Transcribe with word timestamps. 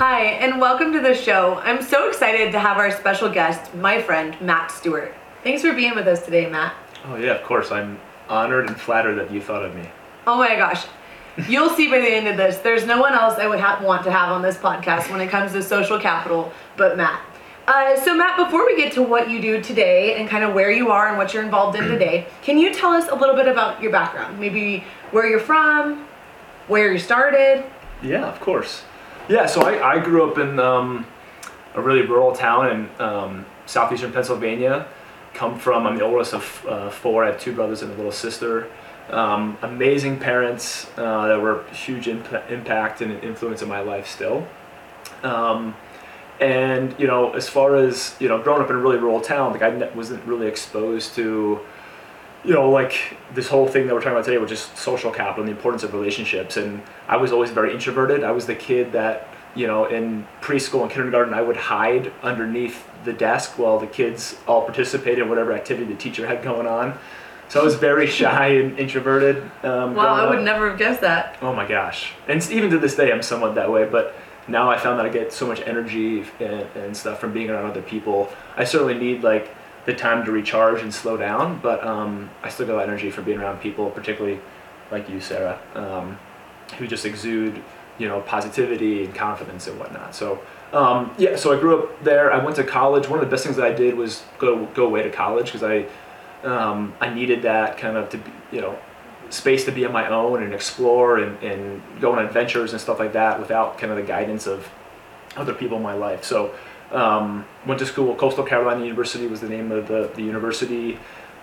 Hi, 0.00 0.22
and 0.22 0.58
welcome 0.58 0.94
to 0.94 1.00
the 1.00 1.12
show. 1.12 1.60
I'm 1.62 1.82
so 1.82 2.08
excited 2.08 2.52
to 2.52 2.58
have 2.58 2.78
our 2.78 2.90
special 2.90 3.28
guest, 3.28 3.74
my 3.74 4.00
friend, 4.00 4.34
Matt 4.40 4.70
Stewart. 4.70 5.14
Thanks 5.44 5.60
for 5.60 5.74
being 5.74 5.94
with 5.94 6.06
us 6.06 6.24
today, 6.24 6.48
Matt. 6.48 6.72
Oh 7.04 7.16
yeah, 7.16 7.34
of 7.34 7.42
course. 7.42 7.70
I'm 7.70 8.00
honored 8.26 8.68
and 8.68 8.80
flattered 8.80 9.16
that 9.16 9.30
you 9.30 9.42
thought 9.42 9.62
of 9.62 9.74
me. 9.74 9.86
Oh 10.26 10.38
my 10.38 10.56
gosh. 10.56 10.86
You'll 11.46 11.68
see 11.68 11.90
by 11.90 11.98
the 11.98 12.08
end 12.08 12.28
of 12.28 12.38
this, 12.38 12.56
there's 12.60 12.86
no 12.86 12.98
one 12.98 13.12
else 13.12 13.34
I 13.34 13.46
would 13.46 13.60
ha- 13.60 13.82
want 13.84 14.02
to 14.04 14.10
have 14.10 14.32
on 14.32 14.40
this 14.40 14.56
podcast 14.56 15.10
when 15.10 15.20
it 15.20 15.28
comes 15.28 15.52
to 15.52 15.62
social 15.62 15.98
capital 15.98 16.50
but 16.78 16.96
Matt. 16.96 17.20
Uh, 17.66 17.94
so, 17.94 18.14
Matt, 18.14 18.38
before 18.38 18.64
we 18.64 18.78
get 18.78 18.94
to 18.94 19.02
what 19.02 19.28
you 19.28 19.38
do 19.42 19.60
today 19.60 20.18
and 20.18 20.30
kind 20.30 20.44
of 20.44 20.54
where 20.54 20.70
you 20.70 20.90
are 20.90 21.08
and 21.08 21.18
what 21.18 21.34
you're 21.34 21.42
involved 21.42 21.78
in 21.78 21.86
today, 21.88 22.26
can 22.42 22.56
you 22.56 22.72
tell 22.72 22.92
us 22.92 23.10
a 23.10 23.14
little 23.14 23.36
bit 23.36 23.48
about 23.48 23.82
your 23.82 23.92
background? 23.92 24.40
Maybe 24.40 24.82
where 25.10 25.26
you're 25.28 25.38
from, 25.40 26.08
where 26.68 26.90
you 26.90 26.98
started? 26.98 27.66
Yeah, 28.02 28.24
of 28.24 28.40
course. 28.40 28.84
Yeah, 29.30 29.46
so 29.46 29.60
I, 29.62 29.92
I 29.92 29.98
grew 30.00 30.28
up 30.28 30.38
in 30.38 30.58
um, 30.58 31.06
a 31.76 31.80
really 31.80 32.02
rural 32.02 32.32
town 32.34 32.68
in 32.68 33.00
um, 33.00 33.46
southeastern 33.64 34.12
Pennsylvania 34.12 34.88
come 35.34 35.56
from. 35.56 35.86
I'm 35.86 35.96
the 35.96 36.02
oldest 36.02 36.34
of 36.34 36.66
uh, 36.68 36.90
four. 36.90 37.22
I 37.22 37.28
have 37.28 37.40
two 37.40 37.54
brothers 37.54 37.82
and 37.82 37.92
a 37.92 37.94
little 37.94 38.10
sister. 38.10 38.68
Um, 39.08 39.56
amazing 39.62 40.18
parents 40.18 40.90
uh, 40.96 41.28
that 41.28 41.40
were 41.40 41.62
huge 41.70 42.08
imp- 42.08 42.50
impact 42.50 43.02
and 43.02 43.22
influence 43.22 43.62
in 43.62 43.68
my 43.68 43.82
life 43.82 44.08
still. 44.08 44.48
Um, 45.22 45.76
and 46.40 46.92
you 46.98 47.06
know, 47.06 47.30
as 47.30 47.48
far 47.48 47.76
as 47.76 48.16
you 48.18 48.26
know, 48.26 48.42
growing 48.42 48.62
up 48.62 48.68
in 48.68 48.74
a 48.74 48.80
really 48.80 48.98
rural 48.98 49.20
town, 49.20 49.52
like 49.52 49.62
I 49.62 49.68
wasn't 49.94 50.24
really 50.24 50.48
exposed 50.48 51.14
to, 51.14 51.60
you 52.44 52.54
know, 52.54 52.70
like 52.70 53.16
this 53.34 53.48
whole 53.48 53.68
thing 53.68 53.86
that 53.86 53.94
we're 53.94 54.00
talking 54.00 54.12
about 54.12 54.24
today, 54.24 54.38
which 54.38 54.52
is 54.52 54.60
social 54.74 55.10
capital 55.10 55.42
and 55.44 55.48
the 55.48 55.56
importance 55.56 55.82
of 55.82 55.92
relationships. 55.92 56.56
And 56.56 56.82
I 57.06 57.16
was 57.16 57.32
always 57.32 57.50
very 57.50 57.72
introverted. 57.72 58.24
I 58.24 58.32
was 58.32 58.46
the 58.46 58.54
kid 58.54 58.92
that 58.92 59.28
you 59.54 59.66
know, 59.66 59.86
in 59.86 60.26
preschool 60.40 60.82
and 60.82 60.90
kindergarten, 60.90 61.34
I 61.34 61.42
would 61.42 61.56
hide 61.56 62.12
underneath 62.22 62.86
the 63.04 63.12
desk 63.12 63.58
while 63.58 63.78
the 63.78 63.86
kids 63.86 64.36
all 64.46 64.62
participated 64.62 65.20
in 65.20 65.28
whatever 65.28 65.52
activity 65.52 65.86
the 65.92 65.98
teacher 65.98 66.26
had 66.26 66.42
going 66.42 66.66
on. 66.66 66.98
So 67.48 67.60
I 67.60 67.64
was 67.64 67.74
very 67.74 68.06
shy 68.20 68.48
and 68.48 68.78
introverted. 68.78 69.38
Um, 69.64 69.94
wow, 69.94 70.14
I 70.14 70.28
would 70.28 70.38
up. 70.38 70.44
never 70.44 70.70
have 70.70 70.78
guessed 70.78 71.00
that. 71.00 71.36
Oh 71.42 71.52
my 71.52 71.66
gosh. 71.66 72.12
And 72.28 72.48
even 72.50 72.70
to 72.70 72.78
this 72.78 72.94
day, 72.94 73.12
I'm 73.12 73.22
somewhat 73.22 73.54
that 73.56 73.70
way. 73.70 73.86
But 73.86 74.14
now 74.46 74.70
I 74.70 74.78
found 74.78 74.98
that 74.98 75.06
I 75.06 75.08
get 75.08 75.32
so 75.32 75.46
much 75.46 75.60
energy 75.62 76.24
and, 76.38 76.66
and 76.76 76.96
stuff 76.96 77.20
from 77.20 77.32
being 77.32 77.50
around 77.50 77.68
other 77.68 77.82
people. 77.82 78.32
I 78.56 78.64
certainly 78.64 78.94
need 78.94 79.22
like 79.22 79.50
the 79.86 79.94
time 79.94 80.24
to 80.24 80.32
recharge 80.32 80.82
and 80.82 80.92
slow 80.92 81.16
down, 81.16 81.58
but 81.62 81.84
um, 81.84 82.30
I 82.42 82.48
still 82.48 82.66
get 82.66 82.74
that 82.74 82.82
energy 82.82 83.10
from 83.10 83.24
being 83.24 83.38
around 83.38 83.60
people, 83.60 83.90
particularly 83.90 84.40
like 84.90 85.08
you, 85.08 85.20
Sarah, 85.20 85.60
um, 85.74 86.18
who 86.78 86.86
just 86.86 87.06
exude 87.06 87.62
you 87.98 88.08
know 88.08 88.20
positivity 88.22 89.04
and 89.04 89.14
confidence 89.14 89.66
and 89.66 89.78
whatnot. 89.78 90.14
So 90.14 90.40
um, 90.72 91.14
yeah, 91.18 91.36
so 91.36 91.56
I 91.56 91.60
grew 91.60 91.82
up 91.82 92.04
there. 92.04 92.32
I 92.32 92.42
went 92.42 92.56
to 92.56 92.64
college. 92.64 93.08
One 93.08 93.18
of 93.18 93.24
the 93.24 93.30
best 93.30 93.44
things 93.44 93.56
that 93.56 93.66
I 93.66 93.72
did 93.72 93.94
was 93.96 94.22
go 94.38 94.66
go 94.66 94.86
away 94.86 95.02
to 95.02 95.10
college 95.10 95.52
because 95.52 95.62
I 95.62 95.86
um, 96.46 96.94
I 97.00 97.12
needed 97.12 97.42
that 97.42 97.76
kind 97.78 97.96
of 97.96 98.08
to 98.10 98.18
be, 98.18 98.30
you 98.52 98.60
know 98.60 98.78
space 99.30 99.64
to 99.64 99.70
be 99.70 99.84
on 99.84 99.92
my 99.92 100.08
own 100.08 100.42
and 100.42 100.52
explore 100.52 101.18
and, 101.18 101.40
and 101.42 101.80
go 102.00 102.12
on 102.12 102.24
adventures 102.24 102.72
and 102.72 102.80
stuff 102.80 102.98
like 102.98 103.12
that 103.12 103.38
without 103.38 103.78
kind 103.78 103.92
of 103.92 103.96
the 103.96 104.02
guidance 104.02 104.46
of 104.46 104.68
other 105.36 105.54
people 105.54 105.76
in 105.76 105.82
my 105.82 105.94
life. 105.94 106.24
So 106.24 106.52
um, 106.92 107.44
went 107.66 107.78
to 107.80 107.86
school. 107.86 108.14
Coastal 108.14 108.44
Carolina 108.44 108.82
University 108.82 109.26
was 109.26 109.40
the 109.40 109.48
name 109.48 109.72
of 109.72 109.88
the, 109.88 110.10
the 110.14 110.22
university, 110.22 110.98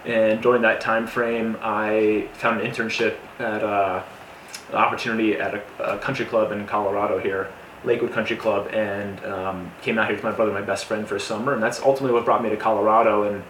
and 0.06 0.42
during 0.42 0.62
that 0.62 0.82
time 0.82 1.08
frame, 1.08 1.58
I 1.62 2.28
found 2.34 2.62
an 2.62 2.72
internship 2.72 3.16
at. 3.40 3.64
Uh, 3.64 4.04
opportunity 4.74 5.36
at 5.36 5.56
a, 5.56 5.96
a, 5.96 5.98
country 6.00 6.26
club 6.26 6.52
in 6.52 6.66
Colorado 6.68 7.20
here, 7.20 7.50
Lakewood 7.84 8.12
Country 8.12 8.36
Club, 8.36 8.68
and 8.74 9.24
um, 9.26 9.72
came 9.82 9.98
out 9.98 10.08
here 10.08 10.16
with 10.16 10.24
my 10.24 10.32
brother, 10.32 10.52
my 10.52 10.62
best 10.62 10.86
friend, 10.86 11.08
for 11.08 11.16
a 11.16 11.20
summer, 11.20 11.54
and 11.54 11.62
that's 11.64 11.82
ultimately 11.82 12.14
what 12.14 12.26
brought 12.26 12.44
me 12.44 12.50
to 12.50 12.58
Colorado, 12.58 13.24
and 13.24 13.44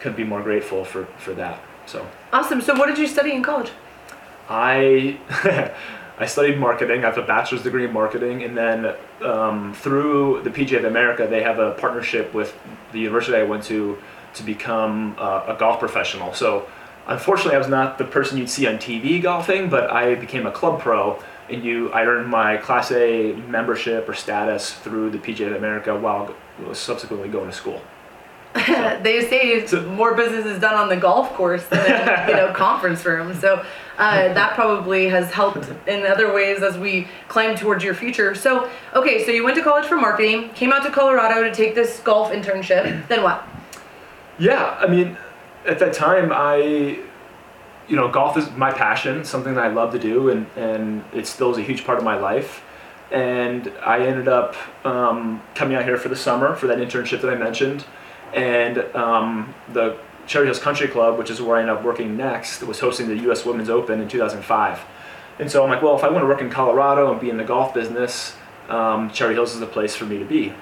couldn't 0.00 0.16
be 0.16 0.24
more 0.24 0.42
grateful 0.42 0.84
for 0.84 1.06
for 1.18 1.32
that. 1.34 1.60
So 1.86 2.06
awesome. 2.32 2.60
So 2.60 2.74
what 2.74 2.86
did 2.86 2.98
you 2.98 3.06
study 3.06 3.32
in 3.32 3.42
college? 3.42 3.70
I 4.48 5.18
I 6.18 6.26
studied 6.26 6.58
marketing. 6.58 7.04
I 7.04 7.08
have 7.08 7.18
a 7.18 7.22
bachelor's 7.22 7.62
degree 7.62 7.84
in 7.84 7.92
marketing, 7.92 8.42
and 8.42 8.56
then 8.56 8.94
um, 9.22 9.74
through 9.74 10.42
the 10.42 10.50
PGA 10.50 10.78
of 10.78 10.84
America, 10.84 11.26
they 11.28 11.42
have 11.42 11.58
a 11.58 11.72
partnership 11.72 12.34
with 12.34 12.58
the 12.92 12.98
university 12.98 13.36
I 13.36 13.44
went 13.44 13.64
to 13.64 13.98
to 14.34 14.42
become 14.42 15.16
uh, 15.18 15.44
a 15.48 15.56
golf 15.58 15.78
professional. 15.80 16.34
So 16.34 16.68
Unfortunately, 17.08 17.54
I 17.54 17.58
was 17.58 17.68
not 17.68 17.96
the 17.96 18.04
person 18.04 18.36
you'd 18.36 18.50
see 18.50 18.66
on 18.66 18.74
TV 18.74 19.20
golfing, 19.20 19.70
but 19.70 19.90
I 19.90 20.14
became 20.14 20.46
a 20.46 20.50
club 20.50 20.78
pro, 20.78 21.18
and 21.48 21.64
you 21.64 21.90
I 21.90 22.04
earned 22.04 22.28
my 22.28 22.58
Class 22.58 22.92
A 22.92 23.32
membership 23.32 24.06
or 24.06 24.12
status 24.12 24.74
through 24.74 25.10
the 25.10 25.18
PGA 25.18 25.46
of 25.46 25.56
America 25.56 25.98
while 25.98 26.34
subsequently 26.74 27.30
going 27.30 27.46
to 27.46 27.56
school. 27.56 27.80
They 29.02 29.28
say 29.28 29.66
so, 29.66 29.82
more 29.90 30.14
business 30.14 30.46
is 30.46 30.60
done 30.60 30.74
on 30.74 30.88
the 30.88 30.96
golf 30.96 31.32
course 31.34 31.64
than 31.66 31.80
in, 31.86 32.28
you 32.28 32.34
know 32.36 32.52
conference 32.54 33.04
rooms. 33.04 33.40
So 33.40 33.64
uh, 33.98 34.32
that 34.34 34.54
probably 34.54 35.08
has 35.08 35.32
helped 35.32 35.68
in 35.86 36.04
other 36.06 36.32
ways 36.32 36.62
as 36.62 36.76
we 36.78 37.08
climb 37.28 37.56
towards 37.56 37.84
your 37.84 37.94
future. 37.94 38.34
So 38.34 38.70
okay, 38.94 39.24
so 39.24 39.30
you 39.30 39.44
went 39.44 39.56
to 39.56 39.62
college 39.62 39.86
for 39.86 39.96
marketing, 39.96 40.50
came 40.50 40.72
out 40.72 40.82
to 40.84 40.90
Colorado 40.90 41.42
to 41.42 41.54
take 41.54 41.74
this 41.74 42.00
golf 42.00 42.32
internship. 42.32 43.06
then 43.08 43.22
what? 43.22 43.46
Yeah, 44.38 44.76
I 44.80 44.86
mean 44.86 45.16
at 45.68 45.78
that 45.78 45.92
time, 45.92 46.32
I, 46.32 46.56
you 46.56 47.96
know, 47.96 48.08
golf 48.08 48.36
is 48.36 48.50
my 48.52 48.72
passion, 48.72 49.24
something 49.24 49.54
that 49.54 49.64
I 49.64 49.68
love 49.68 49.92
to 49.92 49.98
do, 49.98 50.30
and, 50.30 50.46
and 50.56 51.04
it 51.12 51.26
still 51.26 51.50
is 51.50 51.58
a 51.58 51.62
huge 51.62 51.84
part 51.84 51.98
of 51.98 52.04
my 52.04 52.16
life. 52.16 52.62
And 53.10 53.72
I 53.84 54.06
ended 54.06 54.28
up 54.28 54.54
um, 54.84 55.42
coming 55.54 55.76
out 55.76 55.84
here 55.84 55.96
for 55.96 56.08
the 56.08 56.16
summer 56.16 56.54
for 56.54 56.66
that 56.66 56.78
internship 56.78 57.22
that 57.22 57.30
I 57.30 57.36
mentioned. 57.36 57.84
And 58.34 58.78
um, 58.94 59.54
the 59.72 59.98
Cherry 60.26 60.46
Hills 60.46 60.58
Country 60.58 60.88
Club, 60.88 61.18
which 61.18 61.30
is 61.30 61.40
where 61.40 61.56
I 61.56 61.60
ended 61.60 61.76
up 61.76 61.84
working 61.84 62.16
next, 62.16 62.62
was 62.62 62.80
hosting 62.80 63.08
the 63.08 63.16
U.S. 63.24 63.44
Women's 63.44 63.70
Open 63.70 64.00
in 64.00 64.08
2005. 64.08 64.80
And 65.38 65.50
so 65.50 65.62
I'm 65.62 65.70
like, 65.70 65.82
well, 65.82 65.96
if 65.96 66.04
I 66.04 66.08
want 66.08 66.22
to 66.22 66.26
work 66.26 66.40
in 66.40 66.50
Colorado 66.50 67.10
and 67.10 67.20
be 67.20 67.30
in 67.30 67.36
the 67.36 67.44
golf 67.44 67.72
business, 67.72 68.34
um, 68.68 69.10
Cherry 69.10 69.34
Hills 69.34 69.54
is 69.54 69.60
the 69.60 69.66
place 69.66 69.94
for 69.94 70.04
me 70.04 70.18
to 70.18 70.24
be. 70.24 70.52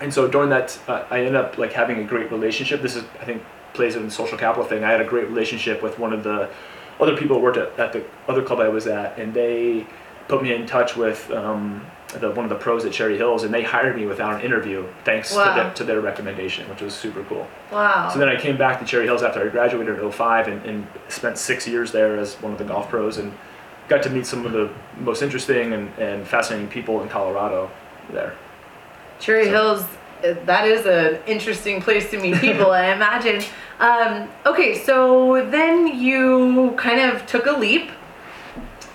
And 0.00 0.12
so 0.12 0.28
during 0.28 0.50
that, 0.50 0.78
uh, 0.88 1.04
I 1.10 1.18
ended 1.18 1.36
up 1.36 1.58
like 1.58 1.72
having 1.72 1.98
a 1.98 2.04
great 2.04 2.30
relationship. 2.30 2.82
This 2.82 2.96
is, 2.96 3.04
I 3.20 3.24
think, 3.24 3.42
plays 3.72 3.94
in 3.94 4.04
the 4.04 4.10
social 4.10 4.36
capital 4.36 4.64
thing. 4.64 4.84
I 4.84 4.90
had 4.90 5.00
a 5.00 5.04
great 5.04 5.28
relationship 5.28 5.82
with 5.82 5.98
one 5.98 6.12
of 6.12 6.24
the 6.24 6.50
other 6.98 7.16
people 7.16 7.36
who 7.36 7.42
worked 7.42 7.58
at, 7.58 7.78
at 7.78 7.92
the 7.92 8.04
other 8.26 8.42
club 8.42 8.60
I 8.60 8.68
was 8.68 8.86
at, 8.86 9.18
and 9.18 9.32
they 9.32 9.86
put 10.28 10.42
me 10.42 10.54
in 10.54 10.66
touch 10.66 10.96
with 10.96 11.30
um, 11.30 11.86
the, 12.08 12.30
one 12.30 12.44
of 12.44 12.50
the 12.50 12.56
pros 12.56 12.84
at 12.84 12.92
Cherry 12.92 13.16
Hills, 13.16 13.42
and 13.42 13.52
they 13.52 13.62
hired 13.62 13.96
me 13.96 14.06
without 14.06 14.36
an 14.36 14.40
interview, 14.40 14.86
thanks 15.04 15.34
wow. 15.34 15.54
to, 15.54 15.62
the, 15.62 15.74
to, 15.74 15.84
their 15.84 16.00
recommendation, 16.00 16.68
which 16.68 16.80
was 16.80 16.94
super 16.94 17.24
cool. 17.24 17.46
Wow. 17.72 18.10
So 18.10 18.18
then 18.18 18.28
I 18.28 18.40
came 18.40 18.56
back 18.56 18.78
to 18.80 18.86
Cherry 18.86 19.06
Hills 19.06 19.22
after 19.22 19.44
I 19.44 19.48
graduated 19.48 19.98
in 19.98 20.10
05 20.10 20.48
and, 20.48 20.64
and 20.64 20.86
spent 21.08 21.38
six 21.38 21.66
years 21.66 21.92
there 21.92 22.16
as 22.16 22.34
one 22.36 22.52
of 22.52 22.58
the 22.58 22.64
golf 22.64 22.88
pros 22.88 23.18
and 23.18 23.32
got 23.88 24.02
to 24.04 24.10
meet 24.10 24.26
some 24.26 24.46
of 24.46 24.52
the 24.52 24.70
most 24.98 25.22
interesting 25.22 25.72
and, 25.72 25.92
and 25.98 26.26
fascinating 26.26 26.68
people 26.68 27.02
in 27.02 27.08
Colorado 27.08 27.70
there. 28.10 28.34
Cherry 29.18 29.46
so. 29.46 29.50
Hills 29.50 29.84
that 30.22 30.66
is 30.66 30.86
an 30.86 31.20
interesting 31.26 31.80
place 31.80 32.10
to 32.10 32.20
meet 32.20 32.36
people, 32.40 32.70
I 32.70 32.92
imagine. 32.92 33.42
Um, 33.78 34.28
okay, 34.44 34.78
so 34.78 35.46
then 35.50 35.98
you 35.98 36.74
kind 36.76 37.00
of 37.00 37.26
took 37.26 37.46
a 37.46 37.52
leap 37.52 37.90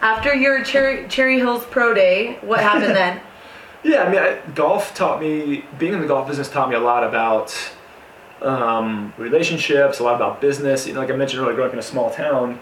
after 0.01 0.33
your 0.33 0.63
Cherry, 0.63 1.07
Cherry 1.07 1.38
Hills 1.38 1.65
Pro 1.65 1.94
Day. 1.94 2.38
What 2.42 2.59
happened 2.59 2.95
then? 2.95 3.21
yeah, 3.83 4.03
I 4.03 4.09
mean, 4.09 4.19
I, 4.19 4.39
golf 4.53 4.94
taught 4.95 5.21
me, 5.21 5.63
being 5.80 5.94
in 5.94 6.01
the 6.01 6.07
golf 6.07 6.27
business 6.27 6.50
taught 6.50 6.69
me 6.69 6.75
a 6.75 6.80
lot 6.80 7.03
about 7.03 7.56
um, 8.42 9.13
relationships, 9.18 10.00
a 10.00 10.03
lot 10.03 10.15
about 10.15 10.42
business. 10.42 10.88
You 10.88 10.94
know, 10.94 11.00
like 11.00 11.12
I 11.12 11.15
mentioned 11.15 11.42
earlier, 11.42 11.56
growing 11.56 11.69
up 11.69 11.74
in 11.74 11.80
a 11.80 11.83
small 11.83 12.12
town, 12.12 12.59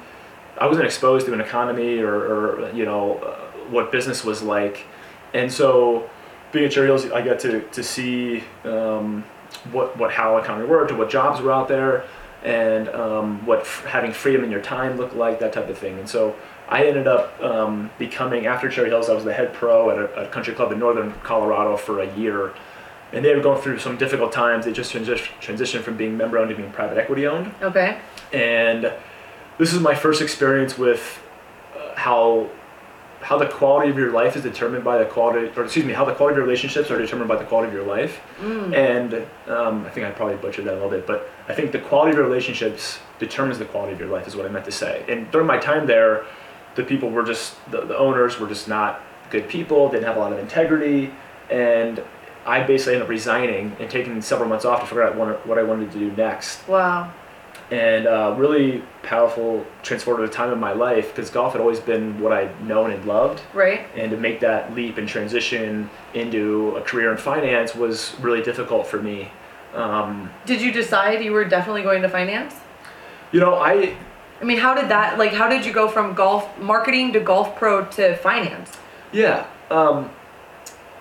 I 0.57 0.68
wasn't 0.68 0.86
exposed 0.86 1.25
to 1.27 1.33
an 1.33 1.41
economy 1.41 2.00
or, 2.00 2.13
or 2.13 2.71
you 2.74 2.86
know, 2.86 3.15
uh, 3.19 3.36
what 3.69 3.92
business 3.92 4.24
was 4.24 4.42
like. 4.42 4.85
And 5.33 5.51
so, 5.51 6.09
being 6.51 6.65
at 6.65 6.71
Cherry 6.71 6.88
Hills, 6.88 7.09
I 7.12 7.21
got 7.21 7.39
to, 7.39 7.62
to 7.62 7.83
see 7.83 8.44
um, 8.65 9.24
what, 9.71 9.95
what 9.97 10.12
how 10.12 10.38
economy 10.38 10.68
worked 10.68 10.89
and 10.89 11.00
what 11.00 11.09
jobs 11.09 11.39
were 11.39 11.51
out 11.51 11.68
there 11.68 12.06
and 12.44 12.89
um, 12.89 13.45
what 13.45 13.59
f- 13.59 13.85
having 13.85 14.12
freedom 14.12 14.44
in 14.44 14.51
your 14.51 14.62
time 14.62 14.97
looked 14.97 15.15
like, 15.15 15.39
that 15.39 15.53
type 15.53 15.69
of 15.69 15.77
thing. 15.77 16.00
And 16.00 16.09
so 16.09 16.35
I 16.69 16.86
ended 16.86 17.07
up 17.07 17.42
um, 17.42 17.89
becoming 17.98 18.45
after 18.45 18.69
Cherry 18.69 18.89
Hills. 18.89 19.10
I 19.10 19.13
was 19.16 19.24
the 19.25 19.33
head 19.33 19.54
pro 19.54 19.89
at 19.89 19.98
a, 19.98 20.25
a 20.25 20.27
country 20.27 20.54
club 20.54 20.71
in 20.71 20.77
northern 20.80 21.12
Colorado 21.24 21.75
for 21.77 22.01
a 22.01 22.16
year, 22.16 22.54
and 23.12 23.25
they 23.25 23.36
were 23.36 23.42
going 23.42 23.60
through 23.62 23.80
some 23.80 23.98
difficult 23.98 24.31
times. 24.31 24.66
They 24.66 24.71
just 24.71 24.94
transi- 24.94 25.27
transitioned 25.42 25.81
from 25.81 25.98
being 25.98 26.16
member 26.16 26.38
owned 26.38 26.51
to 26.51 26.56
being 26.56 26.71
private 26.71 26.98
equity 27.00 27.25
owned, 27.25 27.51
Okay. 27.62 27.98
and 28.31 28.94
this 29.57 29.74
is 29.74 29.81
my 29.81 29.95
first 29.95 30.21
experience 30.21 30.77
with 30.77 31.21
uh, 31.75 31.95
how 31.95 32.50
how 33.21 33.38
the 33.38 33.48
quality 33.48 33.89
of 33.89 33.98
your 33.98 34.13
life 34.13 34.38
is 34.38 34.44
determined 34.44 34.81
by 34.83 34.98
the 34.98 35.04
quality, 35.06 35.51
or 35.57 35.66
excuse 35.66 35.83
me, 35.86 35.92
how 35.92 36.06
the 36.06 36.13
quality 36.13 36.33
of 36.36 36.38
your 36.38 36.45
relationships 36.45 36.89
are 36.89 36.98
determined 36.98 37.27
by 37.27 37.36
the 37.36 37.44
quality 37.44 37.68
of 37.68 37.74
your 37.74 37.86
life. 37.86 38.21
Mm. 38.39 38.74
And 38.74 39.13
um, 39.51 39.86
I 39.86 39.89
think 39.89 40.06
I 40.07 40.12
probably 40.12 40.38
butchered 40.38 40.63
that 40.63 40.71
a 40.71 40.75
little 40.75 40.89
bit, 40.89 41.06
but 41.06 41.30
I 41.50 41.54
think 41.54 41.74
the 41.74 41.80
quality 41.80 42.12
of 42.12 42.18
your 42.18 42.25
relationships 42.25 43.00
determines 43.19 43.60
the 43.60 43.66
quality 43.66 43.92
of 43.92 44.00
your 44.00 44.07
life, 44.07 44.25
is 44.25 44.38
what 44.38 44.45
I 44.45 44.50
meant 44.50 44.63
to 44.66 44.71
say. 44.71 45.04
And 45.10 45.30
during 45.31 45.48
my 45.48 45.57
time 45.57 45.86
there, 45.86 46.24
the 46.80 46.86
people 46.86 47.10
were 47.10 47.24
just, 47.24 47.56
the, 47.72 47.81
the 47.81 47.98
owners 47.98 48.40
were 48.40 48.48
just 48.48 48.68
not 48.70 49.02
good 49.30 49.48
people, 49.50 49.90
didn't 49.90 50.06
have 50.06 50.16
a 50.16 50.20
lot 50.20 50.31
of 50.31 50.40
integrity, 50.40 51.12
and 51.52 52.02
I 52.46 52.64
basically 52.64 52.94
ended 52.94 53.04
up 53.04 53.10
resigning 53.10 53.76
and 53.80 53.90
taking 53.90 54.22
several 54.22 54.48
months 54.48 54.64
off 54.64 54.80
to 54.80 54.86
figure 54.88 55.04
out 55.04 55.16
what, 55.46 55.58
I 55.58 55.64
wanted 55.64 55.92
to 55.92 56.00
do 56.00 56.10
next 56.16 56.66
Wow. 56.70 57.12
and 57.70 58.08
uh, 58.08 58.34
really 58.38 58.81
powerful 59.04 59.66
transformative 59.84 60.31
time 60.31 60.52
in 60.54 60.60
my 60.60 60.72
life 60.72 61.14
because 61.14 61.30
golf 61.30 61.52
had 61.52 61.62
always 61.62 61.81
been 61.81 62.20
what 62.22 62.31
I'd 62.31 62.66
known 62.66 62.92
and 62.92 63.04
loved. 63.06 63.42
Right. 63.54 63.81
And 63.96 64.10
to 64.12 64.18
make 64.18 64.40
that 64.40 64.74
leap 64.74 64.98
and 64.98 65.08
transition 65.08 65.90
into 66.14 66.76
a 66.78 66.81
career 66.81 67.12
in 67.12 67.18
finance 67.18 67.76
was 67.76 68.16
really 68.22 68.42
difficult 68.42 68.88
for 68.88 69.02
me. 69.02 69.31
Um, 69.76 70.31
Did 70.46 70.62
you 70.62 70.72
decide 70.72 71.24
you 71.24 71.34
were 71.34 71.46
definitely 71.46 71.84
going 71.84 72.02
to 72.04 72.10
finance? 72.10 72.56
you 73.31 73.40
know, 73.40 73.56
I 73.56 73.96
I 74.41 74.45
mean, 74.45 74.57
how 74.57 74.74
did 74.74 74.89
that 74.89 75.18
like? 75.18 75.33
How 75.33 75.50
did 75.50 75.65
you 75.65 75.74
go 75.74 75.88
from 75.88 76.13
golf 76.13 76.57
marketing 76.59 77.13
to 77.13 77.19
golf 77.19 77.56
pro 77.56 77.86
to 77.86 78.15
finance? 78.18 78.77
yeah, 79.12 79.47
um, 79.71 80.09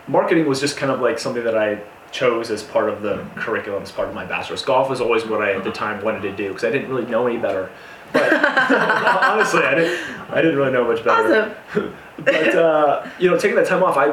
marketing 0.06 0.46
was 0.46 0.60
just 0.60 0.76
kind 0.76 0.90
of 0.90 1.00
like 1.00 1.18
something 1.18 1.44
that 1.44 1.56
I 1.56 1.80
chose 2.10 2.50
as 2.50 2.62
part 2.62 2.88
of 2.88 3.02
the 3.02 3.26
curriculum, 3.36 3.82
as 3.82 3.92
part 3.92 4.08
of 4.08 4.14
my 4.14 4.24
bachelor's. 4.24 4.62
Golf 4.62 4.88
was 4.88 5.00
always 5.00 5.24
what 5.26 5.42
I 5.42 5.52
at 5.52 5.64
the 5.64 5.70
time 5.70 6.02
wanted 6.02 6.22
to 6.22 6.34
do 6.34 6.48
because 6.48 6.64
I 6.64 6.70
didn't 6.70 6.88
really 6.88 7.06
know 7.06 7.26
any 7.26 7.38
better. 7.38 7.70
But 8.12 8.32
honestly, 8.32 9.62
I 9.62 9.74
didn't. 9.74 10.30
I 10.30 10.36
didn't 10.36 10.56
really 10.56 10.72
know 10.72 10.84
much 10.84 11.04
better. 11.04 11.54
Awesome. 11.70 11.94
but 12.24 12.54
uh, 12.54 13.06
you 13.18 13.30
know, 13.30 13.38
taking 13.38 13.56
that 13.56 13.66
time 13.66 13.82
off, 13.82 13.96
I 13.96 14.10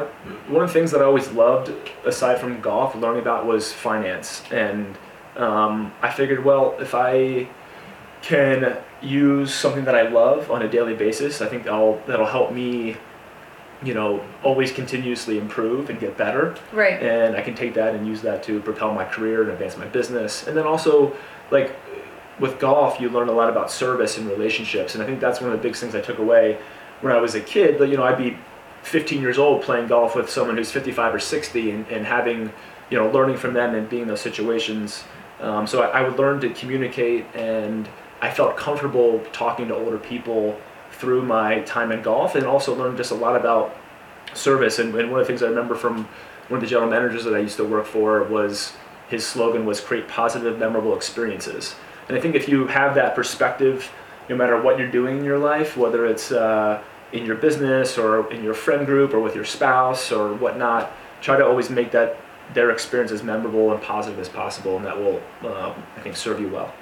one 0.50 0.62
of 0.62 0.68
the 0.68 0.74
things 0.74 0.90
that 0.90 1.00
I 1.00 1.04
always 1.04 1.30
loved, 1.32 1.72
aside 2.04 2.38
from 2.38 2.60
golf, 2.60 2.94
learning 2.94 3.22
about 3.22 3.46
was 3.46 3.72
finance, 3.72 4.42
and 4.50 4.98
um, 5.36 5.92
I 6.02 6.10
figured, 6.10 6.44
well, 6.44 6.76
if 6.78 6.94
I 6.94 7.48
can 8.26 8.76
use 9.02 9.54
something 9.54 9.84
that 9.84 9.94
I 9.94 10.08
love 10.08 10.50
on 10.50 10.62
a 10.62 10.68
daily 10.68 10.94
basis, 10.94 11.40
I 11.40 11.46
think 11.46 11.64
that'll 11.64 12.02
that'll 12.06 12.26
help 12.26 12.52
me, 12.52 12.96
you 13.82 13.94
know, 13.94 14.20
always 14.42 14.72
continuously 14.72 15.38
improve 15.38 15.90
and 15.90 16.00
get 16.00 16.16
better 16.16 16.56
Right. 16.72 17.00
and 17.02 17.36
I 17.36 17.42
can 17.42 17.54
take 17.54 17.74
that 17.74 17.94
and 17.94 18.06
use 18.06 18.22
that 18.22 18.42
to 18.44 18.60
propel 18.60 18.92
my 18.92 19.04
career 19.04 19.42
and 19.42 19.50
advance 19.50 19.76
my 19.76 19.86
business. 19.86 20.46
And 20.46 20.56
then 20.56 20.66
also, 20.66 21.14
like 21.50 21.76
with 22.40 22.58
golf, 22.58 23.00
you 23.00 23.08
learn 23.08 23.28
a 23.28 23.32
lot 23.32 23.48
about 23.48 23.70
service 23.70 24.18
and 24.18 24.28
relationships, 24.28 24.94
and 24.94 25.02
I 25.02 25.06
think 25.06 25.20
that's 25.20 25.40
one 25.40 25.52
of 25.52 25.56
the 25.56 25.62
big 25.62 25.76
things 25.76 25.94
I 25.94 26.00
took 26.00 26.18
away 26.18 26.58
when 27.00 27.12
I 27.12 27.20
was 27.20 27.34
a 27.34 27.40
kid. 27.40 27.78
That 27.78 27.88
you 27.88 27.96
know, 27.96 28.04
I'd 28.04 28.18
be 28.18 28.36
15 28.82 29.22
years 29.22 29.38
old 29.38 29.62
playing 29.62 29.86
golf 29.88 30.16
with 30.16 30.28
someone 30.28 30.56
who's 30.56 30.72
55 30.72 31.14
or 31.14 31.18
60, 31.20 31.70
and, 31.70 31.86
and 31.88 32.04
having 32.06 32.52
you 32.90 32.96
know, 32.98 33.10
learning 33.10 33.36
from 33.36 33.52
them 33.52 33.74
and 33.74 33.88
being 33.88 34.02
in 34.02 34.08
those 34.08 34.20
situations. 34.20 35.04
Um, 35.40 35.66
so 35.66 35.82
I, 35.82 36.00
I 36.00 36.08
would 36.08 36.18
learn 36.18 36.40
to 36.40 36.48
communicate, 36.50 37.24
and 37.34 37.88
I 38.20 38.30
felt 38.30 38.56
comfortable 38.56 39.22
talking 39.32 39.68
to 39.68 39.74
older 39.74 39.98
people 39.98 40.58
through 40.92 41.22
my 41.22 41.60
time 41.60 41.92
in 41.92 42.02
golf, 42.02 42.34
and 42.34 42.46
also 42.46 42.74
learned 42.74 42.96
just 42.96 43.10
a 43.10 43.14
lot 43.14 43.36
about 43.36 43.76
service. 44.32 44.78
And, 44.78 44.94
and 44.94 45.10
one 45.10 45.20
of 45.20 45.26
the 45.26 45.30
things 45.30 45.42
I 45.42 45.48
remember 45.48 45.74
from 45.74 46.08
one 46.48 46.58
of 46.58 46.60
the 46.60 46.66
general 46.66 46.88
managers 46.88 47.24
that 47.24 47.34
I 47.34 47.38
used 47.38 47.56
to 47.56 47.64
work 47.64 47.86
for 47.86 48.22
was 48.24 48.72
his 49.08 49.26
slogan 49.26 49.66
was 49.66 49.80
create 49.80 50.08
positive, 50.08 50.58
memorable 50.58 50.96
experiences. 50.96 51.74
And 52.08 52.16
I 52.16 52.20
think 52.20 52.34
if 52.34 52.48
you 52.48 52.66
have 52.68 52.94
that 52.94 53.14
perspective, 53.14 53.90
no 54.28 54.36
matter 54.36 54.60
what 54.60 54.78
you're 54.78 54.90
doing 54.90 55.18
in 55.18 55.24
your 55.24 55.38
life, 55.38 55.76
whether 55.76 56.06
it's 56.06 56.32
uh, 56.32 56.82
in 57.12 57.26
your 57.26 57.36
business 57.36 57.98
or 57.98 58.32
in 58.32 58.42
your 58.42 58.54
friend 58.54 58.86
group 58.86 59.12
or 59.12 59.20
with 59.20 59.34
your 59.34 59.44
spouse 59.44 60.10
or 60.10 60.34
whatnot, 60.34 60.92
try 61.20 61.36
to 61.36 61.44
always 61.44 61.70
make 61.70 61.90
that 61.90 62.16
their 62.54 62.70
experience 62.70 63.10
as 63.10 63.22
memorable 63.22 63.72
and 63.72 63.82
positive 63.82 64.18
as 64.20 64.28
possible, 64.28 64.76
and 64.76 64.86
that 64.86 64.96
will, 64.96 65.20
um, 65.42 65.74
I 65.96 66.00
think, 66.00 66.16
serve 66.16 66.40
you 66.40 66.48
well. 66.48 66.72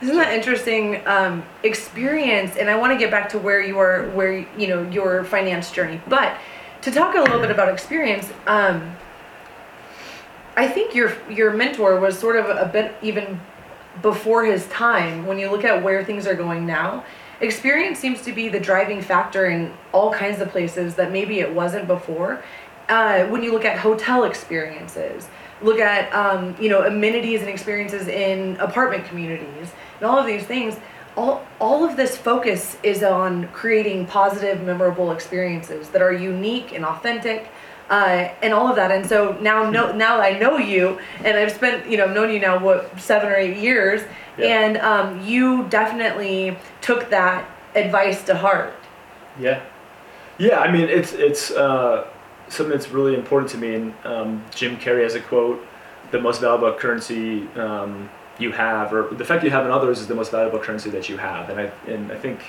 Isn't 0.00 0.16
that 0.16 0.32
interesting 0.32 1.04
um, 1.06 1.42
experience? 1.64 2.56
And 2.56 2.70
I 2.70 2.76
want 2.76 2.92
to 2.92 2.98
get 2.98 3.10
back 3.10 3.28
to 3.30 3.38
where 3.38 3.60
you 3.60 3.78
are, 3.78 4.08
where 4.10 4.46
you 4.56 4.68
know 4.68 4.88
your 4.90 5.24
finance 5.24 5.72
journey. 5.72 6.00
But 6.06 6.36
to 6.82 6.90
talk 6.92 7.16
a 7.16 7.20
little 7.20 7.40
bit 7.40 7.50
about 7.50 7.68
experience, 7.68 8.30
um, 8.46 8.96
I 10.56 10.68
think 10.68 10.94
your 10.94 11.16
your 11.28 11.52
mentor 11.52 11.98
was 11.98 12.18
sort 12.18 12.36
of 12.36 12.46
a 12.46 12.70
bit 12.70 12.94
even 13.02 13.40
before 14.00 14.44
his 14.44 14.66
time. 14.68 15.26
When 15.26 15.38
you 15.38 15.50
look 15.50 15.64
at 15.64 15.82
where 15.82 16.04
things 16.04 16.26
are 16.26 16.34
going 16.34 16.64
now, 16.64 17.04
experience 17.40 17.98
seems 17.98 18.22
to 18.22 18.32
be 18.32 18.48
the 18.48 18.60
driving 18.60 19.02
factor 19.02 19.46
in 19.46 19.72
all 19.92 20.12
kinds 20.12 20.40
of 20.40 20.48
places 20.50 20.94
that 20.94 21.10
maybe 21.10 21.40
it 21.40 21.52
wasn't 21.52 21.88
before. 21.88 22.42
Uh, 22.88 23.26
when 23.26 23.42
you 23.42 23.52
look 23.52 23.64
at 23.64 23.78
hotel 23.78 24.24
experiences, 24.24 25.28
look 25.60 25.78
at 25.78 26.12
um, 26.14 26.56
you 26.60 26.68
know 26.68 26.82
amenities 26.86 27.40
and 27.40 27.50
experiences 27.50 28.08
in 28.08 28.56
apartment 28.58 29.04
communities, 29.04 29.72
and 30.00 30.08
all 30.08 30.18
of 30.18 30.26
these 30.26 30.44
things. 30.44 30.76
All, 31.16 31.44
all 31.60 31.84
of 31.84 31.96
this 31.96 32.16
focus 32.16 32.76
is 32.84 33.02
on 33.02 33.48
creating 33.48 34.06
positive, 34.06 34.62
memorable 34.62 35.10
experiences 35.10 35.88
that 35.88 36.00
are 36.00 36.12
unique 36.12 36.72
and 36.72 36.84
authentic, 36.84 37.48
uh, 37.90 38.28
and 38.40 38.52
all 38.52 38.68
of 38.68 38.76
that. 38.76 38.92
And 38.92 39.04
so 39.04 39.36
now, 39.40 39.68
no, 39.68 39.90
now 39.90 40.20
I 40.20 40.38
know 40.38 40.58
you, 40.58 41.00
and 41.24 41.36
I've 41.36 41.50
spent, 41.50 41.88
you 41.90 41.96
know, 41.96 42.06
known 42.06 42.32
you 42.32 42.38
now 42.38 42.62
what 42.62 43.00
seven 43.00 43.30
or 43.30 43.34
eight 43.34 43.56
years, 43.56 44.02
Yeah. 44.36 44.46
and 44.46 44.76
um, 44.78 45.20
you 45.26 45.66
definitely 45.70 46.56
took 46.82 47.10
that 47.10 47.48
advice 47.74 48.22
to 48.24 48.36
heart. 48.36 48.74
Yeah, 49.40 49.60
yeah. 50.38 50.60
I 50.60 50.70
mean, 50.70 50.88
it's 50.88 51.12
it's 51.14 51.50
uh, 51.50 52.06
something 52.48 52.70
that's 52.70 52.90
really 52.90 53.14
important 53.14 53.50
to 53.52 53.58
me. 53.58 53.74
And 53.74 53.94
um, 54.04 54.44
Jim 54.54 54.76
Carrey 54.76 55.02
has 55.02 55.14
a 55.16 55.20
quote: 55.20 55.66
"The 56.12 56.20
most 56.20 56.40
valuable 56.40 56.72
currency 56.78 57.48
um, 57.56 58.08
you 58.38 58.52
have, 58.52 58.92
or 58.92 59.14
the 59.14 59.24
fact 59.24 59.44
you 59.44 59.50
have 59.50 59.64
in 59.64 59.72
others, 59.72 60.00
is 60.00 60.06
the 60.06 60.14
most 60.14 60.30
valuable 60.30 60.58
currency 60.58 60.90
that 60.90 61.08
you 61.08 61.16
have." 61.16 61.50
And 61.50 61.60
I 61.60 61.64
and 61.90 62.12
I 62.12 62.16
think, 62.16 62.40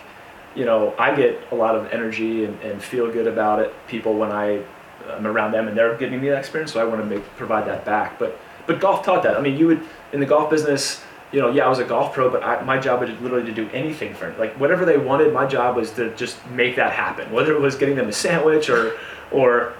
you 0.55 0.65
know, 0.65 0.93
I 0.97 1.15
get 1.15 1.41
a 1.51 1.55
lot 1.55 1.75
of 1.75 1.91
energy 1.91 2.45
and, 2.45 2.59
and 2.61 2.81
feel 2.81 3.11
good 3.11 3.27
about 3.27 3.59
it. 3.59 3.73
People 3.87 4.13
when 4.15 4.31
I 4.31 4.63
am 5.09 5.25
around 5.25 5.51
them 5.51 5.67
and 5.67 5.77
they're 5.77 5.95
giving 5.97 6.21
me 6.21 6.29
that 6.29 6.39
experience, 6.39 6.73
so 6.73 6.81
I 6.81 6.85
want 6.85 7.01
to 7.01 7.05
make 7.05 7.23
provide 7.35 7.67
that 7.67 7.85
back. 7.85 8.19
But 8.19 8.39
but 8.67 8.79
golf 8.79 9.03
taught 9.03 9.23
that. 9.23 9.37
I 9.37 9.41
mean, 9.41 9.57
you 9.57 9.67
would 9.67 9.81
in 10.13 10.19
the 10.19 10.25
golf 10.25 10.49
business 10.49 11.01
you 11.31 11.39
know, 11.39 11.51
yeah, 11.51 11.65
I 11.65 11.69
was 11.69 11.79
a 11.79 11.85
golf 11.85 12.13
pro, 12.13 12.29
but 12.29 12.43
I, 12.43 12.61
my 12.63 12.79
job 12.79 13.01
was 13.01 13.09
literally 13.21 13.45
to 13.45 13.51
do 13.51 13.69
anything 13.71 14.13
for 14.13 14.27
them. 14.27 14.39
like 14.39 14.53
whatever 14.59 14.85
they 14.85 14.97
wanted. 14.97 15.31
My 15.33 15.45
job 15.45 15.75
was 15.75 15.91
to 15.91 16.15
just 16.15 16.45
make 16.49 16.75
that 16.77 16.91
happen. 16.91 17.31
Whether 17.31 17.53
it 17.53 17.61
was 17.61 17.75
getting 17.75 17.95
them 17.95 18.07
a 18.07 18.13
sandwich 18.13 18.69
or, 18.69 18.97
or 19.31 19.73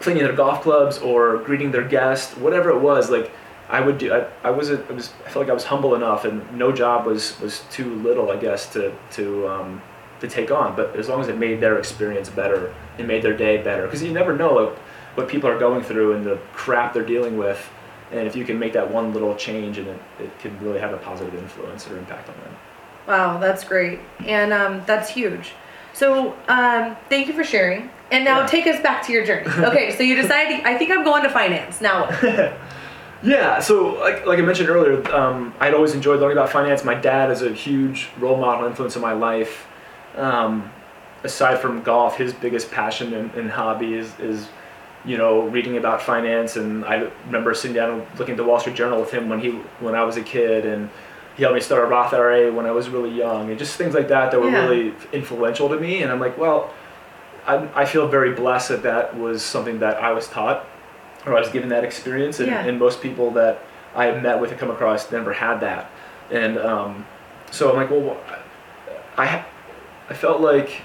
cleaning 0.00 0.24
their 0.24 0.34
golf 0.34 0.62
clubs 0.62 0.98
or 0.98 1.38
greeting 1.38 1.70
their 1.70 1.86
guests, 1.86 2.36
whatever 2.36 2.70
it 2.70 2.80
was, 2.80 3.10
like 3.10 3.32
I 3.70 3.80
would 3.80 3.98
do. 3.98 4.12
I, 4.12 4.26
I 4.42 4.50
was, 4.50 4.70
a, 4.70 4.84
I 4.88 4.92
was, 4.92 5.10
I 5.24 5.30
felt 5.30 5.44
like 5.44 5.50
I 5.50 5.54
was 5.54 5.64
humble 5.64 5.94
enough, 5.94 6.24
and 6.24 6.42
no 6.58 6.72
job 6.72 7.06
was 7.06 7.38
was 7.40 7.62
too 7.70 7.94
little, 7.96 8.30
I 8.30 8.36
guess, 8.36 8.72
to 8.72 8.92
to 9.12 9.48
um, 9.48 9.82
to 10.20 10.28
take 10.28 10.50
on. 10.50 10.74
But 10.76 10.96
as 10.96 11.08
long 11.08 11.20
as 11.20 11.28
it 11.28 11.38
made 11.38 11.60
their 11.60 11.78
experience 11.78 12.28
better, 12.28 12.74
it 12.98 13.06
made 13.06 13.22
their 13.22 13.36
day 13.36 13.62
better, 13.62 13.84
because 13.86 14.02
you 14.02 14.12
never 14.12 14.36
know 14.36 14.54
like, 14.54 14.78
what 15.14 15.28
people 15.28 15.48
are 15.48 15.58
going 15.58 15.82
through 15.82 16.12
and 16.14 16.24
the 16.24 16.38
crap 16.52 16.92
they're 16.94 17.04
dealing 17.04 17.36
with 17.36 17.70
and 18.12 18.26
if 18.26 18.34
you 18.34 18.44
can 18.44 18.58
make 18.58 18.72
that 18.72 18.90
one 18.90 19.12
little 19.12 19.34
change 19.36 19.78
and 19.78 19.86
it, 19.88 20.00
it 20.18 20.38
can 20.38 20.58
really 20.60 20.80
have 20.80 20.92
a 20.92 20.96
positive 20.98 21.34
influence 21.34 21.88
or 21.88 21.96
impact 21.98 22.28
on 22.28 22.34
them 22.36 22.54
Wow, 23.06 23.38
that's 23.38 23.64
great, 23.64 23.98
and 24.20 24.52
um, 24.52 24.82
that's 24.86 25.10
huge. 25.10 25.52
So, 25.94 26.36
um, 26.46 26.96
thank 27.08 27.26
you 27.26 27.32
for 27.34 27.42
sharing. 27.42 27.90
And 28.12 28.24
now 28.24 28.40
Yeah. 28.40 28.46
take 28.46 28.66
us 28.68 28.80
back 28.80 29.04
to 29.06 29.12
your 29.12 29.24
journey. 29.24 29.48
Okay, 29.48 29.96
so 29.96 30.04
you 30.04 30.14
decided, 30.14 30.60
I 30.64 30.78
think 30.78 30.92
I'm 30.92 31.02
going 31.02 31.24
to 31.24 31.30
finance. 31.30 31.80
Now? 31.80 32.08
yeah 33.22 33.60
so 33.60 33.94
like, 34.00 34.24
like 34.26 34.38
i 34.38 34.42
mentioned 34.42 34.68
earlier 34.68 35.06
um, 35.14 35.52
i'd 35.60 35.74
always 35.74 35.94
enjoyed 35.94 36.20
learning 36.20 36.38
about 36.38 36.50
finance. 36.50 36.84
My 36.84 36.94
dad 36.94 37.30
is 37.30 37.42
a 37.42 37.52
huge 37.52 38.08
role 38.18 38.36
model 38.36 38.66
influence 38.66 38.96
in 38.96 39.02
my 39.02 39.12
life. 39.12 39.66
Um, 40.16 40.70
aside 41.22 41.58
from 41.60 41.82
golf 41.82 42.16
his 42.16 42.32
biggest 42.32 42.70
passion 42.70 43.12
and, 43.14 43.32
and 43.34 43.50
hobby 43.50 43.92
is, 43.94 44.18
is 44.20 44.48
you 45.04 45.16
know 45.18 45.42
reading 45.42 45.76
about 45.76 46.00
finance. 46.02 46.56
And 46.56 46.84
i 46.84 47.10
remember 47.26 47.52
sitting 47.54 47.74
down 47.74 47.90
and 48.00 48.18
looking 48.18 48.32
at 48.32 48.36
the 48.38 48.44
wall 48.44 48.58
street 48.58 48.76
journal 48.76 49.00
with 49.00 49.10
him 49.10 49.28
when 49.28 49.38
he 49.40 49.50
when 49.80 49.94
i 49.94 50.02
was 50.02 50.16
a 50.16 50.22
kid. 50.22 50.64
And 50.64 50.88
he 51.36 51.42
helped 51.42 51.54
me 51.54 51.60
start 51.60 51.84
a 51.84 51.86
roth 51.86 52.12
ira 52.14 52.50
when 52.52 52.64
i 52.66 52.70
was 52.70 52.88
really 52.88 53.10
young. 53.10 53.50
And 53.50 53.58
just 53.58 53.76
things 53.76 53.94
like 53.94 54.08
that 54.08 54.30
that 54.30 54.40
were 54.40 54.50
Yeah. 54.50 54.66
really 54.66 54.94
influential 55.12 55.68
to 55.68 55.78
me. 55.78 56.02
And 56.02 56.10
i'm 56.10 56.20
like 56.20 56.38
well 56.38 56.72
I, 57.46 57.68
I 57.82 57.84
feel 57.84 58.06
very 58.08 58.32
blessed 58.34 58.68
that 58.70 58.82
that 58.82 59.16
was 59.18 59.42
something 59.42 59.78
that 59.80 59.96
i 60.02 60.12
was 60.12 60.26
taught 60.28 60.66
or 61.26 61.36
I 61.36 61.40
was 61.40 61.48
given 61.50 61.68
that 61.70 61.84
experience, 61.84 62.40
and, 62.40 62.48
Yeah. 62.48 62.60
and 62.64 62.78
most 62.78 63.00
people 63.02 63.30
that 63.32 63.62
I 63.94 64.06
have 64.06 64.22
met 64.22 64.40
with 64.40 64.50
and 64.50 64.58
come 64.58 64.70
across 64.70 65.10
never 65.12 65.32
had 65.32 65.60
that. 65.60 65.90
And 66.30 66.58
um, 66.58 67.06
so 67.50 67.70
I'm 67.70 67.76
like, 67.76 67.90
well, 67.90 68.16
I, 69.16 69.44
I 70.08 70.14
felt 70.14 70.40
like 70.40 70.82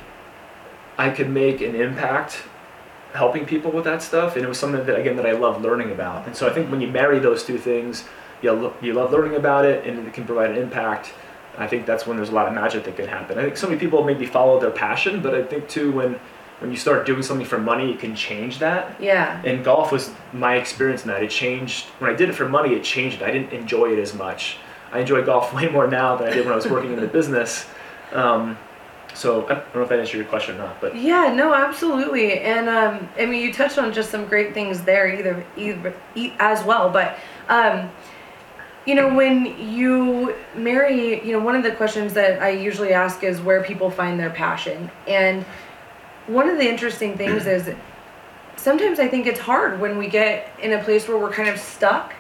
I 0.98 1.10
could 1.10 1.30
make 1.30 1.62
an 1.62 1.76
impact 1.76 2.44
helping 3.14 3.46
people 3.46 3.72
with 3.72 3.86
that 3.86 4.02
stuff, 4.02 4.36
and 4.36 4.44
it 4.44 4.48
was 4.48 4.58
something 4.58 4.86
that 4.86 5.00
again 5.00 5.16
that 5.18 5.26
I 5.26 5.32
love 5.32 5.62
learning 5.62 5.92
about. 5.92 6.26
And 6.28 6.36
so 6.36 6.48
I 6.50 6.54
think 6.54 6.70
when 6.70 6.82
you 6.82 6.88
marry 6.90 7.20
those 7.20 7.44
two 7.44 7.58
things, 7.58 8.04
you 8.42 8.52
lo- 8.52 8.74
you 8.82 8.94
love 8.94 9.12
learning 9.12 9.36
about 9.36 9.64
it, 9.66 9.86
and 9.88 10.06
it 10.08 10.14
can 10.14 10.26
provide 10.26 10.52
an 10.52 10.58
impact. 10.58 11.14
I 11.58 11.68
think 11.68 11.86
that's 11.86 12.06
when 12.06 12.18
there's 12.18 12.30
a 12.30 12.34
lot 12.34 12.48
of 12.50 12.54
magic 12.54 12.84
that 12.84 12.98
can 12.98 13.08
happen. 13.08 13.38
I 13.40 13.44
think 13.44 13.56
so 13.56 13.68
many 13.68 13.80
people 13.80 14.04
maybe 14.04 14.26
follow 14.26 14.60
their 14.60 14.72
passion, 14.72 15.22
but 15.22 15.34
I 15.34 15.44
think 15.44 15.70
too 15.70 15.94
when 15.94 16.20
when 16.60 16.72
you 16.72 16.78
start 16.78 17.06
doing 17.06 17.22
something 17.22 17.46
for 17.46 17.58
money, 17.58 17.92
it 17.92 18.00
can 18.00 18.16
change 18.16 18.60
that. 18.60 19.00
Yeah. 19.02 19.42
And 19.44 19.64
golf 19.64 19.92
was 19.92 20.12
my 20.32 20.56
experience 20.56 21.04
in 21.04 21.10
that. 21.10 21.22
It 21.22 21.30
changed 21.30 21.86
when 22.00 22.10
I 22.12 22.16
did 22.16 22.30
it 22.30 22.34
for 22.34 22.48
money. 22.48 22.74
It 22.74 22.84
changed. 22.84 23.22
I 23.22 23.32
didn't 23.32 23.52
enjoy 23.52 23.92
it 23.92 24.00
as 24.00 24.14
much. 24.14 24.58
I 24.92 25.00
enjoy 25.00 25.24
golf 25.24 25.54
way 25.54 25.68
more 25.68 25.88
now 25.88 26.16
than 26.16 26.30
I 26.30 26.34
did 26.34 26.46
when 26.46 26.54
I 26.54 26.56
was 26.56 26.68
working 26.68 26.94
in 26.94 27.00
the 27.00 27.08
business. 27.08 27.68
Um, 28.14 28.58
so 29.14 29.46
I 29.46 29.56
don't 29.56 29.76
know 29.76 29.82
if 29.84 29.90
that 29.90 30.00
answered 30.00 30.18
your 30.18 30.26
question 30.26 30.56
or 30.56 30.60
not, 30.60 30.82
but 30.82 30.96
Yeah, 30.96 31.34
no, 31.34 31.54
absolutely. 31.54 32.40
And 32.40 32.68
um, 32.68 33.10
I 33.18 33.26
mean, 33.26 33.42
you 33.42 33.54
touched 33.54 33.78
on 33.78 33.94
just 33.94 34.10
some 34.12 34.26
great 34.26 34.54
things 34.54 34.84
there, 34.84 35.08
either, 35.08 35.46
either 35.58 35.94
as 36.40 36.64
well. 36.64 36.90
But 36.90 37.18
um, 37.48 37.90
you 38.86 38.94
know, 38.94 39.14
when 39.14 39.46
you 39.58 40.36
marry, 40.56 41.26
you 41.26 41.32
know, 41.32 41.44
one 41.44 41.56
of 41.56 41.64
the 41.64 41.72
questions 41.72 42.14
that 42.14 42.42
I 42.42 42.50
usually 42.50 42.94
ask 42.94 43.24
is 43.24 43.42
where 43.42 43.64
people 43.64 43.90
find 43.90 44.20
their 44.20 44.30
passion. 44.30 44.92
And 45.08 45.46
one 46.28 46.50
of 46.50 46.58
the 46.58 46.68
interesting 46.68 47.18
things 47.18 47.46
is 47.46 47.70
sometimes 48.58 49.00
I 49.00 49.08
think 49.08 49.28
it's 49.28 49.40
hard 49.40 49.80
when 49.80 49.98
we 49.98 50.08
get 50.08 50.50
in 50.62 50.74
a 50.74 50.84
place 50.84 51.08
where 51.08 51.18
we're 51.18 51.32
kind 51.32 51.50
of 51.50 51.60
stuck 51.60 52.14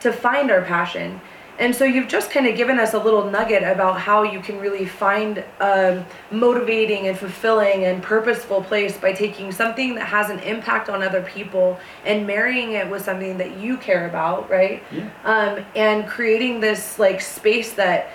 to 0.00 0.12
find 0.12 0.50
our 0.50 0.62
passion. 0.62 1.20
And 1.58 1.76
so 1.76 1.84
you've 1.84 2.08
just 2.08 2.30
kind 2.30 2.46
of 2.46 2.56
given 2.56 2.78
us 2.78 2.94
a 2.94 2.98
little 2.98 3.30
nugget 3.30 3.62
about 3.62 4.00
how 4.00 4.22
you 4.22 4.40
can 4.40 4.58
really 4.58 4.86
find 4.86 5.44
a 5.60 6.02
motivating 6.30 7.08
and 7.08 7.18
fulfilling 7.18 7.84
and 7.84 8.02
purposeful 8.02 8.62
place 8.62 8.96
by 8.96 9.12
taking 9.12 9.52
something 9.52 9.94
that 9.96 10.06
has 10.06 10.30
an 10.30 10.38
impact 10.38 10.88
on 10.88 11.02
other 11.02 11.20
people 11.20 11.78
and 12.06 12.26
marrying 12.26 12.72
it 12.72 12.88
with 12.88 13.04
something 13.04 13.36
that 13.36 13.58
you 13.58 13.76
care 13.76 14.08
about, 14.08 14.48
right? 14.48 14.82
yeah. 14.90 15.10
um, 15.24 15.62
and 15.76 16.08
creating 16.08 16.60
this 16.60 16.98
like 16.98 17.20
space 17.20 17.74
that 17.74 18.10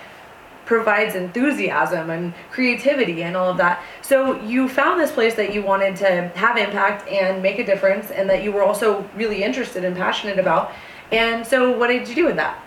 provides 0.65 1.15
enthusiasm 1.15 2.09
and 2.09 2.33
creativity 2.51 3.23
and 3.23 3.37
all 3.37 3.49
of 3.49 3.57
that. 3.57 3.83
So 4.01 4.41
you 4.41 4.67
found 4.67 4.99
this 4.99 5.11
place 5.11 5.35
that 5.35 5.53
you 5.53 5.61
wanted 5.61 5.95
to 5.97 6.29
have 6.35 6.57
impact 6.57 7.07
and 7.07 7.41
make 7.41 7.59
a 7.59 7.65
difference, 7.65 8.11
and 8.11 8.29
that 8.29 8.43
you 8.43 8.51
were 8.51 8.63
also 8.63 9.07
really 9.15 9.43
interested 9.43 9.85
and 9.85 9.95
passionate 9.95 10.39
about. 10.39 10.71
And 11.11 11.45
so, 11.45 11.77
what 11.77 11.87
did 11.87 12.07
you 12.07 12.15
do 12.15 12.25
with 12.25 12.35
that? 12.37 12.59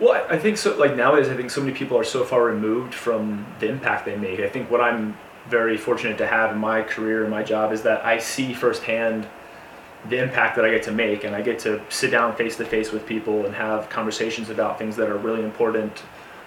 Well, 0.00 0.26
I- 0.28 0.36
think 0.36 0.58
so. 0.58 0.76
Like 0.76 0.96
nowadays, 0.96 1.28
I 1.28 1.36
think 1.36 1.50
so 1.50 1.60
many 1.60 1.72
people 1.72 1.96
are 1.96 2.04
so 2.04 2.24
far 2.24 2.44
removed 2.44 2.92
from 2.92 3.46
the 3.60 3.68
impact 3.68 4.04
they 4.04 4.16
make. 4.16 4.40
I 4.40 4.48
think 4.48 4.70
what 4.70 4.80
I'm 4.80 5.16
very 5.48 5.76
fortunate 5.76 6.18
to 6.18 6.26
have 6.26 6.50
in 6.52 6.58
my 6.58 6.82
career 6.82 7.22
and 7.22 7.30
my 7.30 7.42
job 7.42 7.72
is 7.72 7.82
that 7.82 8.04
I 8.04 8.18
see 8.18 8.52
firsthand 8.52 9.26
the 10.08 10.18
impact 10.22 10.56
that 10.56 10.64
I 10.64 10.70
get 10.70 10.82
to 10.84 10.92
make, 10.92 11.24
and 11.24 11.34
I 11.34 11.42
get 11.42 11.58
to 11.60 11.80
sit 11.88 12.10
down 12.10 12.36
face 12.36 12.56
to 12.56 12.64
face 12.64 12.92
with 12.92 13.06
people 13.06 13.46
and 13.46 13.54
have 13.54 13.88
conversations 13.88 14.50
about 14.50 14.78
things 14.78 14.96
that 14.96 15.08
are 15.08 15.16
really 15.16 15.42
important 15.42 16.02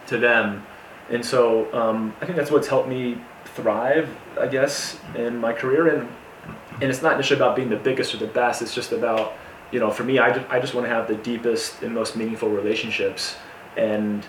to 0.09 0.17
them. 0.17 0.65
And 1.09 1.25
so 1.25 1.73
um, 1.73 2.13
I 2.21 2.25
think 2.25 2.37
that's 2.37 2.51
what's 2.51 2.67
helped 2.67 2.87
me 2.87 3.17
thrive, 3.45 4.09
I 4.39 4.47
guess, 4.47 4.99
in 5.15 5.37
my 5.37 5.53
career. 5.53 5.87
And 5.87 6.09
and 6.81 6.89
it's 6.89 7.01
not 7.01 7.17
necessarily 7.17 7.43
about 7.43 7.55
being 7.55 7.69
the 7.69 7.75
biggest 7.75 8.13
or 8.13 8.17
the 8.17 8.27
best. 8.27 8.61
It's 8.61 8.73
just 8.73 8.91
about 8.91 9.33
you 9.71 9.79
know, 9.79 9.91
for 9.91 10.03
me, 10.03 10.19
I 10.19 10.31
just, 10.31 10.49
I 10.49 10.59
just 10.59 10.73
want 10.73 10.87
to 10.87 10.93
have 10.93 11.07
the 11.07 11.15
deepest 11.15 11.83
and 11.83 11.93
most 11.93 12.15
meaningful 12.15 12.49
relationships. 12.49 13.35
And 13.77 14.25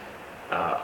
uh, 0.51 0.81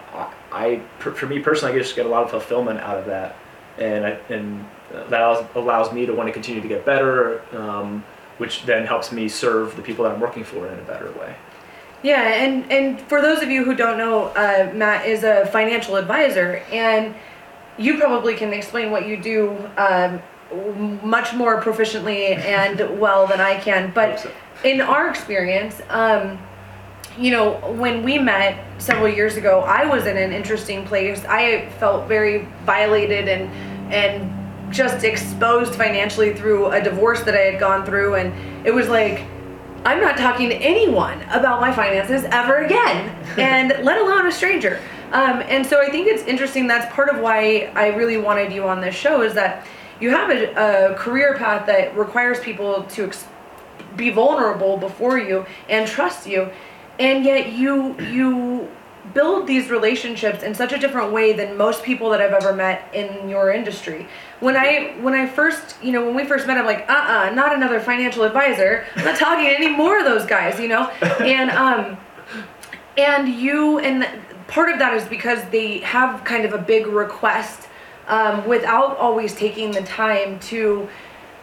I, 0.52 0.80
for 0.98 1.26
me 1.26 1.40
personally, 1.40 1.74
I 1.74 1.78
just 1.78 1.94
get 1.94 2.06
a 2.06 2.08
lot 2.08 2.24
of 2.24 2.30
fulfillment 2.30 2.80
out 2.80 2.98
of 2.98 3.06
that. 3.06 3.36
And, 3.78 4.06
I, 4.06 4.10
and 4.30 4.66
that 4.90 5.20
allows, 5.20 5.44
allows 5.54 5.92
me 5.92 6.06
to 6.06 6.14
want 6.14 6.28
to 6.28 6.32
continue 6.32 6.62
to 6.62 6.68
get 6.68 6.86
better, 6.86 7.42
um, 7.54 8.02
which 8.38 8.64
then 8.64 8.86
helps 8.86 9.12
me 9.12 9.28
serve 9.28 9.76
the 9.76 9.82
people 9.82 10.04
that 10.04 10.12
I'm 10.12 10.20
working 10.20 10.44
for 10.44 10.66
in 10.66 10.78
a 10.78 10.82
better 10.82 11.10
way. 11.12 11.36
Yeah, 12.02 12.22
and 12.22 12.70
and 12.70 13.00
for 13.02 13.20
those 13.20 13.42
of 13.42 13.50
you 13.50 13.64
who 13.64 13.74
don't 13.74 13.98
know, 13.98 14.26
uh, 14.28 14.70
Matt 14.74 15.06
is 15.06 15.24
a 15.24 15.46
financial 15.46 15.96
advisor, 15.96 16.62
and 16.70 17.14
you 17.78 17.98
probably 17.98 18.34
can 18.34 18.52
explain 18.52 18.90
what 18.90 19.06
you 19.06 19.16
do 19.16 19.56
um, 19.76 20.22
much 21.02 21.34
more 21.34 21.60
proficiently 21.60 22.36
and 22.36 23.00
well 23.00 23.26
than 23.26 23.40
I 23.40 23.58
can. 23.58 23.92
But 23.92 24.20
so. 24.20 24.30
in 24.64 24.80
our 24.80 25.08
experience, 25.08 25.80
um, 25.88 26.38
you 27.18 27.30
know, 27.30 27.54
when 27.72 28.02
we 28.02 28.18
met 28.18 28.62
several 28.80 29.08
years 29.08 29.36
ago, 29.36 29.60
I 29.60 29.86
was 29.86 30.06
in 30.06 30.16
an 30.16 30.32
interesting 30.32 30.86
place. 30.86 31.24
I 31.24 31.68
felt 31.78 32.06
very 32.08 32.46
violated 32.64 33.28
and 33.28 33.50
and 33.92 34.72
just 34.72 35.04
exposed 35.04 35.74
financially 35.74 36.34
through 36.34 36.66
a 36.72 36.82
divorce 36.82 37.22
that 37.22 37.34
I 37.34 37.52
had 37.52 37.60
gone 37.60 37.86
through, 37.86 38.16
and 38.16 38.66
it 38.66 38.74
was 38.74 38.88
like. 38.88 39.24
I'm 39.86 40.00
not 40.00 40.16
talking 40.16 40.48
to 40.48 40.56
anyone 40.56 41.22
about 41.30 41.60
my 41.60 41.72
finances 41.72 42.24
ever 42.32 42.64
again, 42.64 43.08
and 43.38 43.84
let 43.84 43.98
alone 43.98 44.26
a 44.26 44.32
stranger. 44.32 44.80
Um, 45.12 45.42
and 45.46 45.64
so 45.64 45.80
I 45.80 45.88
think 45.90 46.08
it's 46.08 46.24
interesting. 46.24 46.66
That's 46.66 46.92
part 46.92 47.08
of 47.08 47.20
why 47.20 47.70
I 47.76 47.94
really 47.94 48.16
wanted 48.16 48.52
you 48.52 48.66
on 48.66 48.80
this 48.80 48.96
show 48.96 49.22
is 49.22 49.32
that 49.34 49.64
you 50.00 50.10
have 50.10 50.30
a, 50.30 50.90
a 50.90 50.94
career 50.96 51.36
path 51.38 51.66
that 51.68 51.96
requires 51.96 52.40
people 52.40 52.82
to 52.82 53.04
ex- 53.04 53.26
be 53.94 54.10
vulnerable 54.10 54.76
before 54.76 55.18
you 55.18 55.46
and 55.68 55.88
trust 55.88 56.26
you, 56.26 56.50
and 56.98 57.24
yet 57.24 57.52
you 57.52 57.96
you 58.00 58.68
build 59.14 59.46
these 59.46 59.70
relationships 59.70 60.42
in 60.42 60.52
such 60.52 60.72
a 60.72 60.78
different 60.78 61.12
way 61.12 61.32
than 61.32 61.56
most 61.56 61.84
people 61.84 62.10
that 62.10 62.20
I've 62.20 62.32
ever 62.32 62.52
met 62.52 62.92
in 62.92 63.28
your 63.28 63.52
industry. 63.52 64.08
When 64.40 64.56
I 64.56 64.94
when 65.00 65.14
I 65.14 65.26
first 65.26 65.76
you 65.82 65.92
know 65.92 66.04
when 66.04 66.14
we 66.14 66.24
first 66.24 66.46
met, 66.46 66.58
I'm 66.58 66.66
like, 66.66 66.88
uh 66.88 66.92
uh 66.92 67.34
not 67.34 67.54
another 67.54 67.80
financial 67.80 68.24
advisor. 68.24 68.84
I'm 68.96 69.04
not 69.04 69.18
talking 69.18 69.44
to 69.44 69.50
any 69.50 69.68
more 69.68 69.98
of 69.98 70.04
those 70.04 70.26
guys, 70.26 70.60
you 70.60 70.68
know, 70.68 70.88
and 71.20 71.50
um 71.50 71.96
and 72.96 73.28
you 73.28 73.78
and 73.78 74.06
part 74.46 74.70
of 74.70 74.78
that 74.78 74.94
is 74.94 75.04
because 75.08 75.42
they 75.50 75.78
have 75.78 76.24
kind 76.24 76.44
of 76.44 76.52
a 76.52 76.58
big 76.58 76.86
request 76.86 77.68
um, 78.06 78.46
without 78.46 78.96
always 78.98 79.34
taking 79.34 79.72
the 79.72 79.82
time 79.82 80.38
to 80.38 80.88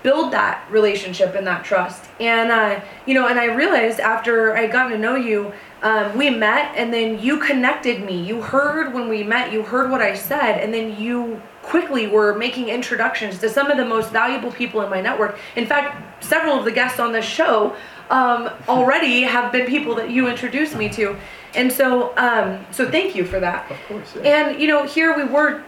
build 0.02 0.34
that 0.34 0.66
relationship 0.70 1.36
and 1.36 1.46
that 1.48 1.64
trust. 1.64 2.06
And 2.20 2.52
uh, 2.52 2.82
you 3.06 3.14
know 3.14 3.28
and 3.28 3.40
i 3.40 3.46
realized 3.46 4.00
after 4.00 4.56
i 4.56 4.68
got 4.68 4.90
to 4.90 4.98
know 4.98 5.16
you 5.16 5.52
um, 5.82 6.18
we 6.18 6.30
met 6.30 6.74
and 6.78 6.94
then 6.94 7.20
you 7.20 7.40
connected 7.40 8.04
me. 8.06 8.24
You 8.24 8.42
heard 8.42 8.94
when 8.94 9.10
we 9.10 9.24
met. 9.24 9.52
You 9.52 9.64
heard 9.64 9.92
what 9.92 10.02
i 10.02 10.14
said 10.14 10.60
and 10.60 10.74
then 10.74 11.00
you 11.00 11.42
quickly 11.64 12.06
were 12.08 12.36
making 12.36 12.70
introductions 12.70 13.40
to 13.40 13.50
some 13.50 13.72
of 13.72 13.78
the 13.78 13.86
most 13.86 14.12
valuable 14.12 14.52
people 14.52 14.82
in 14.82 14.90
my 14.90 15.02
network 15.02 15.40
in 15.56 15.66
fact 15.66 16.24
several 16.24 16.60
of 16.60 16.66
the 16.66 16.72
guests 16.72 17.00
on 17.00 17.12
this 17.12 17.26
show 17.26 17.76
um, 18.12 18.50
already 18.68 19.22
have 19.24 19.52
been 19.52 19.66
people 19.66 19.96
that 19.96 20.12
you 20.12 20.28
introduced 20.28 20.76
me 20.76 20.90
to 20.90 21.16
and 21.56 21.72
so 21.72 22.16
um, 22.18 22.66
so 22.72 22.90
thank 22.90 23.16
you 23.16 23.24
for 23.26 23.40
that 23.40 23.70
Of 23.72 23.78
course. 23.88 24.14
Yeah. 24.16 24.50
and 24.50 24.62
you 24.62 24.68
know, 24.68 24.86
here 24.86 25.16
we 25.16 25.24
were, 25.24 25.64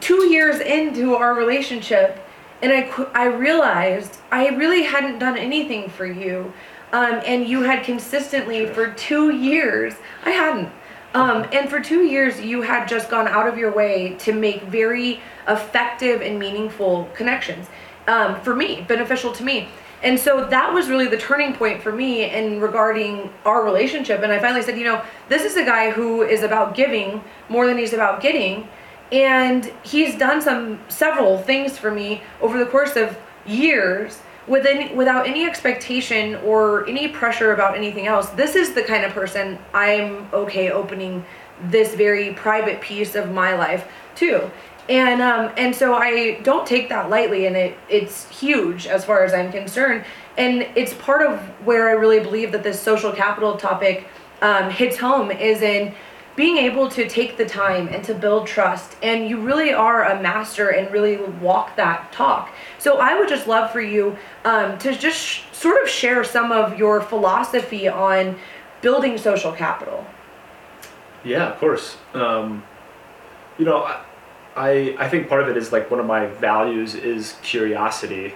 two 0.00 0.30
years 0.30 0.60
into 0.60 1.14
our 1.14 1.34
relationship, 1.34 2.24
and 2.62 2.72
I 2.72 2.88
I 3.12 3.24
realized 3.26 4.18
I 4.30 4.48
really 4.48 4.82
hadn't 4.84 5.18
done 5.18 5.36
anything 5.36 5.88
for 5.88 6.06
you, 6.06 6.52
um, 6.92 7.20
and 7.26 7.48
you 7.48 7.62
had 7.62 7.84
consistently 7.84 8.66
for 8.66 8.92
two 8.92 9.30
years. 9.30 9.94
I 10.24 10.30
hadn't. 10.30 10.70
Um, 11.16 11.48
and 11.50 11.70
for 11.70 11.80
two 11.80 12.04
years, 12.04 12.38
you 12.42 12.60
had 12.60 12.86
just 12.86 13.08
gone 13.08 13.26
out 13.26 13.48
of 13.48 13.56
your 13.56 13.72
way 13.72 14.16
to 14.18 14.34
make 14.34 14.64
very 14.64 15.22
effective 15.48 16.20
and 16.20 16.38
meaningful 16.38 17.08
connections 17.14 17.68
um, 18.06 18.38
for 18.42 18.54
me, 18.54 18.84
beneficial 18.86 19.32
to 19.32 19.42
me. 19.42 19.70
And 20.02 20.20
so 20.20 20.44
that 20.44 20.74
was 20.74 20.90
really 20.90 21.06
the 21.06 21.16
turning 21.16 21.54
point 21.54 21.80
for 21.80 21.90
me 21.90 22.24
in 22.24 22.60
regarding 22.60 23.32
our 23.46 23.64
relationship. 23.64 24.22
And 24.22 24.30
I 24.30 24.38
finally 24.38 24.60
said, 24.60 24.76
you 24.76 24.84
know, 24.84 25.02
this 25.30 25.42
is 25.42 25.56
a 25.56 25.64
guy 25.64 25.90
who 25.90 26.20
is 26.20 26.42
about 26.42 26.74
giving 26.74 27.24
more 27.48 27.66
than 27.66 27.78
he's 27.78 27.94
about 27.94 28.20
getting. 28.20 28.68
And 29.10 29.72
he's 29.84 30.18
done 30.18 30.42
some 30.42 30.80
several 30.88 31.38
things 31.38 31.78
for 31.78 31.90
me 31.90 32.20
over 32.42 32.58
the 32.58 32.66
course 32.66 32.94
of 32.94 33.16
years 33.46 34.18
without 34.46 35.26
any 35.26 35.44
expectation 35.44 36.36
or 36.36 36.86
any 36.88 37.08
pressure 37.08 37.52
about 37.52 37.76
anything 37.76 38.06
else. 38.06 38.28
This 38.30 38.54
is 38.54 38.74
the 38.74 38.82
kind 38.82 39.04
of 39.04 39.12
person 39.12 39.58
I'm 39.74 40.28
okay 40.32 40.70
opening 40.70 41.24
this 41.64 41.94
very 41.94 42.34
private 42.34 42.80
piece 42.80 43.14
of 43.14 43.32
my 43.32 43.56
life 43.56 43.88
to. 44.16 44.50
And 44.88 45.20
um, 45.20 45.50
and 45.56 45.74
so 45.74 45.94
I 45.94 46.38
don't 46.42 46.64
take 46.64 46.88
that 46.90 47.10
lightly, 47.10 47.46
and 47.46 47.56
it 47.56 47.76
it's 47.88 48.30
huge 48.30 48.86
as 48.86 49.04
far 49.04 49.24
as 49.24 49.34
I'm 49.34 49.50
concerned. 49.50 50.04
And 50.36 50.62
it's 50.76 50.94
part 50.94 51.26
of 51.26 51.40
where 51.64 51.88
I 51.88 51.92
really 51.92 52.20
believe 52.20 52.52
that 52.52 52.62
this 52.62 52.80
social 52.80 53.10
capital 53.10 53.56
topic 53.56 54.06
um, 54.42 54.70
hits 54.70 54.96
home 54.96 55.32
is 55.32 55.62
in 55.62 55.92
being 56.36 56.58
able 56.58 56.88
to 56.90 57.08
take 57.08 57.38
the 57.38 57.46
time 57.46 57.88
and 57.88 58.04
to 58.04 58.14
build 58.14 58.46
trust 58.46 58.96
and 59.02 59.28
you 59.28 59.40
really 59.40 59.72
are 59.72 60.04
a 60.04 60.22
master 60.22 60.68
and 60.68 60.92
really 60.92 61.16
walk 61.16 61.74
that 61.76 62.12
talk. 62.12 62.50
So 62.78 62.98
i 62.98 63.18
would 63.18 63.28
just 63.28 63.46
love 63.46 63.70
for 63.72 63.80
you 63.80 64.16
um, 64.44 64.78
to 64.78 64.94
just 64.94 65.18
sh- 65.18 65.42
sort 65.52 65.82
of 65.82 65.88
share 65.88 66.22
some 66.22 66.52
of 66.52 66.78
your 66.78 67.00
philosophy 67.00 67.88
on 67.88 68.38
building 68.82 69.18
social 69.18 69.52
capital. 69.52 70.06
Yeah, 71.24 71.48
of 71.48 71.58
course. 71.58 71.96
Um, 72.14 72.62
you 73.58 73.64
know, 73.64 73.82
I, 73.82 74.02
I 74.54 74.96
I 74.98 75.08
think 75.08 75.28
part 75.28 75.42
of 75.42 75.48
it 75.48 75.56
is 75.56 75.72
like 75.72 75.90
one 75.90 75.98
of 75.98 76.06
my 76.06 76.26
values 76.26 76.94
is 76.94 77.36
curiosity, 77.42 78.34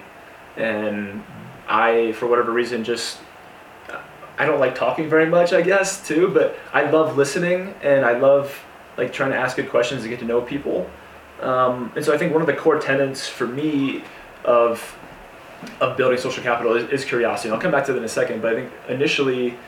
and 0.57 1.23
I 1.69 2.13
for 2.13 2.27
whatever 2.27 2.51
reason 2.51 2.83
just 2.83 3.19
I 4.39 4.47
don't 4.47 4.61
like 4.61 4.75
talking 4.75 5.09
very 5.09 5.27
much 5.27 5.53
I 5.53 5.63
guess 5.63 6.07
too, 6.07 6.29
but 6.29 6.57
I 6.73 6.91
love 6.91 7.17
listening 7.17 7.75
and 7.83 8.05
I 8.05 8.19
love 8.19 8.59
like 8.97 9.13
trying 9.13 9.31
to 9.31 9.37
ask 9.37 9.57
good 9.57 9.71
questions 9.71 10.03
to 10.03 10.09
get 10.09 10.19
to 10.21 10.25
know 10.25 10.41
people. 10.41 10.89
Um, 11.41 11.93
and 11.97 12.05
so 12.05 12.15
I 12.15 12.19
think 12.19 12.33
one 12.33 12.43
of 12.43 12.47
the 12.47 12.55
core 12.55 12.79
tenets 12.79 13.29
for 13.29 13.47
me 13.47 14.05
of 14.45 14.97
of 15.81 15.97
building 15.97 16.19
social 16.19 16.43
capital 16.43 16.75
is, 16.75 16.89
is 16.89 17.05
curiosity. 17.05 17.49
And 17.49 17.55
I'll 17.55 17.61
come 17.61 17.71
back 17.71 17.85
to 17.87 17.93
that 17.93 17.99
in 17.99 18.05
a 18.05 18.09
second, 18.09 18.41
but 18.41 18.53
I 18.53 18.57
think 18.57 18.73
initially 18.89 19.59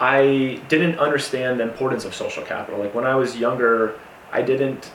I 0.00 0.60
didn't 0.68 0.98
understand 0.98 1.60
the 1.60 1.64
importance 1.64 2.04
of 2.04 2.14
social 2.14 2.42
capital. 2.42 2.80
Like 2.80 2.94
when 2.94 3.06
I 3.06 3.14
was 3.14 3.36
younger, 3.36 3.98
I 4.32 4.42
didn't 4.42 4.90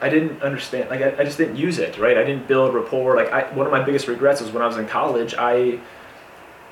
I 0.00 0.08
didn't 0.08 0.42
understand 0.42 0.88
like 0.90 1.02
I, 1.02 1.14
I 1.18 1.24
just 1.24 1.38
didn't 1.38 1.56
use 1.56 1.78
it 1.78 1.98
right 1.98 2.16
I 2.16 2.24
didn't 2.24 2.48
build 2.48 2.74
rapport 2.74 3.16
like 3.16 3.30
I, 3.32 3.52
one 3.52 3.66
of 3.66 3.72
my 3.72 3.82
biggest 3.82 4.08
regrets 4.08 4.40
is 4.40 4.50
when 4.50 4.62
I 4.62 4.66
was 4.66 4.76
in 4.76 4.86
college 4.86 5.34
I 5.36 5.78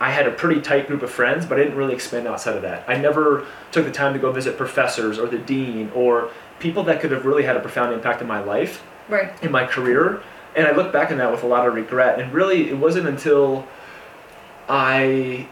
I 0.01 0.11
had 0.11 0.27
a 0.27 0.31
pretty 0.31 0.61
tight 0.61 0.87
group 0.87 1.03
of 1.03 1.11
friends 1.11 1.47
but 1.47 1.59
I 1.59 1.65
didn't 1.65 1.77
really 1.77 1.95
expand 1.95 2.27
outside 2.27 2.57
of 2.57 2.63
that. 2.63 2.85
I 2.89 2.97
never 2.97 3.47
took 3.73 3.85
the 3.85 3.93
time 3.93 4.13
to 4.13 4.19
go 4.19 4.33
visit 4.33 4.57
professors 4.57 5.19
or 5.19 5.27
the 5.27 5.39
dean 5.39 5.91
or 5.95 6.31
people 6.59 6.83
that 6.85 7.01
could 7.01 7.13
have 7.13 7.25
really 7.25 7.45
had 7.45 7.57
a 7.57 7.61
profound 7.61 7.93
impact 7.93 8.21
in 8.21 8.27
my 8.27 8.41
life 8.41 8.83
right. 9.09 9.33
in 9.43 9.51
my 9.51 9.65
career. 9.65 10.23
And 10.57 10.67
I 10.67 10.73
look 10.73 10.93
back 10.93 11.11
on 11.11 11.19
that 11.19 11.31
with 11.31 11.43
a 11.43 11.47
lot 11.47 11.67
of 11.67 11.75
regret. 11.75 12.19
And 12.21 12.33
really 12.33 12.69
it 12.69 12.77
wasn't 12.77 13.07
until 13.07 13.67
I 14.69 15.49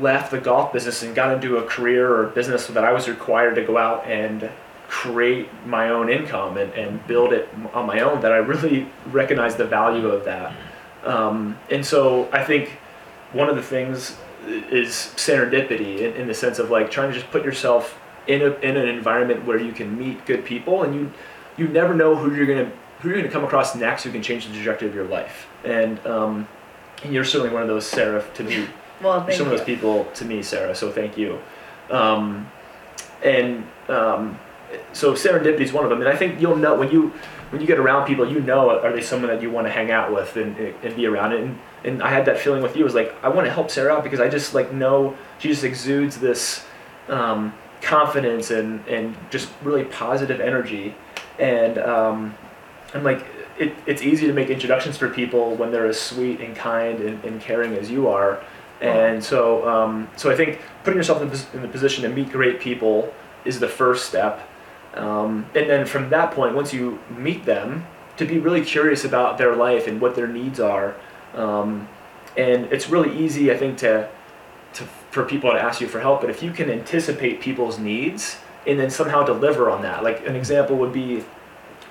left 0.00 0.30
the 0.30 0.40
golf 0.40 0.72
business 0.72 1.02
and 1.02 1.14
got 1.14 1.32
into 1.32 1.58
a 1.58 1.62
career 1.62 2.12
or 2.12 2.26
business 2.28 2.66
that 2.66 2.84
I 2.84 2.92
was 2.92 3.08
required 3.08 3.54
to 3.54 3.64
go 3.64 3.78
out 3.78 4.06
and 4.06 4.50
create 4.88 5.48
my 5.66 5.90
own 5.90 6.08
income 6.08 6.56
and, 6.56 6.72
and 6.72 7.06
build 7.06 7.32
it 7.32 7.48
on 7.74 7.86
my 7.86 8.00
own 8.00 8.20
that 8.22 8.32
I 8.32 8.36
really 8.36 8.88
recognized 9.06 9.58
the 9.58 9.66
value 9.66 10.08
of 10.08 10.24
that. 10.24 10.54
Um, 11.04 11.58
and 11.70 11.84
so 11.84 12.28
I 12.32 12.42
think 12.42 12.78
one 13.32 13.48
of 13.48 13.56
the 13.56 13.62
things 13.62 14.16
is 14.46 15.12
serendipity 15.16 15.98
in, 15.98 16.14
in 16.14 16.26
the 16.26 16.34
sense 16.34 16.58
of 16.58 16.70
like 16.70 16.90
trying 16.90 17.10
to 17.10 17.18
just 17.18 17.30
put 17.30 17.44
yourself 17.44 17.98
in, 18.26 18.42
a, 18.42 18.52
in 18.60 18.76
an 18.76 18.88
environment 18.88 19.44
where 19.44 19.58
you 19.58 19.72
can 19.72 19.98
meet 19.98 20.24
good 20.26 20.44
people 20.44 20.82
and 20.82 20.94
you 20.94 21.12
you 21.56 21.66
never 21.68 21.94
know 21.94 22.14
who 22.14 22.34
you're 22.34 22.46
gonna 22.46 22.70
who 23.00 23.08
you're 23.08 23.18
gonna 23.18 23.30
come 23.30 23.44
across 23.44 23.74
next 23.74 24.04
who 24.04 24.12
can 24.12 24.22
change 24.22 24.46
the 24.46 24.52
trajectory 24.52 24.88
of 24.88 24.94
your 24.94 25.06
life. 25.06 25.48
And 25.64 26.04
um, 26.06 26.48
and 27.02 27.12
you're 27.12 27.24
certainly 27.24 27.52
one 27.52 27.62
of 27.62 27.68
those 27.68 27.86
Sarah 27.86 28.24
to 28.34 28.44
me. 28.44 28.66
Well 29.00 29.24
thank 29.24 29.38
some 29.38 29.46
of 29.46 29.52
those 29.52 29.64
people 29.64 30.06
to 30.14 30.24
me 30.24 30.42
Sarah 30.42 30.74
so 30.74 30.90
thank 30.90 31.16
you. 31.16 31.38
Um, 31.88 32.50
and 33.22 33.64
um, 33.88 34.38
so 34.92 35.12
serendipity 35.12 35.60
is 35.60 35.72
one 35.72 35.84
of 35.84 35.90
them, 35.90 36.00
and 36.00 36.08
I 36.08 36.16
think 36.16 36.40
you'll 36.40 36.56
know 36.56 36.74
when 36.74 36.90
you 36.90 37.12
when 37.50 37.60
you 37.60 37.66
get 37.66 37.78
around 37.78 38.06
people, 38.06 38.30
you 38.30 38.40
know 38.40 38.78
are 38.80 38.92
they 38.92 39.00
someone 39.00 39.30
that 39.30 39.42
you 39.42 39.50
want 39.50 39.66
to 39.66 39.72
hang 39.72 39.90
out 39.90 40.12
with 40.12 40.36
and, 40.36 40.56
and 40.56 40.96
be 40.96 41.06
around. 41.06 41.32
And 41.32 41.58
and 41.84 42.02
I 42.02 42.10
had 42.10 42.24
that 42.26 42.38
feeling 42.38 42.62
with 42.62 42.76
you. 42.76 42.82
It 42.82 42.84
was 42.84 42.94
like 42.94 43.14
I 43.22 43.28
want 43.28 43.46
to 43.46 43.52
help 43.52 43.70
Sarah 43.70 43.94
out 43.94 44.04
because 44.04 44.20
I 44.20 44.28
just 44.28 44.54
like 44.54 44.72
know 44.72 45.16
she 45.38 45.48
just 45.48 45.64
exudes 45.64 46.18
this 46.18 46.64
um, 47.08 47.54
confidence 47.80 48.50
and 48.50 48.86
and 48.86 49.16
just 49.30 49.48
really 49.62 49.84
positive 49.84 50.40
energy. 50.40 50.94
And 51.38 51.78
um, 51.78 52.34
I'm 52.94 53.04
like 53.04 53.24
it, 53.58 53.74
it's 53.86 54.02
easy 54.02 54.26
to 54.26 54.32
make 54.32 54.50
introductions 54.50 54.96
for 54.96 55.08
people 55.08 55.54
when 55.56 55.70
they're 55.70 55.86
as 55.86 56.00
sweet 56.00 56.40
and 56.40 56.54
kind 56.54 57.00
and, 57.00 57.22
and 57.24 57.40
caring 57.40 57.74
as 57.74 57.90
you 57.90 58.08
are. 58.08 58.42
And 58.80 59.22
so, 59.22 59.68
um, 59.68 60.08
so 60.16 60.30
I 60.30 60.36
think 60.36 60.60
putting 60.84 60.96
yourself 60.96 61.20
in 61.20 61.28
the, 61.28 61.46
in 61.54 61.62
the 61.62 61.68
position 61.68 62.04
to 62.04 62.08
meet 62.08 62.30
great 62.30 62.60
people 62.60 63.12
is 63.44 63.58
the 63.58 63.68
first 63.68 64.06
step. 64.06 64.48
Um, 64.94 65.46
and 65.54 65.68
then 65.68 65.86
from 65.86 66.10
that 66.10 66.32
point, 66.32 66.54
once 66.54 66.72
you 66.72 66.98
meet 67.10 67.44
them, 67.44 67.86
to 68.18 68.24
be 68.24 68.38
really 68.38 68.64
curious 68.64 69.04
about 69.04 69.38
their 69.38 69.54
life 69.54 69.86
and 69.86 70.00
what 70.00 70.14
their 70.14 70.26
needs 70.26 70.60
are. 70.60 70.94
Um, 71.34 71.88
and 72.36 72.66
it's 72.66 72.88
really 72.88 73.16
easy, 73.16 73.50
I 73.50 73.56
think, 73.56 73.78
to, 73.78 74.08
to 74.74 74.84
for 75.10 75.24
people 75.24 75.50
to 75.52 75.60
ask 75.60 75.80
you 75.80 75.88
for 75.88 76.00
help. 76.00 76.20
But 76.20 76.30
if 76.30 76.42
you 76.42 76.50
can 76.50 76.70
anticipate 76.70 77.40
people's 77.40 77.78
needs 77.78 78.36
and 78.66 78.78
then 78.78 78.90
somehow 78.90 79.22
deliver 79.22 79.70
on 79.70 79.82
that, 79.82 80.02
like 80.02 80.26
an 80.26 80.36
example 80.36 80.76
would 80.76 80.92
be, 80.92 81.24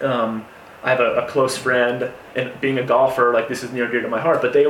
um, 0.01 0.45
I 0.83 0.91
have 0.91 0.99
a, 0.99 1.15
a, 1.15 1.27
close 1.27 1.57
friend, 1.57 2.11
and 2.35 2.61
being 2.61 2.77
a 2.77 2.83
golfer, 2.83 3.33
like 3.33 3.47
this 3.47 3.63
is 3.63 3.71
near 3.71 3.89
dear 3.89 4.01
to 4.01 4.07
my 4.07 4.19
heart. 4.19 4.41
But 4.41 4.53
they, 4.53 4.65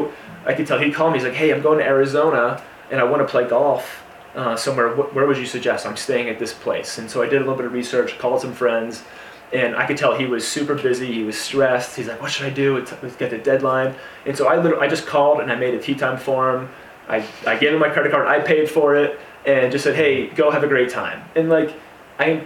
I 0.46 0.54
could 0.54 0.66
tell 0.66 0.80
he'd 0.80 0.94
call 0.94 1.12
me. 1.12 1.18
He's 1.18 1.28
like, 1.28 1.34
"Hey, 1.34 1.52
I'm 1.52 1.62
going 1.62 1.80
to 1.80 1.86
Arizona, 1.86 2.64
and 2.90 3.02
I 3.02 3.04
want 3.04 3.22
to 3.22 3.28
play 3.28 3.48
golf." 3.48 4.04
Uh, 4.38 4.56
somewhere, 4.56 4.90
wh- 4.96 5.14
where 5.16 5.26
would 5.26 5.38
you 5.38 5.48
suggest? 5.48 5.86
I'm 5.86 5.98
staying 5.98 6.30
at 6.30 6.38
this 6.38 6.54
place. 6.54 7.00
And 7.00 7.10
so 7.10 7.24
I 7.24 7.26
did 7.26 7.38
a 7.38 7.40
little 7.40 7.56
bit 7.56 7.66
of 7.66 7.74
research, 7.74 8.18
called 8.20 8.40
some 8.40 8.54
friends, 8.54 9.04
and 9.52 9.76
I 9.76 9.88
could 9.88 9.98
tell 9.98 10.16
he 10.16 10.26
was 10.28 10.48
super 10.48 10.76
busy. 10.76 11.12
He 11.12 11.24
was 11.24 11.38
stressed. 11.38 11.96
He's 11.96 12.08
like, 12.08 12.22
"What 12.22 12.32
should 12.32 12.46
I 12.46 12.52
do? 12.52 12.78
Let's 13.02 13.16
get 13.16 13.32
the 13.32 13.38
deadline." 13.40 13.96
And 14.26 14.38
so 14.38 14.48
I 14.48 14.58
literally, 14.58 14.86
I 14.86 14.90
just 14.90 15.08
called 15.08 15.40
and 15.42 15.52
I 15.52 15.56
made 15.56 15.74
a 15.74 15.82
tee 15.82 15.96
time 15.96 16.18
for 16.18 16.56
him. 16.56 16.70
I, 17.10 17.26
I 17.48 17.58
gave 17.58 17.74
him 17.74 17.80
my 17.80 17.90
credit 17.90 18.12
card. 18.12 18.28
I 18.28 18.40
paid 18.40 18.70
for 18.70 18.96
it 18.96 19.20
and 19.46 19.72
just 19.72 19.84
said, 19.84 19.96
"Hey, 19.96 20.28
go 20.28 20.52
have 20.52 20.64
a 20.64 20.68
great 20.68 20.90
time." 20.90 21.24
And 21.36 21.50
like, 21.50 21.74
I 22.20 22.44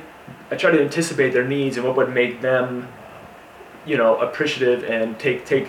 I 0.49 0.55
try 0.55 0.71
to 0.71 0.81
anticipate 0.81 1.33
their 1.33 1.47
needs 1.47 1.75
and 1.77 1.85
what 1.85 1.97
would 1.97 2.13
make 2.13 2.39
them, 2.39 2.87
you 3.85 3.97
know, 3.97 4.17
appreciative 4.19 4.83
and 4.83 5.19
take 5.19 5.45
take 5.45 5.67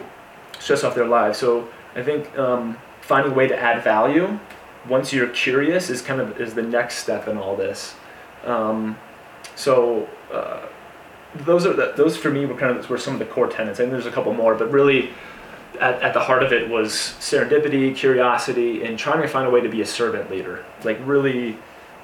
stress 0.61 0.85
off 0.85 0.95
their 0.95 1.07
lives. 1.07 1.39
So 1.39 1.67
I 1.97 2.03
think 2.03 2.39
um, 2.39 2.77
finding 3.01 3.33
a 3.33 3.35
way 3.35 3.49
to 3.49 3.59
add 3.59 3.83
value 3.83 4.39
once 4.89 5.13
you're 5.13 5.29
curious 5.29 5.91
is 5.91 6.03
kind 6.03 6.21
of 6.21 6.41
is 6.41 6.55
the 6.55 6.63
next 6.63 6.97
step 6.97 7.29
in 7.29 7.37
all 7.37 7.57
this. 7.57 7.95
Um, 8.45 8.99
so 9.55 10.09
uh, 10.33 10.67
those 11.35 11.67
are 11.67 11.73
the, 11.73 11.93
those 11.97 12.17
for 12.17 12.31
me 12.31 12.47
were 12.47 12.57
kind 12.57 12.77
of 12.77 12.89
were 12.89 12.99
some 12.99 13.15
of 13.15 13.19
the 13.19 13.27
core 13.27 13.49
tenets, 13.49 13.81
and 13.81 13.93
there's 13.93 14.07
a 14.07 14.13
couple 14.13 14.33
more, 14.35 14.55
but 14.55 14.71
really. 14.71 15.11
At, 15.81 16.03
at 16.03 16.13
the 16.13 16.21
heart 16.21 16.43
of 16.43 16.53
it 16.53 16.69
was 16.69 16.93
serendipity, 16.93 17.97
curiosity, 17.97 18.85
and 18.85 18.99
trying 18.99 19.23
to 19.23 19.27
find 19.27 19.47
a 19.47 19.51
way 19.51 19.63
to 19.63 19.71
be 19.71 19.81
a 19.81 19.87
servant 19.87 20.31
leader. 20.31 20.63
Like 20.85 21.01
really 21.03 21.57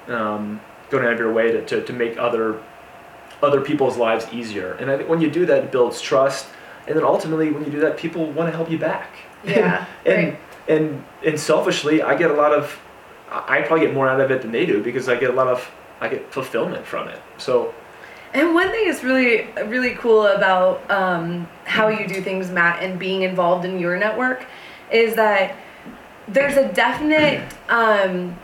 um, 0.07 0.59
going 0.89 1.05
out 1.05 1.13
of 1.13 1.19
your 1.19 1.31
way 1.31 1.51
to, 1.51 1.63
to, 1.65 1.83
to 1.83 1.93
make 1.93 2.17
other 2.17 2.61
other 3.41 3.61
people's 3.61 3.97
lives 3.97 4.27
easier. 4.33 4.73
And 4.73 4.91
I 4.91 4.97
think 4.97 5.09
when 5.09 5.21
you 5.21 5.29
do 5.29 5.45
that, 5.45 5.65
it 5.65 5.71
builds 5.71 6.01
trust. 6.01 6.47
And 6.87 6.95
then 6.95 7.03
ultimately, 7.03 7.51
when 7.51 7.63
you 7.63 7.71
do 7.71 7.79
that, 7.81 7.97
people 7.97 8.31
want 8.31 8.49
to 8.49 8.55
help 8.55 8.69
you 8.69 8.77
back. 8.77 9.11
Yeah. 9.45 9.85
and, 10.05 10.29
right 10.29 10.39
and 10.69 11.03
and 11.25 11.37
selfishly, 11.37 12.01
I 12.01 12.15
get 12.15 12.31
a 12.31 12.33
lot 12.33 12.53
of, 12.53 12.79
I 13.29 13.61
probably 13.63 13.85
get 13.87 13.93
more 13.93 14.07
out 14.07 14.21
of 14.21 14.31
it 14.31 14.41
than 14.41 14.51
they 14.51 14.65
do 14.65 14.81
because 14.81 15.09
I 15.09 15.15
get 15.19 15.31
a 15.31 15.33
lot 15.33 15.47
of, 15.47 15.69
I 15.99 16.07
get 16.07 16.31
fulfillment 16.31 16.85
from 16.85 17.09
it. 17.09 17.21
So. 17.37 17.73
And 18.31 18.53
one 18.53 18.69
thing 18.69 18.87
is 18.87 19.03
really 19.03 19.47
really 19.65 19.95
cool 19.95 20.27
about 20.27 20.89
um, 20.91 21.47
how 21.65 21.87
you 21.87 22.07
do 22.07 22.21
things, 22.21 22.51
Matt, 22.51 22.83
and 22.83 22.99
being 22.99 23.23
involved 23.23 23.65
in 23.65 23.79
your 23.79 23.97
network, 23.97 24.45
is 24.91 25.15
that 25.15 25.55
there's 26.27 26.55
a 26.55 26.71
definite 26.71 27.41
um, 27.69 28.37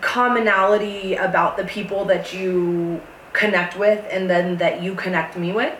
commonality 0.00 1.16
about 1.16 1.56
the 1.56 1.64
people 1.64 2.04
that 2.04 2.32
you 2.32 3.00
connect 3.32 3.76
with, 3.76 4.04
and 4.10 4.30
then 4.30 4.56
that 4.58 4.80
you 4.80 4.94
connect 4.94 5.36
me 5.36 5.50
with. 5.52 5.74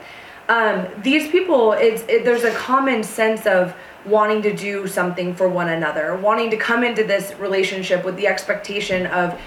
Um, 0.48 0.88
these 1.02 1.30
people, 1.30 1.72
it's 1.74 2.02
it, 2.08 2.24
there's 2.24 2.42
a 2.42 2.54
common 2.54 3.04
sense 3.04 3.46
of 3.46 3.74
wanting 4.10 4.42
to 4.42 4.54
do 4.54 4.86
something 4.86 5.34
for 5.34 5.48
one 5.48 5.68
another, 5.68 6.16
wanting 6.16 6.50
to 6.50 6.56
come 6.56 6.84
into 6.84 7.04
this 7.04 7.34
relationship 7.38 8.04
with 8.04 8.16
the 8.16 8.26
expectation 8.26 9.06
of 9.06 9.38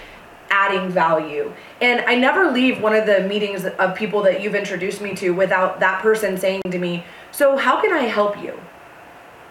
adding 0.50 0.90
value. 0.90 1.52
And 1.82 2.02
I 2.02 2.16
never 2.16 2.52
leave 2.52 2.82
one 2.82 2.96
of 2.96 3.06
the 3.06 3.22
meetings 3.22 3.66
of 3.66 3.96
people 3.96 4.22
that 4.24 4.42
you've 4.42 4.56
introduced 4.56 5.02
me 5.02 5.14
to 5.16 5.32
without 5.32 5.80
that 5.80 6.02
person 6.02 6.38
saying 6.38 6.62
to 6.70 6.80
me, 6.80 7.04
"So 7.32 7.58
how 7.58 7.82
can 7.82 7.92
I 7.92 8.04
help 8.04 8.42
you? 8.42 8.60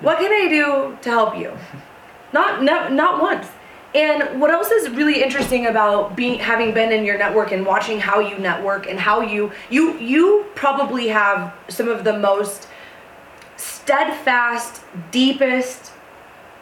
What 0.01 0.18
can 0.18 0.33
I 0.33 0.48
do 0.48 0.96
to 1.03 1.11
help 1.11 1.37
you?" 1.37 1.53
Not 2.33 2.62
not 2.62 2.92
not 2.92 3.20
once. 3.20 3.46
And 3.94 4.40
what 4.40 4.51
else 4.51 4.70
is 4.70 4.88
really 4.88 5.22
interesting 5.22 5.66
about 5.66 6.16
being 6.16 6.38
having 6.38 6.72
been 6.72 6.92
in 6.92 7.05
your 7.05 7.18
network 7.18 7.53
and 7.53 7.66
watching 7.66 8.01
how 8.01 8.20
you 8.20 8.38
network 8.38 8.88
and 8.88 8.98
how 8.98 9.20
you 9.20 9.53
you 9.68 9.98
you 9.98 10.46
probably 10.55 11.09
have 11.09 11.53
some 11.68 11.88
of 11.88 12.03
the 12.03 12.18
most 12.18 12.68
steadfast, 13.92 14.81
deepest 15.11 15.92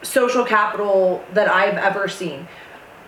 social 0.01 0.43
capital 0.43 1.23
that 1.33 1.47
I've 1.47 1.77
ever 1.77 2.09
seen. 2.09 2.45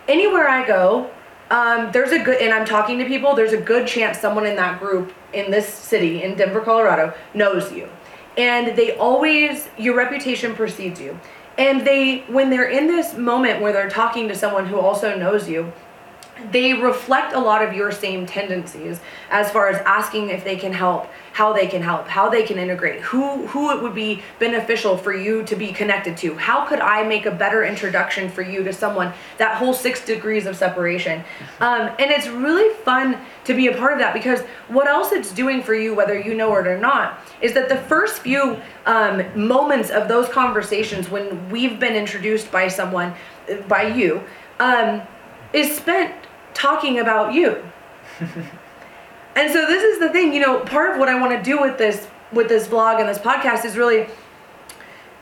Anywhere 0.08 0.48
I 0.48 0.66
go, 0.66 1.12
um, 1.50 1.92
there's 1.92 2.14
a 2.14 2.24
good, 2.24 2.42
and 2.42 2.54
I'm 2.54 2.66
talking 2.66 2.98
to 3.00 3.06
people, 3.06 3.36
there's 3.36 3.52
a 3.52 3.60
good 3.60 3.86
chance 3.86 4.18
someone 4.18 4.46
in 4.46 4.56
that 4.56 4.80
group 4.80 5.12
in 5.34 5.52
this 5.52 5.68
city, 5.68 6.24
in 6.24 6.36
Denver, 6.36 6.62
Colorado, 6.62 7.14
knows 7.34 7.74
you. 7.74 7.90
And 8.38 8.78
they 8.78 8.96
always, 8.96 9.68
your 9.78 9.98
reputation 9.98 10.56
precedes 10.56 11.02
you. 11.02 11.20
And 11.58 11.86
they, 11.86 12.20
when 12.30 12.50
they're 12.50 12.70
in 12.70 12.88
this 12.88 13.18
moment 13.18 13.62
where 13.62 13.74
they're 13.74 13.90
talking 13.90 14.30
to 14.30 14.36
someone 14.36 14.66
who 14.66 14.80
also 14.80 15.18
knows 15.18 15.50
you, 15.50 15.74
they 16.52 16.74
reflect 16.74 17.34
a 17.34 17.40
lot 17.40 17.64
of 17.64 17.74
your 17.74 17.92
same 17.92 18.26
tendencies 18.26 19.00
as 19.30 19.52
far 19.52 19.70
as 19.70 19.78
asking 19.86 20.30
if 20.30 20.44
they 20.44 20.56
can 20.56 20.74
help 20.74 21.08
how 21.34 21.52
they 21.52 21.66
can 21.66 21.82
help 21.82 22.08
how 22.08 22.30
they 22.30 22.44
can 22.44 22.58
integrate 22.58 23.02
who 23.02 23.46
who 23.48 23.72
it 23.72 23.82
would 23.82 23.96
be 23.96 24.22
beneficial 24.40 24.98
for 24.98 25.14
you 25.14 25.44
to 25.44 25.56
be 25.56 25.72
connected 25.72 26.18
to. 26.18 26.36
How 26.36 26.66
could 26.66 26.80
i 26.80 27.04
make 27.04 27.26
a 27.26 27.32
better 27.32 27.64
introduction 27.64 28.30
for 28.30 28.42
you 28.42 28.64
to 28.64 28.74
someone 28.74 29.14
that 29.38 29.58
whole 29.58 29.74
six 29.74 30.04
degrees 30.06 30.46
of 30.46 30.56
separation? 30.56 31.24
Um, 31.60 31.92
and 32.00 32.12
it's 32.12 32.28
really 32.28 32.74
fun 32.84 33.18
to 33.46 33.54
be 33.54 33.68
a 33.68 33.78
part 33.78 33.94
of 33.94 34.00
that 34.00 34.14
because 34.14 34.42
what 34.68 34.88
else 34.88 35.12
it's 35.12 35.32
doing 35.32 35.62
for 35.62 35.76
you 35.76 35.94
whether 35.94 36.20
you 36.20 36.34
know 36.34 36.56
it 36.56 36.68
or 36.68 36.78
not 36.78 37.20
is 37.42 37.54
that 37.54 37.70
the 37.70 37.78
first 37.78 38.20
few 38.20 38.60
um, 38.86 39.24
moments 39.36 39.90
of 39.90 40.08
those 40.08 40.30
conversations 40.30 41.10
when 41.10 41.50
we've 41.50 41.80
been 41.80 41.96
introduced 41.96 42.52
by 42.52 42.68
someone 42.68 43.14
by 43.68 43.84
you 43.84 44.24
um, 44.60 45.02
is 45.54 45.76
spent 45.76 46.14
talking 46.54 47.00
about 47.00 47.34
you. 47.34 47.64
and 48.20 49.52
so 49.52 49.66
this 49.68 49.84
is 49.84 50.00
the 50.00 50.10
thing, 50.10 50.34
you 50.34 50.40
know, 50.40 50.60
part 50.60 50.92
of 50.92 51.00
what 51.00 51.10
I 51.10 51.20
want 51.20 51.32
to 51.38 51.44
do 51.44 51.62
with 51.62 51.78
this 51.78 52.08
with 52.32 52.50
this 52.50 52.68
vlog 52.68 53.00
and 53.00 53.08
this 53.08 53.20
podcast 53.20 53.64
is 53.64 53.78
really 53.78 54.08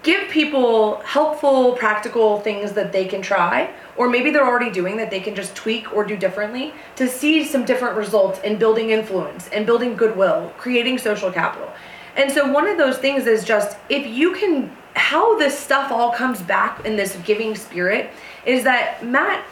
give 0.04 0.30
people 0.30 0.98
helpful 1.02 1.74
practical 1.74 2.40
things 2.40 2.72
that 2.72 2.92
they 2.92 3.06
can 3.06 3.22
try 3.22 3.70
or 3.98 4.10
maybe 4.10 4.32
they're 4.32 4.46
already 4.46 4.72
doing 4.72 4.98
that 4.98 5.12
they 5.12 5.20
can 5.20 5.36
just 5.36 5.56
tweak 5.56 5.94
or 5.94 6.04
do 6.04 6.18
differently 6.18 6.74
to 6.96 7.08
see 7.08 7.44
some 7.44 7.66
different 7.66 7.96
results 7.96 8.40
in 8.40 8.58
building 8.58 8.90
influence 8.90 9.48
and 9.50 9.66
building 9.66 9.96
goodwill 9.96 10.52
creating 10.58 10.98
social 10.98 11.32
capital 11.32 11.72
and 12.16 12.32
so 12.32 12.52
one 12.52 12.68
of 12.68 12.78
those 12.78 12.98
things 12.98 13.28
is 13.28 13.44
just 13.44 13.78
if 13.90 14.08
you 14.08 14.34
can 14.34 14.72
how 14.96 15.38
this 15.38 15.58
stuff 15.58 15.92
all 15.92 16.12
comes 16.12 16.42
back 16.42 16.86
in 16.86 16.96
this 16.96 17.16
giving 17.24 17.56
spirit 17.56 18.10
is 18.46 18.64
that 18.64 19.06
matt 19.06 19.46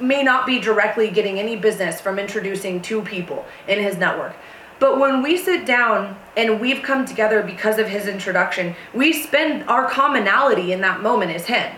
may 0.00 0.22
not 0.22 0.46
be 0.46 0.58
directly 0.58 1.10
getting 1.10 1.38
any 1.38 1.56
business 1.56 2.00
from 2.00 2.18
introducing 2.18 2.80
two 2.80 3.02
people 3.02 3.44
in 3.66 3.80
his 3.80 3.96
network. 3.96 4.34
But 4.78 5.00
when 5.00 5.22
we 5.22 5.36
sit 5.36 5.66
down 5.66 6.16
and 6.36 6.60
we've 6.60 6.82
come 6.82 7.04
together 7.04 7.42
because 7.42 7.78
of 7.78 7.88
his 7.88 8.06
introduction, 8.06 8.76
we 8.94 9.12
spend 9.12 9.68
our 9.68 9.88
commonality 9.88 10.72
in 10.72 10.80
that 10.82 11.02
moment 11.02 11.32
is 11.32 11.46
him. 11.46 11.72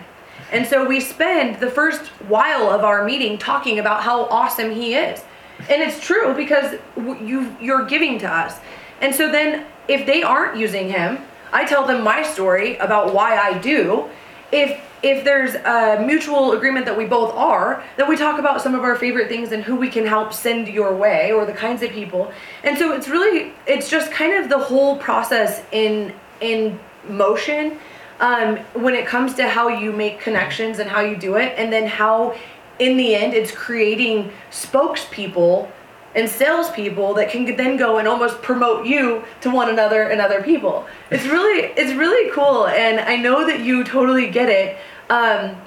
And 0.51 0.67
so 0.67 0.85
we 0.85 0.99
spend 0.99 1.59
the 1.59 1.71
first 1.71 2.07
while 2.27 2.69
of 2.69 2.83
our 2.83 3.03
meeting 3.03 3.37
talking 3.37 3.79
about 3.79 4.03
how 4.03 4.25
awesome 4.25 4.71
he 4.71 4.95
is. 4.95 5.23
And 5.69 5.81
it's 5.81 5.99
true 5.99 6.33
because 6.33 6.77
you 6.97 7.55
you're 7.61 7.85
giving 7.85 8.19
to 8.19 8.27
us. 8.27 8.59
And 8.99 9.15
so 9.15 9.31
then 9.31 9.65
if 9.87 10.05
they 10.05 10.23
aren't 10.23 10.57
using 10.57 10.89
him, 10.89 11.19
I 11.51 11.65
tell 11.65 11.85
them 11.85 12.03
my 12.03 12.23
story 12.23 12.77
about 12.77 13.13
why 13.13 13.37
I 13.37 13.57
do. 13.59 14.09
If 14.51 14.79
if 15.03 15.23
there's 15.23 15.55
a 15.55 16.03
mutual 16.05 16.51
agreement 16.51 16.85
that 16.85 16.95
we 16.95 17.05
both 17.05 17.33
are, 17.33 17.83
then 17.97 18.07
we 18.07 18.15
talk 18.15 18.39
about 18.39 18.61
some 18.61 18.75
of 18.75 18.83
our 18.83 18.95
favorite 18.95 19.29
things 19.29 19.51
and 19.51 19.63
who 19.63 19.75
we 19.75 19.89
can 19.89 20.05
help 20.05 20.31
send 20.31 20.67
your 20.67 20.95
way 20.95 21.31
or 21.31 21.43
the 21.43 21.53
kinds 21.53 21.81
of 21.81 21.89
people. 21.89 22.31
And 22.63 22.77
so 22.77 22.93
it's 22.93 23.07
really 23.07 23.53
it's 23.65 23.89
just 23.89 24.11
kind 24.11 24.33
of 24.33 24.49
the 24.49 24.59
whole 24.59 24.97
process 24.97 25.63
in 25.71 26.13
in 26.39 26.79
motion 27.07 27.79
um, 28.19 28.57
when 28.73 28.93
it 28.93 29.07
comes 29.07 29.33
to 29.35 29.47
how 29.47 29.67
you 29.67 29.91
make 29.91 30.19
connections 30.19 30.77
and 30.79 30.89
how 30.89 31.01
you 31.01 31.15
do 31.17 31.35
it, 31.37 31.53
and 31.57 31.73
then 31.73 31.87
how 31.87 32.35
in 32.77 32.97
the 32.97 33.15
end 33.15 33.33
it's 33.33 33.51
creating 33.51 34.31
spokespeople 34.51 35.67
and 36.15 36.29
salespeople 36.29 37.13
that 37.15 37.29
can 37.29 37.55
then 37.55 37.77
go 37.77 37.97
and 37.97 38.07
almost 38.07 38.41
promote 38.41 38.85
you 38.85 39.23
to 39.41 39.49
one 39.49 39.69
another 39.69 40.03
and 40.03 40.19
other 40.19 40.43
people. 40.43 40.85
It's 41.09 41.25
really 41.25 41.71
it's 41.77 41.93
really 41.93 42.31
cool, 42.31 42.67
and 42.67 42.99
I 42.99 43.15
know 43.15 43.45
that 43.47 43.61
you 43.61 43.83
totally 43.83 44.29
get 44.29 44.49
it. 44.49 44.77
Um, 45.09 45.57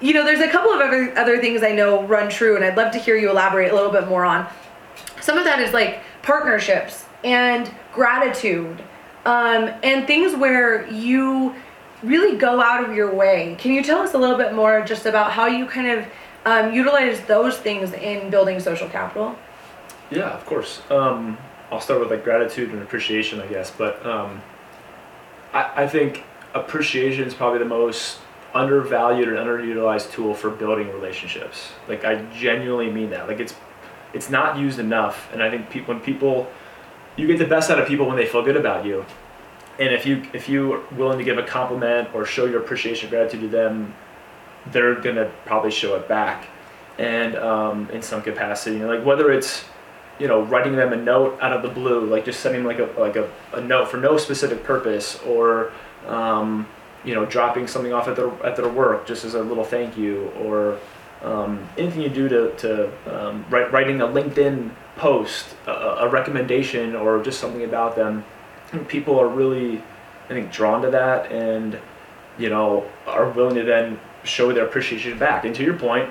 you 0.00 0.12
know, 0.12 0.24
there's 0.24 0.40
a 0.40 0.48
couple 0.48 0.72
of 0.72 0.80
other, 0.80 1.16
other 1.18 1.40
things 1.40 1.62
I 1.62 1.72
know 1.72 2.02
run 2.04 2.28
true, 2.28 2.56
and 2.56 2.64
I'd 2.64 2.76
love 2.76 2.92
to 2.92 2.98
hear 2.98 3.16
you 3.16 3.30
elaborate 3.30 3.72
a 3.72 3.74
little 3.74 3.92
bit 3.92 4.08
more 4.08 4.24
on. 4.24 4.46
Some 5.20 5.38
of 5.38 5.44
that 5.44 5.58
is 5.60 5.72
like 5.72 6.00
partnerships 6.22 7.06
and 7.24 7.70
gratitude 7.92 8.82
um, 9.24 9.70
and 9.82 10.06
things 10.06 10.34
where 10.34 10.86
you 10.90 11.54
really 12.02 12.36
go 12.36 12.60
out 12.60 12.82
of 12.88 12.94
your 12.94 13.14
way. 13.14 13.56
Can 13.58 13.72
you 13.72 13.82
tell 13.82 13.98
us 14.00 14.14
a 14.14 14.18
little 14.18 14.36
bit 14.36 14.54
more 14.54 14.82
just 14.82 15.06
about 15.06 15.32
how 15.32 15.46
you 15.46 15.66
kind 15.66 15.86
of 15.86 16.06
um, 16.46 16.72
utilize 16.72 17.20
those 17.22 17.58
things 17.58 17.92
in 17.92 18.30
building 18.30 18.60
social 18.60 18.88
capital? 18.88 19.36
Yeah, 20.10 20.30
of 20.30 20.44
course. 20.46 20.82
Um, 20.90 21.38
I'll 21.70 21.80
start 21.80 22.00
with 22.00 22.10
like 22.10 22.24
gratitude 22.24 22.70
and 22.70 22.82
appreciation, 22.82 23.40
I 23.40 23.46
guess. 23.46 23.70
But 23.70 24.04
um, 24.04 24.42
I, 25.52 25.84
I 25.84 25.88
think 25.88 26.24
appreciation 26.54 27.24
is 27.24 27.34
probably 27.34 27.60
the 27.60 27.64
most 27.64 28.18
undervalued 28.52 29.28
and 29.28 29.36
underutilized 29.36 30.10
tool 30.12 30.34
for 30.34 30.50
building 30.50 30.88
relationships. 30.88 31.70
Like 31.88 32.04
I 32.04 32.24
genuinely 32.32 32.90
mean 32.90 33.10
that. 33.10 33.28
Like 33.28 33.40
it's 33.40 33.54
it's 34.12 34.30
not 34.30 34.58
used 34.58 34.80
enough, 34.80 35.32
and 35.32 35.42
I 35.42 35.50
think 35.50 35.70
people 35.70 35.94
when 35.94 36.02
people 36.02 36.50
you 37.16 37.26
get 37.26 37.38
the 37.38 37.46
best 37.46 37.70
out 37.70 37.78
of 37.78 37.86
people 37.86 38.06
when 38.06 38.16
they 38.16 38.26
feel 38.26 38.42
good 38.42 38.56
about 38.56 38.84
you. 38.84 39.04
And 39.78 39.94
if 39.94 40.04
you 40.04 40.24
if 40.32 40.48
you 40.48 40.74
are 40.74 40.82
willing 40.96 41.18
to 41.18 41.24
give 41.24 41.38
a 41.38 41.42
compliment 41.42 42.08
or 42.14 42.24
show 42.24 42.46
your 42.46 42.60
appreciation 42.60 43.08
gratitude 43.10 43.40
to 43.42 43.48
them, 43.48 43.94
they're 44.72 44.96
gonna 44.96 45.30
probably 45.46 45.70
show 45.70 45.94
it 45.94 46.08
back, 46.08 46.48
and 46.98 47.36
um, 47.36 47.88
in 47.90 48.02
some 48.02 48.22
capacity, 48.22 48.76
you 48.76 48.82
know, 48.82 48.94
like 48.94 49.06
whether 49.06 49.30
it's 49.30 49.64
you 50.20 50.28
know 50.28 50.42
writing 50.42 50.76
them 50.76 50.92
a 50.92 50.96
note 50.96 51.38
out 51.40 51.52
of 51.52 51.62
the 51.62 51.68
blue, 51.68 52.06
like 52.06 52.24
just 52.24 52.40
sending 52.40 52.62
like 52.64 52.78
a 52.78 52.88
like 52.98 53.16
a, 53.16 53.28
a 53.54 53.60
note 53.60 53.88
for 53.88 53.96
no 53.96 54.16
specific 54.18 54.62
purpose, 54.62 55.18
or 55.22 55.72
um, 56.06 56.68
you 57.04 57.14
know, 57.14 57.24
dropping 57.24 57.66
something 57.66 57.92
off 57.92 58.08
at 58.08 58.16
their 58.16 58.30
at 58.44 58.56
their 58.56 58.68
work 58.68 59.06
just 59.06 59.24
as 59.24 59.34
a 59.34 59.42
little 59.42 59.64
thank 59.64 59.96
you, 59.96 60.28
or 60.38 60.78
um, 61.22 61.66
anything 61.78 62.02
you 62.02 62.08
do 62.08 62.28
to, 62.28 62.54
to 62.56 62.90
um, 63.06 63.44
write, 63.50 63.72
writing 63.72 64.00
a 64.00 64.06
LinkedIn 64.06 64.70
post, 64.96 65.54
a, 65.66 65.70
a, 65.70 66.08
recommendation, 66.08 66.96
or 66.96 67.22
just 67.22 67.40
something 67.40 67.64
about 67.64 67.94
them. 67.94 68.24
People 68.88 69.18
are 69.18 69.28
really, 69.28 69.82
I 70.26 70.28
think, 70.28 70.50
drawn 70.52 70.82
to 70.82 70.90
that, 70.90 71.30
and 71.32 71.78
you 72.38 72.48
know, 72.48 72.88
are 73.06 73.30
willing 73.30 73.56
to 73.56 73.64
then 73.64 73.98
show 74.24 74.52
their 74.52 74.66
appreciation 74.66 75.18
back. 75.18 75.44
And 75.44 75.54
to 75.54 75.64
your 75.64 75.76
point, 75.76 76.10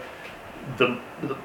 the 0.77 0.99
the, 1.21 1.37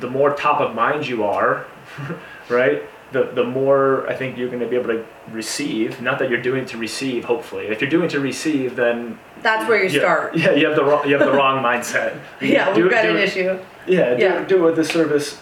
the 0.00 0.10
more 0.10 0.34
top 0.34 0.60
of 0.60 0.74
mind 0.74 1.06
you 1.06 1.24
are, 1.24 1.66
right? 2.48 2.82
the, 3.12 3.24
the 3.34 3.44
more 3.44 4.08
I 4.08 4.14
think 4.14 4.36
you're 4.36 4.48
going 4.48 4.60
to 4.60 4.66
be 4.66 4.76
able 4.76 4.88
to 4.88 5.04
receive. 5.30 6.00
Not 6.02 6.18
that 6.18 6.28
you're 6.28 6.42
doing 6.42 6.64
to 6.66 6.78
receive, 6.78 7.24
hopefully. 7.24 7.66
If 7.66 7.80
you're 7.80 7.90
doing 7.90 8.08
to 8.10 8.20
receive, 8.20 8.76
then 8.76 9.18
that's 9.42 9.68
where 9.68 9.78
you, 9.78 9.90
you 9.90 10.00
start. 10.00 10.36
Yeah, 10.36 10.52
you 10.52 10.66
have 10.66 10.76
the 10.76 10.84
wrong, 10.84 11.08
you 11.08 11.16
have 11.16 11.26
the 11.26 11.36
wrong 11.36 11.62
mindset. 11.62 12.18
You 12.40 12.48
yeah, 12.48 12.74
we've 12.74 12.90
got 12.90 13.06
an 13.06 13.16
it, 13.16 13.24
issue. 13.24 13.58
Yeah, 13.86 14.14
do, 14.14 14.22
yeah. 14.22 14.44
do 14.44 14.58
it 14.58 14.62
with 14.62 14.76
the 14.76 14.84
service 14.84 15.40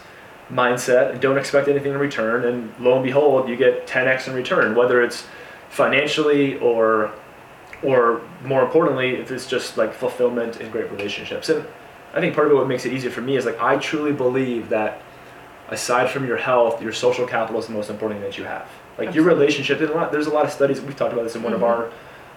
mindset 0.50 1.12
and 1.12 1.20
don't 1.20 1.38
expect 1.38 1.68
anything 1.68 1.92
in 1.92 1.98
return. 1.98 2.44
And 2.44 2.72
lo 2.78 2.94
and 2.94 3.02
behold, 3.02 3.48
you 3.48 3.56
get 3.56 3.86
10x 3.86 4.28
in 4.28 4.34
return, 4.34 4.74
whether 4.74 5.02
it's 5.02 5.26
financially 5.70 6.58
or 6.58 7.12
or 7.82 8.22
more 8.44 8.62
importantly, 8.62 9.16
if 9.16 9.30
it's 9.30 9.46
just 9.46 9.76
like 9.76 9.92
fulfillment 9.92 10.60
and 10.60 10.72
great 10.72 10.90
relationships. 10.90 11.48
And 11.50 11.66
I 12.14 12.20
think 12.20 12.34
part 12.34 12.46
of 12.46 12.52
it 12.52 12.56
what 12.56 12.68
makes 12.68 12.86
it 12.86 12.92
easier 12.92 13.10
for 13.10 13.20
me 13.20 13.36
is 13.36 13.44
like 13.44 13.60
I 13.60 13.76
truly 13.76 14.12
believe 14.12 14.68
that 14.68 15.02
aside 15.68 16.10
from 16.10 16.26
your 16.26 16.36
health, 16.36 16.80
your 16.80 16.92
social 16.92 17.26
capital 17.26 17.60
is 17.60 17.66
the 17.66 17.72
most 17.72 17.90
important 17.90 18.20
thing 18.20 18.30
that 18.30 18.38
you 18.38 18.44
have. 18.44 18.68
Like 18.96 19.08
Absolutely. 19.08 19.14
your 19.14 19.24
relationship, 19.24 19.78
there's 19.78 19.90
a, 19.90 19.94
lot, 19.94 20.12
there's 20.12 20.26
a 20.26 20.30
lot 20.30 20.44
of 20.44 20.52
studies, 20.52 20.80
we've 20.80 20.96
talked 20.96 21.12
about 21.12 21.24
this 21.24 21.34
in 21.34 21.42
one 21.42 21.52
mm-hmm. 21.52 21.64
of 21.64 21.68
our 21.68 21.92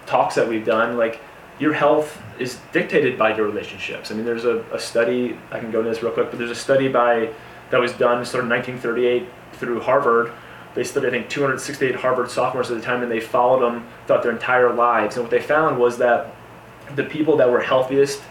talks 0.06 0.34
that 0.34 0.48
we've 0.48 0.64
done, 0.64 0.96
like 0.96 1.20
your 1.58 1.72
health 1.72 2.20
is 2.38 2.58
dictated 2.72 3.18
by 3.18 3.36
your 3.36 3.46
relationships. 3.46 4.10
I 4.10 4.14
mean, 4.14 4.24
there's 4.24 4.44
a, 4.44 4.64
a 4.72 4.78
study, 4.78 5.38
I 5.50 5.60
can 5.60 5.70
go 5.70 5.80
into 5.80 5.90
this 5.90 6.02
real 6.02 6.12
quick, 6.12 6.30
but 6.30 6.38
there's 6.38 6.50
a 6.50 6.54
study 6.54 6.88
by 6.88 7.32
that 7.70 7.80
was 7.80 7.92
done 7.92 8.24
sort 8.24 8.44
of 8.44 8.50
1938 8.50 9.28
through 9.54 9.80
Harvard. 9.80 10.32
They 10.74 10.84
studied, 10.84 11.08
I 11.08 11.10
think, 11.10 11.28
268 11.28 11.96
Harvard 11.96 12.30
sophomores 12.30 12.70
at 12.70 12.76
the 12.76 12.82
time, 12.82 13.02
and 13.02 13.10
they 13.10 13.20
followed 13.20 13.60
them 13.60 13.86
throughout 14.06 14.22
their 14.22 14.32
entire 14.32 14.72
lives. 14.72 15.16
And 15.16 15.24
what 15.24 15.30
they 15.30 15.40
found 15.40 15.78
was 15.78 15.98
that 15.98 16.34
the 16.94 17.04
people 17.04 17.36
that 17.36 17.50
were 17.50 17.60
healthiest 17.60 18.22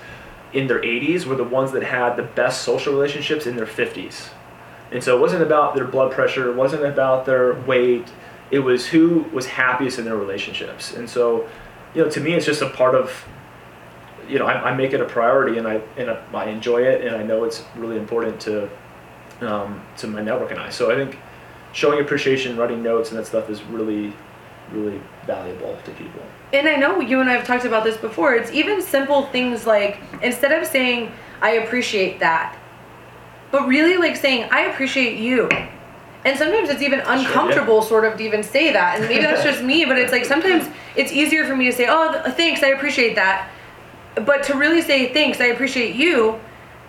in 0.53 0.67
their 0.67 0.81
80s 0.81 1.25
were 1.25 1.35
the 1.35 1.43
ones 1.43 1.71
that 1.73 1.83
had 1.83 2.15
the 2.15 2.23
best 2.23 2.61
social 2.61 2.93
relationships 2.93 3.45
in 3.45 3.55
their 3.55 3.65
50s. 3.65 4.29
And 4.91 5.03
so 5.03 5.17
it 5.17 5.19
wasn't 5.19 5.43
about 5.43 5.75
their 5.75 5.85
blood 5.85 6.11
pressure, 6.11 6.49
it 6.49 6.55
wasn't 6.55 6.85
about 6.85 7.25
their 7.25 7.53
weight, 7.61 8.07
it 8.51 8.59
was 8.59 8.87
who 8.87 9.25
was 9.33 9.45
happiest 9.45 9.99
in 9.99 10.05
their 10.05 10.15
relationships. 10.15 10.95
And 10.95 11.09
so, 11.09 11.47
you 11.93 12.03
know, 12.03 12.09
to 12.09 12.21
me, 12.21 12.33
it's 12.33 12.45
just 12.45 12.61
a 12.61 12.69
part 12.69 12.95
of, 12.95 13.27
you 14.29 14.39
know, 14.39 14.45
I, 14.45 14.71
I 14.71 14.75
make 14.75 14.93
it 14.93 15.01
a 15.01 15.05
priority 15.05 15.57
and 15.57 15.67
I, 15.67 15.81
and 15.97 16.09
I 16.33 16.45
enjoy 16.45 16.83
it 16.83 17.05
and 17.05 17.15
I 17.15 17.23
know 17.23 17.43
it's 17.43 17.63
really 17.75 17.97
important 17.97 18.39
to, 18.41 18.69
um, 19.41 19.81
to 19.97 20.07
my 20.07 20.21
network 20.21 20.51
and 20.51 20.59
I. 20.59 20.69
So 20.69 20.89
I 20.91 20.95
think 20.95 21.19
showing 21.73 21.99
appreciation, 21.99 22.55
writing 22.55 22.81
notes 22.81 23.09
and 23.09 23.19
that 23.19 23.25
stuff 23.25 23.49
is 23.49 23.61
really, 23.63 24.13
really 24.71 25.01
valuable 25.25 25.77
to 25.83 25.91
people. 25.91 26.21
And 26.53 26.67
I 26.67 26.75
know 26.75 26.99
you 26.99 27.21
and 27.21 27.29
I 27.29 27.33
have 27.33 27.45
talked 27.45 27.65
about 27.65 27.83
this 27.83 27.97
before. 27.97 28.35
It's 28.35 28.51
even 28.51 28.81
simple 28.81 29.27
things 29.27 29.65
like 29.65 29.99
instead 30.21 30.51
of 30.51 30.67
saying, 30.67 31.11
I 31.41 31.51
appreciate 31.51 32.19
that, 32.19 32.57
but 33.51 33.67
really 33.67 33.97
like 33.97 34.15
saying 34.15 34.47
i 34.51 34.61
appreciate 34.61 35.17
you 35.17 35.49
and 36.25 36.37
sometimes 36.37 36.69
it's 36.69 36.81
even 36.81 36.99
uncomfortable 37.01 37.81
sure, 37.81 37.83
yeah. 37.83 37.89
sort 37.89 38.05
of 38.05 38.17
to 38.17 38.23
even 38.23 38.43
say 38.43 38.71
that 38.73 38.99
and 38.99 39.07
maybe 39.07 39.21
that's 39.21 39.43
just 39.43 39.63
me 39.63 39.85
but 39.85 39.97
it's 39.97 40.11
like 40.11 40.25
sometimes 40.25 40.67
it's 40.95 41.11
easier 41.11 41.45
for 41.45 41.55
me 41.55 41.65
to 41.65 41.71
say 41.71 41.87
oh 41.89 42.21
thanks 42.31 42.63
i 42.63 42.67
appreciate 42.67 43.15
that 43.15 43.49
but 44.25 44.43
to 44.43 44.55
really 44.55 44.81
say 44.81 45.13
thanks 45.13 45.39
i 45.39 45.45
appreciate 45.45 45.95
you 45.95 46.39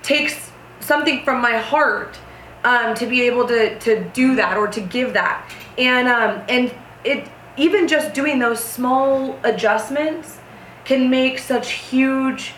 takes 0.03 0.51
something 0.81 1.23
from 1.25 1.41
my 1.41 1.57
heart 1.57 2.19
um, 2.65 2.95
to 2.95 3.07
be 3.07 3.23
able 3.23 3.47
to 3.47 3.79
to 3.79 4.03
do 4.11 4.35
that 4.35 4.57
or 4.57 4.67
to 4.67 4.81
give 4.81 5.13
that 5.13 5.49
and 5.77 6.09
um, 6.09 6.43
and 6.49 6.75
it 7.05 7.29
even 7.59 7.89
just 7.89 8.15
doing 8.15 8.39
those 8.39 8.63
small 8.63 9.39
adjustments 9.45 10.39
can 10.85 11.11
make 11.11 11.39
such 11.39 11.73
huge 11.73 12.55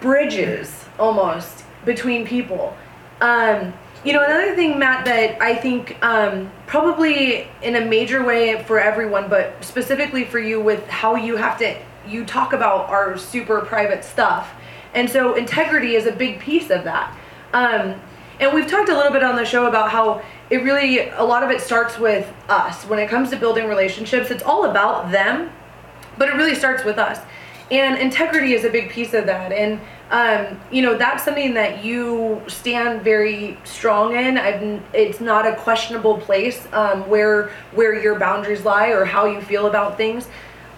bridges 0.00 0.84
almost 0.98 1.64
between 1.84 2.26
people. 2.26 2.76
Um, 3.20 3.72
you 4.04 4.12
know 4.12 4.22
another 4.22 4.54
thing 4.54 4.78
matt 4.78 5.04
that 5.06 5.42
i 5.42 5.52
think 5.52 6.00
um, 6.04 6.52
probably 6.68 7.48
in 7.62 7.74
a 7.74 7.84
major 7.84 8.22
way 8.24 8.62
for 8.62 8.78
everyone 8.78 9.28
but 9.28 9.52
specifically 9.60 10.24
for 10.24 10.38
you 10.38 10.60
with 10.60 10.86
how 10.86 11.16
you 11.16 11.34
have 11.34 11.58
to 11.58 11.76
you 12.08 12.24
talk 12.24 12.52
about 12.52 12.88
our 12.88 13.16
super 13.16 13.60
private 13.60 14.04
stuff. 14.04 14.50
And 14.94 15.08
so 15.08 15.34
integrity 15.34 15.94
is 15.94 16.06
a 16.06 16.12
big 16.12 16.40
piece 16.40 16.70
of 16.70 16.84
that. 16.84 17.16
Um, 17.52 18.00
and 18.40 18.54
we've 18.54 18.66
talked 18.66 18.88
a 18.88 18.96
little 18.96 19.12
bit 19.12 19.22
on 19.22 19.36
the 19.36 19.44
show 19.44 19.66
about 19.66 19.90
how 19.90 20.22
it 20.50 20.58
really 20.58 21.08
a 21.10 21.24
lot 21.24 21.42
of 21.42 21.50
it 21.50 21.60
starts 21.60 21.98
with 21.98 22.32
us. 22.48 22.84
When 22.84 22.98
it 22.98 23.08
comes 23.08 23.30
to 23.30 23.36
building 23.36 23.66
relationships 23.68 24.30
it's 24.30 24.42
all 24.42 24.64
about 24.70 25.10
them 25.10 25.50
but 26.18 26.28
it 26.28 26.34
really 26.34 26.54
starts 26.54 26.84
with 26.84 26.98
us. 26.98 27.20
And 27.70 27.98
integrity 27.98 28.54
is 28.54 28.64
a 28.64 28.70
big 28.70 28.90
piece 28.90 29.14
of 29.14 29.26
that. 29.26 29.52
And 29.52 29.80
um, 30.10 30.58
you 30.70 30.80
know 30.80 30.96
that's 30.96 31.22
something 31.22 31.52
that 31.54 31.84
you 31.84 32.42
stand 32.46 33.02
very 33.02 33.58
strong 33.64 34.16
in. 34.16 34.38
I've, 34.38 34.82
it's 34.94 35.20
not 35.20 35.46
a 35.46 35.54
questionable 35.56 36.18
place 36.18 36.66
um, 36.72 37.08
where 37.08 37.50
where 37.72 38.00
your 38.00 38.18
boundaries 38.18 38.64
lie 38.64 38.88
or 38.88 39.04
how 39.04 39.26
you 39.26 39.40
feel 39.40 39.66
about 39.66 39.96
things. 39.96 40.26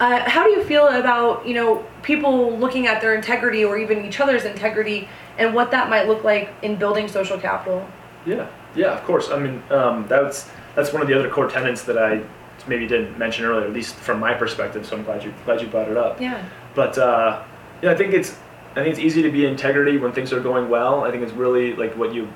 Uh, 0.01 0.27
how 0.27 0.43
do 0.43 0.49
you 0.49 0.63
feel 0.63 0.87
about 0.87 1.47
you 1.47 1.53
know 1.53 1.85
people 2.01 2.57
looking 2.57 2.87
at 2.87 2.99
their 3.01 3.15
integrity 3.15 3.63
or 3.63 3.77
even 3.77 4.03
each 4.05 4.19
other's 4.19 4.43
integrity 4.43 5.07
and 5.37 5.53
what 5.53 5.71
that 5.71 5.89
might 5.89 6.07
look 6.07 6.25
like 6.25 6.49
in 6.61 6.75
building 6.75 7.07
social 7.07 7.37
capital? 7.37 7.87
Yeah, 8.25 8.49
yeah, 8.75 8.97
of 8.97 9.03
course. 9.03 9.29
I 9.29 9.39
mean, 9.39 9.61
um, 9.69 10.07
that's 10.07 10.49
that's 10.75 10.93
one 10.93 11.01
of 11.01 11.07
the 11.07 11.17
other 11.17 11.29
core 11.29 11.49
tenets 11.49 11.83
that 11.83 11.97
I 11.97 12.23
maybe 12.67 12.87
didn't 12.87 13.17
mention 13.17 13.45
earlier, 13.45 13.65
at 13.65 13.73
least 13.73 13.95
from 13.95 14.19
my 14.19 14.33
perspective. 14.33 14.85
So 14.85 14.97
I'm 14.97 15.03
glad 15.03 15.23
you 15.23 15.33
glad 15.45 15.61
you 15.61 15.67
brought 15.67 15.89
it 15.89 15.97
up. 15.97 16.21
yeah 16.21 16.43
But 16.75 16.97
uh, 16.97 17.43
yeah, 17.81 17.91
I 17.91 17.95
think 17.95 18.13
it's 18.13 18.37
I 18.71 18.75
think 18.75 18.87
it's 18.87 18.99
easy 18.99 19.21
to 19.23 19.31
be 19.31 19.45
integrity 19.45 19.97
when 19.97 20.11
things 20.11 20.31
are 20.31 20.39
going 20.39 20.69
well. 20.69 21.03
I 21.03 21.11
think 21.11 21.23
it's 21.23 21.33
really 21.33 21.75
like 21.75 21.95
what 21.97 22.13
you 22.13 22.27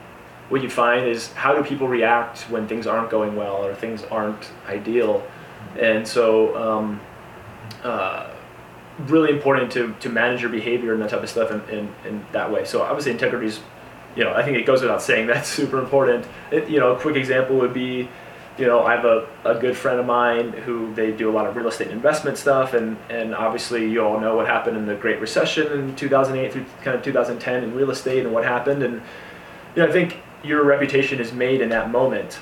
what 0.49 0.61
you 0.61 0.69
find 0.69 1.07
is 1.07 1.31
how 1.33 1.55
do 1.55 1.63
people 1.63 1.87
react 1.87 2.41
when 2.51 2.67
things 2.67 2.85
aren't 2.85 3.09
going 3.09 3.35
well 3.35 3.65
or 3.65 3.73
things 3.73 4.03
aren't 4.11 4.51
ideal, 4.67 5.25
and 5.79 6.07
so 6.07 6.55
um, 6.55 7.01
uh, 7.83 8.29
really 9.07 9.31
important 9.31 9.71
to, 9.73 9.93
to 9.99 10.09
manage 10.09 10.41
your 10.41 10.49
behavior 10.49 10.93
and 10.93 11.01
that 11.01 11.09
type 11.09 11.21
of 11.21 11.29
stuff 11.29 11.51
in, 11.51 11.61
in, 11.69 11.95
in 12.05 12.25
that 12.31 12.51
way. 12.51 12.65
So 12.65 12.81
obviously 12.81 13.11
integrity 13.11 13.47
is, 13.47 13.59
you 14.15 14.23
know, 14.23 14.33
I 14.33 14.43
think 14.43 14.57
it 14.57 14.65
goes 14.65 14.81
without 14.81 15.01
saying 15.01 15.27
that's 15.27 15.49
super 15.49 15.79
important. 15.79 16.25
It, 16.51 16.69
you 16.69 16.79
know, 16.79 16.95
a 16.95 16.99
quick 16.99 17.15
example 17.15 17.57
would 17.57 17.73
be, 17.73 18.09
you 18.57 18.65
know, 18.65 18.83
I 18.83 18.95
have 18.95 19.05
a, 19.05 19.27
a 19.43 19.55
good 19.55 19.75
friend 19.75 19.99
of 19.99 20.05
mine 20.05 20.51
who 20.51 20.93
they 20.95 21.11
do 21.11 21.29
a 21.29 21.33
lot 21.33 21.45
of 21.45 21.55
real 21.55 21.67
estate 21.67 21.89
investment 21.89 22.37
stuff, 22.37 22.73
and, 22.73 22.97
and 23.09 23.35
obviously 23.35 23.89
you 23.89 24.01
all 24.01 24.19
know 24.19 24.37
what 24.37 24.47
happened 24.47 24.77
in 24.77 24.85
the 24.85 24.95
Great 24.95 25.19
Recession 25.19 25.71
in 25.73 25.95
2008 25.95 26.53
through 26.53 26.65
kind 26.81 26.95
of 26.95 27.03
2010 27.03 27.63
in 27.63 27.75
real 27.75 27.91
estate 27.91 28.23
and 28.23 28.33
what 28.33 28.45
happened. 28.45 28.81
And, 28.81 29.01
you 29.75 29.83
know, 29.83 29.89
I 29.89 29.91
think 29.91 30.17
your 30.41 30.63
reputation 30.63 31.19
is 31.19 31.33
made 31.33 31.59
in 31.59 31.69
that 31.69 31.91
moment. 31.91 32.39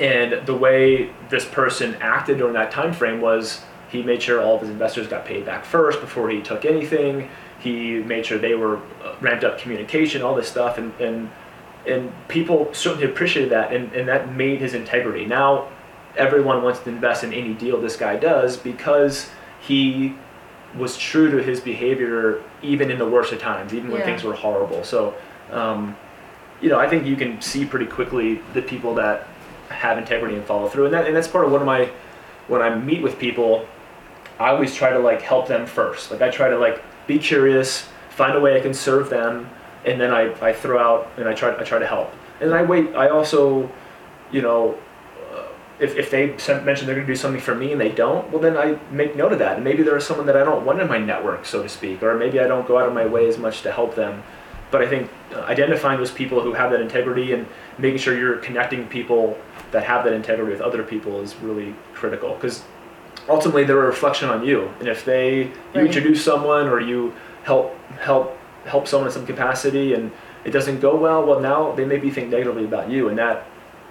And 0.00 0.46
the 0.46 0.54
way 0.54 1.10
this 1.28 1.44
person 1.44 1.96
acted 2.00 2.38
during 2.38 2.54
that 2.54 2.70
time 2.70 2.92
frame 2.92 3.20
was 3.20 3.62
he 3.90 4.02
made 4.02 4.22
sure 4.22 4.42
all 4.42 4.56
of 4.56 4.60
his 4.62 4.70
investors 4.70 5.06
got 5.06 5.24
paid 5.24 5.44
back 5.44 5.64
first 5.64 6.00
before 6.00 6.28
he 6.30 6.42
took 6.42 6.64
anything. 6.64 7.28
He 7.60 7.94
made 8.00 8.26
sure 8.26 8.38
they 8.38 8.54
were 8.54 8.76
uh, 9.02 9.14
ramped 9.20 9.44
up 9.44 9.58
communication, 9.58 10.22
all 10.22 10.34
this 10.34 10.48
stuff, 10.48 10.78
and 10.78 10.92
and 11.00 11.30
and 11.86 12.12
people 12.28 12.72
certainly 12.72 13.06
appreciated 13.06 13.50
that, 13.52 13.72
and, 13.72 13.92
and 13.92 14.08
that 14.08 14.34
made 14.34 14.60
his 14.60 14.74
integrity. 14.74 15.24
Now, 15.24 15.68
everyone 16.16 16.62
wants 16.62 16.80
to 16.80 16.90
invest 16.90 17.22
in 17.22 17.32
any 17.32 17.54
deal 17.54 17.80
this 17.80 17.96
guy 17.96 18.16
does 18.16 18.56
because 18.56 19.30
he 19.60 20.14
was 20.76 20.98
true 20.98 21.30
to 21.30 21.42
his 21.42 21.60
behavior 21.60 22.42
even 22.60 22.90
in 22.90 22.98
the 22.98 23.08
worst 23.08 23.32
of 23.32 23.38
times, 23.40 23.72
even 23.72 23.90
when 23.90 24.00
Yeah. 24.00 24.06
things 24.06 24.24
were 24.24 24.32
horrible. 24.34 24.82
So, 24.82 25.14
um, 25.52 25.96
you 26.60 26.68
know, 26.68 26.78
I 26.78 26.88
think 26.88 27.06
you 27.06 27.14
can 27.16 27.40
see 27.40 27.64
pretty 27.64 27.86
quickly 27.86 28.40
the 28.52 28.62
people 28.62 28.94
that 28.96 29.28
have 29.68 29.96
integrity 29.96 30.34
and 30.34 30.44
follow 30.44 30.68
through, 30.68 30.86
and 30.86 30.94
that 30.94 31.06
and 31.06 31.14
that's 31.16 31.28
part 31.28 31.44
of 31.44 31.52
one 31.52 31.60
of 31.60 31.66
my 31.66 31.88
when 32.48 32.62
I 32.62 32.74
meet 32.74 33.02
with 33.02 33.18
people, 33.18 33.66
I 34.38 34.50
always 34.50 34.74
try 34.74 34.90
to 34.90 34.98
like 34.98 35.22
help 35.22 35.48
them 35.48 35.66
first. 35.66 36.10
Like 36.10 36.22
I 36.22 36.30
try 36.30 36.48
to 36.48 36.58
like 36.58 36.82
be 37.06 37.18
curious, 37.18 37.88
find 38.10 38.36
a 38.36 38.40
way 38.40 38.56
I 38.56 38.60
can 38.60 38.74
serve 38.74 39.10
them, 39.10 39.48
and 39.84 40.00
then 40.00 40.12
I, 40.12 40.32
I 40.40 40.52
throw 40.52 40.78
out 40.78 41.10
and 41.16 41.28
I 41.28 41.34
try 41.34 41.58
I 41.58 41.62
try 41.62 41.78
to 41.78 41.86
help. 41.86 42.12
And 42.40 42.52
I 42.52 42.62
wait. 42.62 42.94
I 42.94 43.08
also, 43.08 43.70
you 44.32 44.42
know, 44.42 44.76
uh, 45.32 45.44
if 45.78 45.96
if 45.96 46.10
they 46.10 46.26
mention 46.26 46.86
they're 46.86 46.96
going 46.96 47.06
to 47.06 47.12
do 47.12 47.16
something 47.16 47.40
for 47.40 47.54
me 47.54 47.72
and 47.72 47.80
they 47.80 47.90
don't, 47.90 48.30
well 48.30 48.40
then 48.40 48.56
I 48.56 48.78
make 48.90 49.16
note 49.16 49.32
of 49.32 49.38
that. 49.38 49.56
And 49.56 49.64
maybe 49.64 49.82
there 49.82 49.96
is 49.96 50.06
someone 50.06 50.26
that 50.26 50.36
I 50.36 50.44
don't 50.44 50.64
want 50.66 50.80
in 50.80 50.88
my 50.88 50.98
network, 50.98 51.46
so 51.46 51.62
to 51.62 51.68
speak, 51.68 52.02
or 52.02 52.16
maybe 52.16 52.40
I 52.40 52.46
don't 52.46 52.66
go 52.66 52.78
out 52.78 52.88
of 52.88 52.94
my 52.94 53.06
way 53.06 53.28
as 53.28 53.38
much 53.38 53.62
to 53.62 53.72
help 53.72 53.94
them. 53.94 54.22
But 54.70 54.82
I 54.82 54.88
think 54.88 55.10
uh, 55.32 55.40
identifying 55.42 55.98
those 55.98 56.10
people 56.10 56.40
who 56.40 56.52
have 56.52 56.72
that 56.72 56.80
integrity 56.80 57.32
and 57.32 57.46
making 57.78 57.98
sure 57.98 58.18
you're 58.18 58.38
connecting 58.38 58.88
people 58.88 59.38
that 59.70 59.84
have 59.84 60.04
that 60.04 60.12
integrity 60.12 60.50
with 60.50 60.60
other 60.60 60.82
people 60.82 61.20
is 61.20 61.36
really 61.36 61.74
critical 61.94 62.34
because 62.34 62.64
ultimately 63.28 63.64
they're 63.64 63.82
a 63.82 63.86
reflection 63.86 64.28
on 64.28 64.44
you. 64.44 64.70
And 64.80 64.88
if 64.88 65.04
they 65.04 65.44
you 65.44 65.50
Right. 65.74 65.86
introduce 65.86 66.24
someone 66.24 66.68
or 66.68 66.80
you 66.80 67.12
help 67.44 67.74
help 68.00 68.36
help 68.64 68.88
someone 68.88 69.06
in 69.08 69.12
some 69.12 69.26
capacity 69.26 69.94
and 69.94 70.10
it 70.44 70.50
doesn't 70.50 70.80
go 70.80 70.96
well, 70.96 71.24
well 71.24 71.40
now 71.40 71.72
they 71.72 71.84
maybe 71.84 72.10
think 72.10 72.30
negatively 72.30 72.64
about 72.64 72.90
you 72.90 73.08
and 73.08 73.18
that 73.18 73.44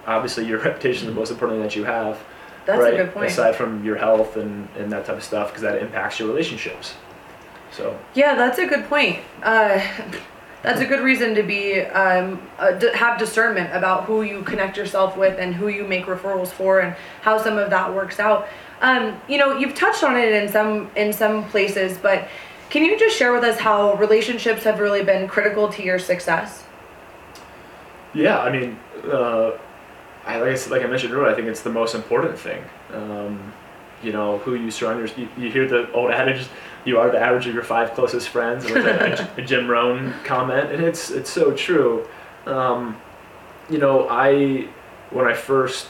obviously 0.08 0.46
your 0.46 0.60
reputation 0.70 1.08
is 1.08 1.14
the 1.14 1.20
most 1.20 1.32
important 1.32 1.58
thing 1.60 1.64
that 1.64 1.76
you 1.76 1.84
have. 1.86 2.18
That's 2.66 2.80
right? 2.82 2.94
a 2.94 2.98
good 2.98 3.14
point. 3.14 3.28
Aside 3.28 3.56
from 3.56 3.86
your 3.86 3.96
health 3.96 4.38
and, 4.38 4.68
and 4.78 4.92
that 4.92 5.06
type 5.06 5.18
of 5.18 5.24
stuff, 5.24 5.50
because 5.50 5.62
that 5.62 5.82
impacts 5.82 6.20
your 6.20 6.28
relationships. 6.28 6.96
So 7.72 7.98
Yeah, 8.16 8.36
that's 8.36 8.58
a 8.58 8.66
good 8.66 8.86
point. 8.90 9.20
Uh, 9.44 9.80
that's 10.66 10.82
a 10.82 10.86
good 10.86 11.02
reason 11.02 11.36
to 11.36 11.44
be 11.44 11.82
um, 11.82 12.42
uh, 12.58 12.72
d- 12.72 12.92
have 12.94 13.20
discernment 13.20 13.74
about 13.76 14.06
who 14.06 14.24
you 14.24 14.42
connect 14.42 14.76
yourself 14.78 15.16
with 15.16 15.38
and 15.40 15.54
who 15.54 15.68
you 15.68 15.86
make 15.86 16.06
referrals 16.06 16.48
for 16.48 16.80
and 16.80 16.96
how 17.22 17.38
some 17.38 17.58
of 17.58 17.70
that 17.70 17.94
works 17.94 18.20
out. 18.20 18.48
Um, 18.82 19.22
you 19.30 19.38
know, 19.38 19.58
you've 19.58 19.76
touched 19.76 20.04
on 20.04 20.18
it 20.18 20.34
in 20.34 20.52
some 20.52 20.90
in 20.96 21.14
some 21.14 21.48
places, 21.50 21.98
but 21.98 22.28
can 22.70 22.84
you 22.84 22.98
just 22.98 23.16
share 23.16 23.32
with 23.32 23.44
us 23.44 23.60
how 23.60 23.94
relationships 23.96 24.64
have 24.64 24.80
really 24.80 25.04
been 25.04 25.28
critical 25.28 25.70
to 25.70 25.84
your 25.84 26.00
success? 26.00 26.66
yeah, 28.16 28.40
I 28.40 28.50
mean, 28.52 28.80
uh, 29.12 29.52
I 30.26 30.40
like 30.40 30.58
I, 30.58 30.70
like 30.70 30.82
I 30.84 30.88
mentioned 30.88 31.14
earlier, 31.14 31.30
I 31.30 31.36
think 31.36 31.48
it's 31.48 31.62
the 31.62 31.70
most 31.70 31.94
important 31.94 32.40
thing. 32.40 32.64
Um, 32.92 33.54
you 34.02 34.12
know, 34.12 34.40
who 34.40 34.56
you 34.56 34.72
surround 34.72 35.00
yourself. 35.00 35.20
You, 35.20 35.30
you 35.38 35.52
hear 35.52 35.68
the 35.68 35.92
old 35.92 36.12
adage, 36.12 36.48
"You 36.86 37.00
are 37.00 37.10
the 37.12 37.20
average 37.20 37.48
of 37.48 37.54
your 37.54 37.64
five 37.64 37.94
closest 37.94 38.30
friends," 38.30 38.66
which 38.66 38.76
a, 38.76 39.30
a 39.38 39.42
Jim 39.42 39.68
Rohn 39.68 40.14
comment, 40.24 40.72
and 40.72 40.84
it's 40.84 41.12
it's 41.12 41.30
so 41.30 41.52
true. 41.54 42.08
Um, 42.46 42.98
you 43.70 43.78
know, 43.80 44.08
I 44.10 44.68
when 45.12 45.26
I 45.26 45.34
first, 45.34 45.88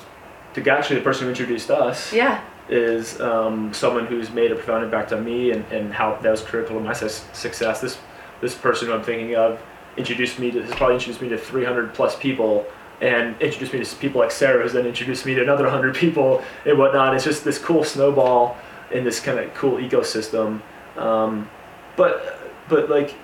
to 0.53 0.69
actually 0.69 0.97
the 0.97 1.03
person 1.03 1.23
who 1.25 1.29
introduced 1.29 1.69
us, 1.71 2.13
Yeah. 2.13 2.41
is 2.69 3.19
um, 3.21 3.73
someone 3.73 4.05
who's 4.05 4.29
made 4.29 4.51
a 4.51 4.55
profound 4.55 4.83
impact 4.83 5.11
on 5.13 5.23
me 5.23 5.51
and, 5.51 5.65
and 5.71 5.93
how 5.93 6.15
that 6.21 6.29
was 6.31 6.41
critical 6.41 6.77
to 6.77 6.81
my 6.83 6.93
success. 6.93 7.81
This 7.81 7.97
this 8.41 8.55
person 8.55 8.87
who 8.87 8.93
I'm 8.93 9.03
thinking 9.03 9.35
of 9.35 9.61
introduced 9.97 10.39
me 10.39 10.51
to 10.51 10.61
has 10.61 10.71
probably 10.75 10.95
introduced 10.95 11.21
me 11.21 11.29
to 11.29 11.37
300 11.37 11.93
plus 11.93 12.17
people 12.17 12.65
and 13.01 13.35
introduced 13.41 13.73
me 13.73 13.83
to 13.83 13.95
people 13.97 14.19
like 14.21 14.31
Sarah 14.31 14.61
who's 14.63 14.73
then 14.73 14.85
introduced 14.85 15.25
me 15.25 15.33
to 15.35 15.41
another 15.41 15.63
100 15.63 15.95
people 15.95 16.43
and 16.65 16.77
whatnot. 16.77 17.15
It's 17.15 17.23
just 17.23 17.43
this 17.45 17.57
cool 17.57 17.83
snowball 17.83 18.57
in 18.91 19.03
this 19.03 19.19
kind 19.19 19.39
of 19.39 19.53
cool 19.53 19.77
ecosystem. 19.77 20.61
Um, 20.97 21.49
but 21.95 22.39
but 22.67 22.89
like 22.89 23.15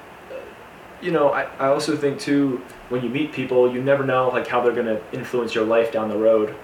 you 1.02 1.12
know 1.12 1.30
I, 1.30 1.44
I 1.60 1.68
also 1.68 1.96
think 1.96 2.20
too 2.20 2.62
when 2.90 3.04
you 3.04 3.10
meet 3.10 3.32
people 3.32 3.72
you 3.74 3.82
never 3.82 4.06
know 4.06 4.30
like 4.30 4.48
how 4.48 4.62
they're 4.62 4.74
to 4.84 5.02
influence 5.14 5.56
your 5.56 5.66
life 5.66 5.92
down 5.92 6.10
the 6.10 6.18
road. 6.18 6.56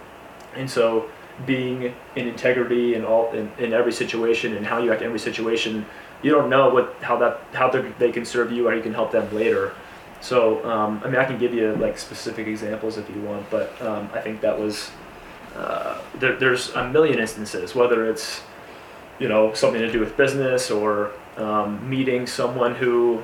And 0.56 0.70
so 0.70 1.10
being 1.46 1.94
in 2.16 2.28
integrity 2.28 2.96
in 2.96 3.06
all 3.06 3.32
in, 3.32 3.52
in 3.60 3.74
every 3.74 3.92
situation 3.92 4.56
and 4.58 4.66
how 4.66 4.80
you 4.80 4.92
act 4.92 5.02
in 5.02 5.08
every 5.08 5.20
situation 5.20 5.86
you 6.24 6.32
don't 6.32 6.50
know 6.50 6.70
what 6.70 6.96
how 7.02 7.18
that 7.18 7.42
how 7.54 7.70
they 7.70 7.82
they 8.00 8.12
can 8.12 8.26
serve 8.26 8.52
you 8.52 8.68
or 8.68 8.76
you 8.76 8.82
can 8.82 8.94
help 8.94 9.12
them 9.12 9.34
later. 9.34 9.74
So 10.20 10.66
um, 10.68 11.02
i 11.04 11.08
mean 11.08 11.18
i 11.18 11.26
can 11.26 11.38
give 11.38 11.54
you 11.54 11.76
like 11.76 11.98
specific 11.98 12.48
examples 12.48 12.98
if 12.98 13.08
you 13.10 13.22
want 13.22 13.48
but 13.52 13.80
um, 13.82 14.10
i 14.14 14.20
think 14.20 14.42
that 14.42 14.58
was 14.58 14.90
uh, 15.56 16.02
there, 16.16 16.36
there's 16.36 16.70
a 16.72 16.90
million 16.90 17.20
instances 17.20 17.76
whether 17.76 18.10
it's 18.10 18.42
you 19.20 19.28
know 19.28 19.54
something 19.54 19.82
to 19.82 19.92
do 19.92 20.00
with 20.00 20.16
business 20.18 20.72
or 20.72 21.12
um, 21.38 21.88
meeting 21.90 22.28
someone 22.28 22.76
who 22.76 23.22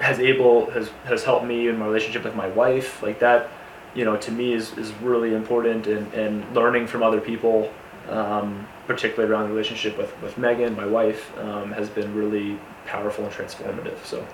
has 0.00 0.18
able 0.18 0.70
has 0.70 0.90
has 1.04 1.24
helped 1.24 1.44
me 1.44 1.68
in 1.68 1.78
my 1.78 1.86
relationship 1.86 2.24
with 2.24 2.34
my 2.34 2.48
wife 2.48 3.02
like 3.02 3.18
that 3.20 3.48
you 3.94 4.04
know 4.04 4.16
to 4.16 4.32
me 4.32 4.52
is, 4.52 4.76
is 4.76 4.92
really 4.94 5.34
important 5.34 5.86
and, 5.86 6.12
and 6.14 6.54
learning 6.54 6.86
from 6.86 7.02
other 7.02 7.20
people 7.20 7.72
um, 8.08 8.66
particularly 8.86 9.32
around 9.32 9.44
the 9.44 9.50
relationship 9.50 9.96
with, 9.96 10.20
with 10.20 10.36
megan 10.36 10.74
my 10.76 10.86
wife 10.86 11.36
um, 11.38 11.72
has 11.72 11.88
been 11.88 12.12
really 12.14 12.58
powerful 12.86 13.24
and 13.24 13.32
transformative 13.32 14.04
so 14.04 14.26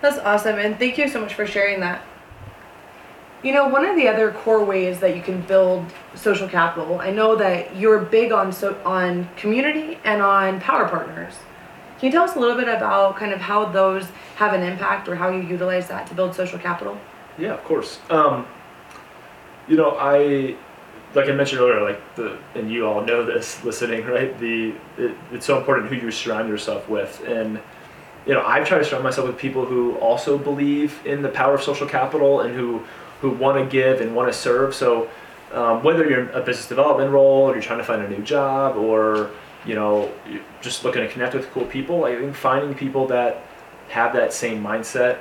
That's 0.00 0.18
awesome, 0.18 0.58
and 0.58 0.78
thank 0.78 0.96
you 0.96 1.08
so 1.08 1.20
much 1.20 1.34
for 1.34 1.46
sharing 1.46 1.80
that. 1.80 2.02
You 3.42 3.52
know, 3.52 3.68
one 3.68 3.86
of 3.86 3.96
the 3.96 4.06
other 4.06 4.32
core 4.32 4.62
ways 4.62 5.00
that 5.00 5.16
you 5.16 5.22
can 5.22 5.40
build 5.42 5.86
social 6.14 6.46
capital, 6.46 7.00
I 7.00 7.10
know 7.10 7.36
that 7.36 7.74
you're 7.74 8.00
big 8.00 8.32
on 8.32 8.52
so 8.52 8.78
on 8.84 9.28
community 9.36 9.98
and 10.04 10.20
on 10.20 10.60
power 10.60 10.86
partners. 10.86 11.34
Can 11.98 12.06
you 12.06 12.12
tell 12.12 12.24
us 12.24 12.36
a 12.36 12.38
little 12.38 12.56
bit 12.56 12.68
about 12.68 13.16
kind 13.16 13.32
of 13.32 13.40
how 13.40 13.64
those 13.66 14.06
have 14.36 14.52
an 14.52 14.62
impact 14.62 15.08
or 15.08 15.14
how 15.14 15.30
you 15.30 15.42
utilize 15.42 15.88
that 15.88 16.06
to 16.08 16.14
build 16.14 16.34
social 16.34 16.58
capital? 16.58 16.98
Yeah, 17.38 17.54
of 17.54 17.64
course. 17.64 17.98
Um, 18.10 18.46
you 19.68 19.76
know, 19.76 19.96
I 19.98 20.56
like 21.14 21.28
I 21.28 21.32
mentioned 21.32 21.62
earlier, 21.62 21.82
like 21.82 22.14
the 22.16 22.38
and 22.54 22.70
you 22.70 22.86
all 22.86 23.00
know 23.02 23.24
this 23.24 23.64
listening, 23.64 24.04
right? 24.04 24.38
The 24.38 24.74
it, 24.98 25.16
it's 25.32 25.46
so 25.46 25.58
important 25.58 25.88
who 25.88 25.96
you 25.96 26.10
surround 26.10 26.48
yourself 26.48 26.88
with, 26.90 27.22
and 27.26 27.58
you 28.26 28.34
know, 28.34 28.42
I 28.46 28.62
try 28.64 28.78
to 28.78 28.84
surround 28.84 29.04
myself 29.04 29.26
with 29.26 29.38
people 29.38 29.64
who 29.64 29.94
also 29.96 30.36
believe 30.36 31.00
in 31.06 31.22
the 31.22 31.30
power 31.30 31.54
of 31.54 31.62
social 31.62 31.86
capital 31.86 32.40
and 32.40 32.54
who 32.54 32.82
who 33.20 33.30
want 33.30 33.58
to 33.58 33.70
give 33.70 34.00
and 34.00 34.14
want 34.14 34.32
to 34.32 34.38
serve. 34.38 34.74
So 34.74 35.08
um, 35.52 35.82
whether 35.82 36.08
you're 36.08 36.28
in 36.28 36.34
a 36.34 36.40
business 36.40 36.68
development 36.68 37.10
role 37.10 37.42
or 37.42 37.52
you're 37.52 37.62
trying 37.62 37.78
to 37.78 37.84
find 37.84 38.02
a 38.02 38.08
new 38.08 38.22
job 38.22 38.76
or 38.76 39.30
you 39.66 39.74
know 39.74 40.10
just 40.62 40.84
looking 40.84 41.02
to 41.02 41.08
connect 41.08 41.34
with 41.34 41.50
cool 41.50 41.66
people, 41.66 42.04
I 42.04 42.16
think 42.16 42.34
finding 42.34 42.74
people 42.74 43.06
that 43.08 43.44
have 43.88 44.12
that 44.12 44.32
same 44.32 44.62
mindset 44.62 45.18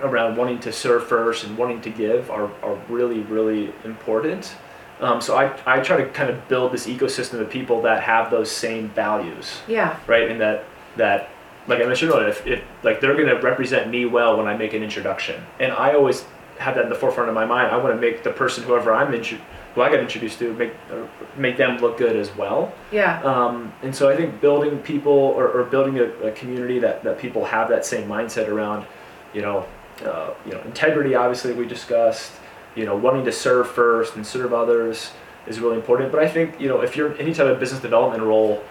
around 0.00 0.36
wanting 0.36 0.58
to 0.58 0.72
serve 0.72 1.06
first 1.06 1.44
and 1.44 1.56
wanting 1.56 1.80
to 1.82 1.90
give 1.90 2.30
are, 2.30 2.50
are 2.62 2.74
really 2.88 3.20
really 3.20 3.72
important. 3.84 4.54
Um, 5.00 5.20
so 5.20 5.36
I, 5.36 5.52
I 5.66 5.80
try 5.80 5.96
to 5.96 6.08
kind 6.10 6.30
of 6.30 6.46
build 6.48 6.72
this 6.72 6.86
ecosystem 6.86 7.40
of 7.40 7.50
people 7.50 7.82
that 7.82 8.02
have 8.04 8.30
those 8.30 8.50
same 8.50 8.88
values. 8.90 9.60
Yeah. 9.66 9.98
Right, 10.06 10.30
and 10.30 10.40
that 10.40 10.64
that 10.96 11.30
like 11.66 11.80
I 11.80 11.86
mentioned 11.86 12.12
earlier, 12.12 12.28
if, 12.28 12.46
if 12.46 12.62
like 12.82 13.00
they're 13.00 13.14
going 13.14 13.28
to 13.28 13.40
represent 13.40 13.88
me 13.88 14.04
well 14.06 14.36
when 14.36 14.46
I 14.46 14.56
make 14.56 14.74
an 14.74 14.82
introduction, 14.82 15.42
and 15.60 15.72
I 15.72 15.94
always 15.94 16.24
have 16.58 16.74
that 16.76 16.84
in 16.84 16.90
the 16.90 16.94
forefront 16.96 17.28
of 17.28 17.34
my 17.34 17.44
mind. 17.44 17.72
I 17.72 17.76
want 17.76 17.94
to 17.94 18.00
make 18.00 18.22
the 18.22 18.30
person, 18.30 18.64
whoever 18.64 18.92
I'm 18.92 19.12
intro- 19.14 19.38
who 19.74 19.80
I 19.82 19.90
got 19.90 20.00
introduced 20.00 20.38
to, 20.40 20.52
make 20.54 20.72
uh, 20.90 21.06
make 21.36 21.56
them 21.56 21.78
look 21.78 21.96
good 21.96 22.14
as 22.14 22.34
well. 22.36 22.72
Yeah. 22.90 23.22
Um, 23.22 23.72
and 23.82 23.94
so 23.94 24.08
I 24.10 24.16
think 24.16 24.40
building 24.40 24.78
people 24.80 25.12
or, 25.12 25.48
or 25.48 25.64
building 25.64 25.98
a, 25.98 26.04
a 26.28 26.32
community 26.32 26.78
that, 26.80 27.02
that 27.04 27.18
people 27.18 27.44
have 27.46 27.68
that 27.70 27.84
same 27.86 28.06
mindset 28.08 28.48
around, 28.48 28.84
you 29.32 29.40
know, 29.42 29.64
uh, 30.04 30.34
you 30.44 30.52
know, 30.52 30.60
integrity. 30.62 31.14
Obviously, 31.14 31.52
we 31.54 31.66
discussed. 31.66 32.32
You 32.74 32.86
know, 32.86 32.96
wanting 32.96 33.26
to 33.26 33.32
serve 33.32 33.68
first 33.68 34.16
and 34.16 34.26
serve 34.26 34.54
others 34.54 35.10
is 35.46 35.60
really 35.60 35.76
important. 35.76 36.10
But 36.10 36.22
I 36.22 36.28
think 36.28 36.58
you 36.58 36.68
know, 36.68 36.80
if 36.80 36.96
you're 36.96 37.12
in 37.12 37.18
any 37.18 37.34
type 37.34 37.46
of 37.46 37.60
business 37.60 37.82
development 37.82 38.22
role, 38.22 38.62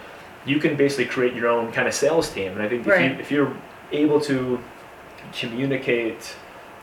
you 0.44 0.58
can 0.58 0.74
basically 0.76 1.04
create 1.06 1.34
your 1.34 1.46
own 1.48 1.70
kind 1.70 1.86
of 1.86 1.94
sales 1.94 2.28
team. 2.28 2.50
And 2.52 2.62
I 2.62 2.68
think 2.68 2.84
Right. 2.84 3.12
if, 3.12 3.12
you, 3.12 3.20
if 3.20 3.30
you're 3.30 3.56
able 3.92 4.20
to 4.22 4.58
communicate 5.32 6.34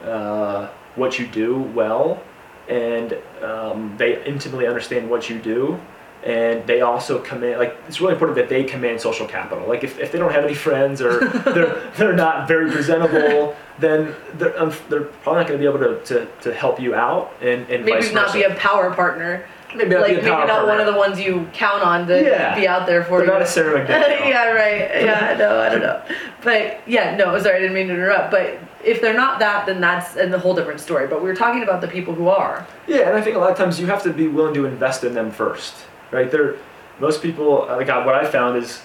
uh, 0.03 0.69
what 0.95 1.19
you 1.19 1.28
do 1.28 1.60
well, 1.60 2.21
and 2.67 3.17
um, 3.41 3.95
they 3.97 4.23
intimately 4.25 4.67
understand 4.67 5.10
what 5.10 5.30
you 5.30 5.39
do, 5.39 5.80
and 6.23 6.65
they 6.67 6.82
also 6.82 7.19
command 7.19 7.60
like 7.60 7.75
it's 7.88 8.02
really 8.02 8.13
important 8.13 8.36
that 8.38 8.49
they 8.49 8.63
command 8.63 8.99
social 8.99 9.28
capital. 9.28 9.67
Like 9.67 9.84
if, 9.84 9.99
if 9.99 10.12
they 10.12 10.19
don't 10.19 10.32
have 10.32 10.43
any 10.43 10.54
friends 10.54 11.02
or 11.02 11.28
they're 11.54 11.91
they're 11.97 12.15
not 12.15 12.47
very 12.47 12.71
presentable, 12.71 13.56
then 13.79 14.13
they're 14.35 14.51
unf- 14.51 14.87
they're 14.89 15.03
probably 15.23 15.41
not 15.41 15.47
going 15.47 15.59
to 15.59 15.63
be 15.63 15.65
able 15.65 15.79
to, 15.79 16.03
to, 16.05 16.25
to 16.41 16.53
help 16.53 16.79
you 16.79 16.95
out 16.95 17.31
and, 17.41 17.61
and 17.69 17.85
Maybe 17.85 18.01
vice 18.01 18.13
not 18.13 18.27
versa. 18.33 18.37
be 18.37 18.43
a 18.43 18.55
power 18.55 18.93
partner. 18.93 19.45
Maybe 19.75 19.91
not 19.91 20.01
like 20.01 20.13
maybe 20.15 20.25
not 20.27 20.65
one 20.65 20.79
of 20.79 20.87
the 20.87 20.95
ones 20.97 21.19
you 21.19 21.47
count 21.53 21.83
on 21.83 22.07
to 22.07 22.21
Yeah. 22.23 22.55
be 22.59 22.67
out 22.67 22.87
there 22.87 23.03
for 23.03 23.19
They're 23.19 23.27
you. 23.27 23.33
not 23.33 23.41
a 23.43 23.45
Sarah 23.45 23.79
McDaniel. 23.87 24.27
yeah, 24.27 24.45
right. 24.49 25.03
Yeah, 25.03 25.35
no, 25.37 25.59
I 25.59 25.69
don't 25.69 25.81
know. 25.81 26.01
But 26.43 26.81
yeah, 26.87 27.15
no, 27.15 27.37
sorry, 27.39 27.57
I 27.57 27.59
didn't 27.59 27.75
mean 27.75 27.87
to 27.89 27.93
interrupt. 27.93 28.31
But 28.31 28.57
if 28.83 28.99
they're 28.99 29.13
not 29.13 29.37
that, 29.39 29.67
then 29.67 29.79
that's 29.79 30.15
a 30.15 30.39
whole 30.39 30.55
different 30.55 30.79
story. 30.79 31.05
But 31.07 31.21
we 31.23 31.29
are 31.29 31.35
talking 31.35 31.61
about 31.61 31.81
the 31.81 31.87
people 31.87 32.15
who 32.15 32.29
are. 32.29 32.65
Yeah, 32.87 33.07
and 33.09 33.15
I 33.15 33.21
think 33.21 33.35
a 33.35 33.39
lot 33.39 33.51
of 33.51 33.57
times 33.57 33.79
you 33.79 33.85
have 33.85 34.01
to 34.03 34.11
be 34.11 34.27
willing 34.27 34.55
to 34.55 34.65
invest 34.65 35.03
in 35.03 35.13
them 35.13 35.29
first, 35.29 35.75
right? 36.09 36.31
There, 36.31 36.55
most 36.99 37.21
people, 37.21 37.67
like 37.69 37.87
what 37.87 38.15
I 38.15 38.25
found 38.25 38.57
is, 38.57 38.81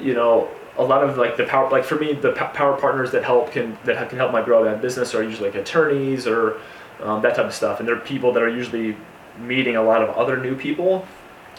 you 0.00 0.14
know, 0.14 0.48
a 0.78 0.84
lot 0.84 1.02
of 1.02 1.16
like 1.16 1.36
the 1.36 1.44
power, 1.44 1.70
like 1.70 1.84
for 1.84 1.96
me, 1.96 2.12
the 2.12 2.32
po- 2.32 2.48
power 2.48 2.76
partners 2.78 3.10
that 3.12 3.24
help 3.24 3.52
can 3.52 3.78
that 3.84 4.08
can 4.08 4.18
help 4.18 4.32
my 4.32 4.42
grow 4.42 4.64
that 4.64 4.82
business 4.82 5.14
are 5.14 5.22
usually 5.22 5.50
like 5.50 5.58
attorneys 5.58 6.26
or 6.26 6.58
um, 7.02 7.22
that 7.22 7.34
type 7.34 7.46
of 7.46 7.54
stuff, 7.54 7.80
and 7.80 7.88
they're 7.88 7.96
people 7.96 8.32
that 8.32 8.42
are 8.42 8.48
usually 8.48 8.96
meeting 9.38 9.76
a 9.76 9.82
lot 9.82 10.02
of 10.02 10.10
other 10.16 10.36
new 10.36 10.56
people. 10.56 11.06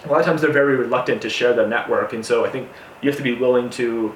A 0.05 0.07
lot 0.07 0.19
of 0.19 0.25
times 0.25 0.41
they're 0.41 0.51
very 0.51 0.75
reluctant 0.75 1.21
to 1.23 1.29
share 1.29 1.53
their 1.53 1.67
network, 1.67 2.13
and 2.13 2.25
so 2.25 2.45
I 2.45 2.49
think 2.49 2.69
you 3.01 3.09
have 3.09 3.17
to 3.17 3.23
be 3.23 3.33
willing 3.33 3.69
to 3.71 4.13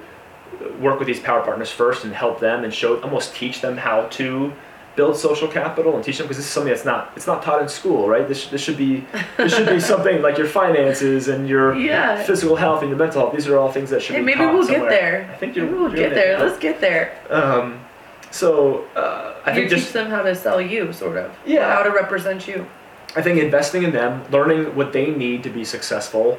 work 0.79 0.99
with 0.99 1.07
these 1.07 1.19
power 1.19 1.41
partners 1.41 1.71
first 1.71 2.03
and 2.03 2.13
help 2.13 2.39
them 2.39 2.63
and 2.63 2.73
show 2.73 3.01
almost 3.01 3.35
teach 3.35 3.61
them 3.61 3.77
how 3.77 4.03
to 4.07 4.53
build 4.95 5.15
social 5.15 5.47
capital 5.47 5.95
and 5.95 6.03
teach 6.03 6.17
them 6.17 6.25
because 6.27 6.37
this 6.37 6.45
is 6.45 6.51
something 6.51 6.71
that's 6.71 6.83
not 6.85 7.11
it's 7.15 7.25
not 7.27 7.41
taught 7.41 7.61
in 7.61 7.67
school 7.69 8.09
right 8.09 8.27
this, 8.27 8.47
this 8.47 8.61
should 8.61 8.77
be 8.77 9.05
this 9.37 9.55
should 9.55 9.67
be 9.69 9.79
something 9.93 10.21
like 10.21 10.37
your 10.37 10.47
finances 10.47 11.29
and 11.29 11.47
your 11.47 11.75
Yeah. 11.75 12.21
physical 12.23 12.55
health 12.57 12.81
and 12.81 12.89
your 12.89 12.97
mental 12.99 13.21
health 13.21 13.33
these 13.33 13.47
are 13.47 13.57
all 13.57 13.71
things 13.71 13.89
that 13.91 14.01
should 14.01 14.15
Hey, 14.15 14.21
be 14.21 14.25
maybe 14.25 14.45
we'll 14.45 14.63
somewhere. 14.63 14.89
get 14.89 14.99
there. 15.01 15.29
i 15.33 15.37
think 15.37 15.55
you're 15.55 15.65
Maybe 15.65 15.77
we'll 15.77 15.91
get 15.91 16.13
there. 16.13 16.37
there. 16.37 16.45
Let's 16.45 16.59
get 16.59 16.81
there. 16.81 17.17
um 17.29 17.79
so 18.31 18.85
uh, 18.95 19.33
i 19.45 19.49
you 19.51 19.55
think 19.55 19.69
teach 19.69 19.79
just 19.79 19.93
them 19.93 20.09
how 20.09 20.21
to 20.23 20.33
sell 20.35 20.61
you, 20.61 20.93
sort 20.93 21.17
of. 21.17 21.31
Yeah. 21.45 21.73
How 21.75 21.83
to 21.83 21.89
represent 21.91 22.47
you. 22.47 22.65
I 23.15 23.21
think 23.21 23.39
investing 23.41 23.83
in 23.83 23.91
them, 23.91 24.23
learning 24.31 24.73
what 24.75 24.93
they 24.93 25.07
need 25.11 25.43
to 25.43 25.49
be 25.49 25.65
successful, 25.65 26.37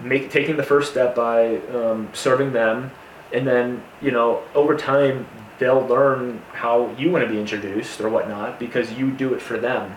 make 0.00 0.30
taking 0.30 0.56
the 0.56 0.62
first 0.62 0.92
step 0.92 1.14
by 1.16 1.56
um, 1.74 2.08
serving 2.12 2.52
them, 2.52 2.90
and 3.32 3.46
then 3.46 3.82
you 4.00 4.10
know 4.10 4.42
over 4.54 4.76
time 4.76 5.26
they'll 5.58 5.86
learn 5.86 6.42
how 6.52 6.90
you 6.98 7.10
want 7.10 7.24
to 7.24 7.30
be 7.30 7.38
introduced 7.38 8.00
or 8.00 8.08
whatnot 8.08 8.58
because 8.58 8.92
you 8.92 9.10
do 9.10 9.34
it 9.34 9.40
for 9.40 9.58
them, 9.58 9.96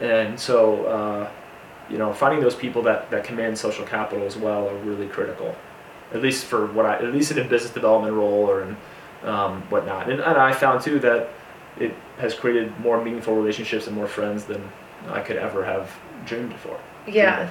and 0.00 0.38
so 0.38 0.84
uh, 0.86 1.30
you 1.90 1.98
know 1.98 2.12
finding 2.12 2.40
those 2.40 2.54
people 2.54 2.82
that 2.82 3.10
that 3.10 3.24
command 3.24 3.56
social 3.58 3.84
capital 3.84 4.24
as 4.26 4.36
well 4.36 4.68
are 4.68 4.76
really 4.78 5.06
critical, 5.08 5.54
at 6.12 6.22
least 6.22 6.44
for 6.44 6.66
what 6.66 6.86
I 6.86 6.96
at 6.96 7.12
least 7.12 7.32
in 7.32 7.38
a 7.38 7.44
business 7.44 7.72
development 7.72 8.14
role 8.14 8.48
or 8.48 8.62
in 8.62 8.76
um, 9.22 9.62
whatnot, 9.70 10.10
and, 10.10 10.20
and 10.20 10.38
I 10.38 10.52
found 10.52 10.82
too 10.82 10.98
that 11.00 11.30
it 11.78 11.94
has 12.18 12.34
created 12.34 12.78
more 12.80 13.02
meaningful 13.02 13.34
relationships 13.34 13.86
and 13.86 13.96
more 13.96 14.06
friends 14.06 14.44
than 14.44 14.62
I 15.08 15.20
could 15.20 15.36
ever 15.36 15.64
have 15.64 15.90
dreamed 16.24 16.54
for. 16.56 16.78
Yeah. 17.06 17.50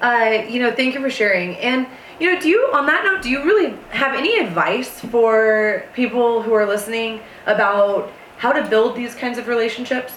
Uh, 0.00 0.44
you 0.48 0.60
know, 0.60 0.72
thank 0.74 0.94
you 0.94 1.00
for 1.00 1.10
sharing. 1.10 1.56
And 1.56 1.86
you 2.18 2.32
know, 2.32 2.40
do 2.40 2.48
you 2.48 2.70
on 2.72 2.86
that 2.86 3.04
note, 3.04 3.22
do 3.22 3.30
you 3.30 3.42
really 3.44 3.74
have 3.90 4.14
any 4.14 4.38
advice 4.38 5.00
for 5.00 5.84
people 5.94 6.42
who 6.42 6.52
are 6.52 6.66
listening 6.66 7.20
about 7.46 8.10
how 8.36 8.52
to 8.52 8.66
build 8.68 8.96
these 8.96 9.14
kinds 9.14 9.38
of 9.38 9.48
relationships? 9.48 10.14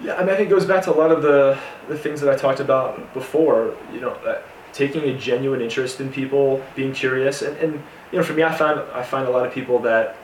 Yeah, 0.00 0.14
I 0.14 0.20
mean, 0.20 0.30
I 0.30 0.36
think 0.36 0.48
it 0.48 0.50
goes 0.50 0.66
back 0.66 0.82
to 0.84 0.92
a 0.92 0.98
lot 0.98 1.12
of 1.12 1.22
the, 1.22 1.58
the 1.88 1.96
things 1.96 2.20
that 2.20 2.32
I 2.32 2.36
talked 2.36 2.58
about 2.58 3.14
before. 3.14 3.76
You 3.92 4.00
know, 4.00 4.10
uh, 4.10 4.42
taking 4.72 5.02
a 5.04 5.16
genuine 5.16 5.60
interest 5.60 6.00
in 6.00 6.12
people, 6.12 6.62
being 6.74 6.92
curious, 6.92 7.42
and, 7.42 7.56
and 7.58 7.74
you 8.10 8.18
know, 8.18 8.24
for 8.24 8.32
me, 8.32 8.42
I 8.42 8.52
find 8.52 8.80
I 8.92 9.02
find 9.02 9.28
a 9.28 9.30
lot 9.30 9.46
of 9.46 9.52
people 9.52 9.78
that 9.80 10.16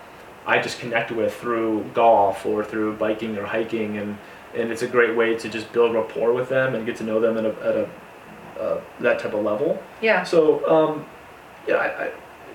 I 0.47 0.61
just 0.61 0.81
connect 0.81 1.11
with 1.11 1.35
through 1.35 1.85
golf 1.95 2.45
or 2.45 2.65
through 2.65 2.97
biking 2.97 3.37
or 3.37 3.47
hiking, 3.47 3.99
and 3.99 4.19
and 4.57 4.71
it's 4.71 4.83
a 4.83 4.89
great 4.89 5.17
way 5.17 5.35
to 5.37 5.49
just 5.49 5.73
build 5.73 5.95
rapport 5.95 6.33
with 6.33 6.49
them 6.49 6.75
and 6.75 6.87
get 6.87 6.97
to 6.97 7.05
know 7.05 7.21
them 7.21 7.37
at 7.37 7.45
a, 7.45 7.51
at 7.65 7.77
a 7.77 7.91
uh, 8.61 8.81
that 9.01 9.19
type 9.21 9.35
of 9.35 9.45
level. 9.45 9.81
Yeah. 10.01 10.25
So, 10.25 10.69
um, 10.69 11.07
yeah, 11.67 11.77
I, 11.77 12.05
I, 12.05 12.11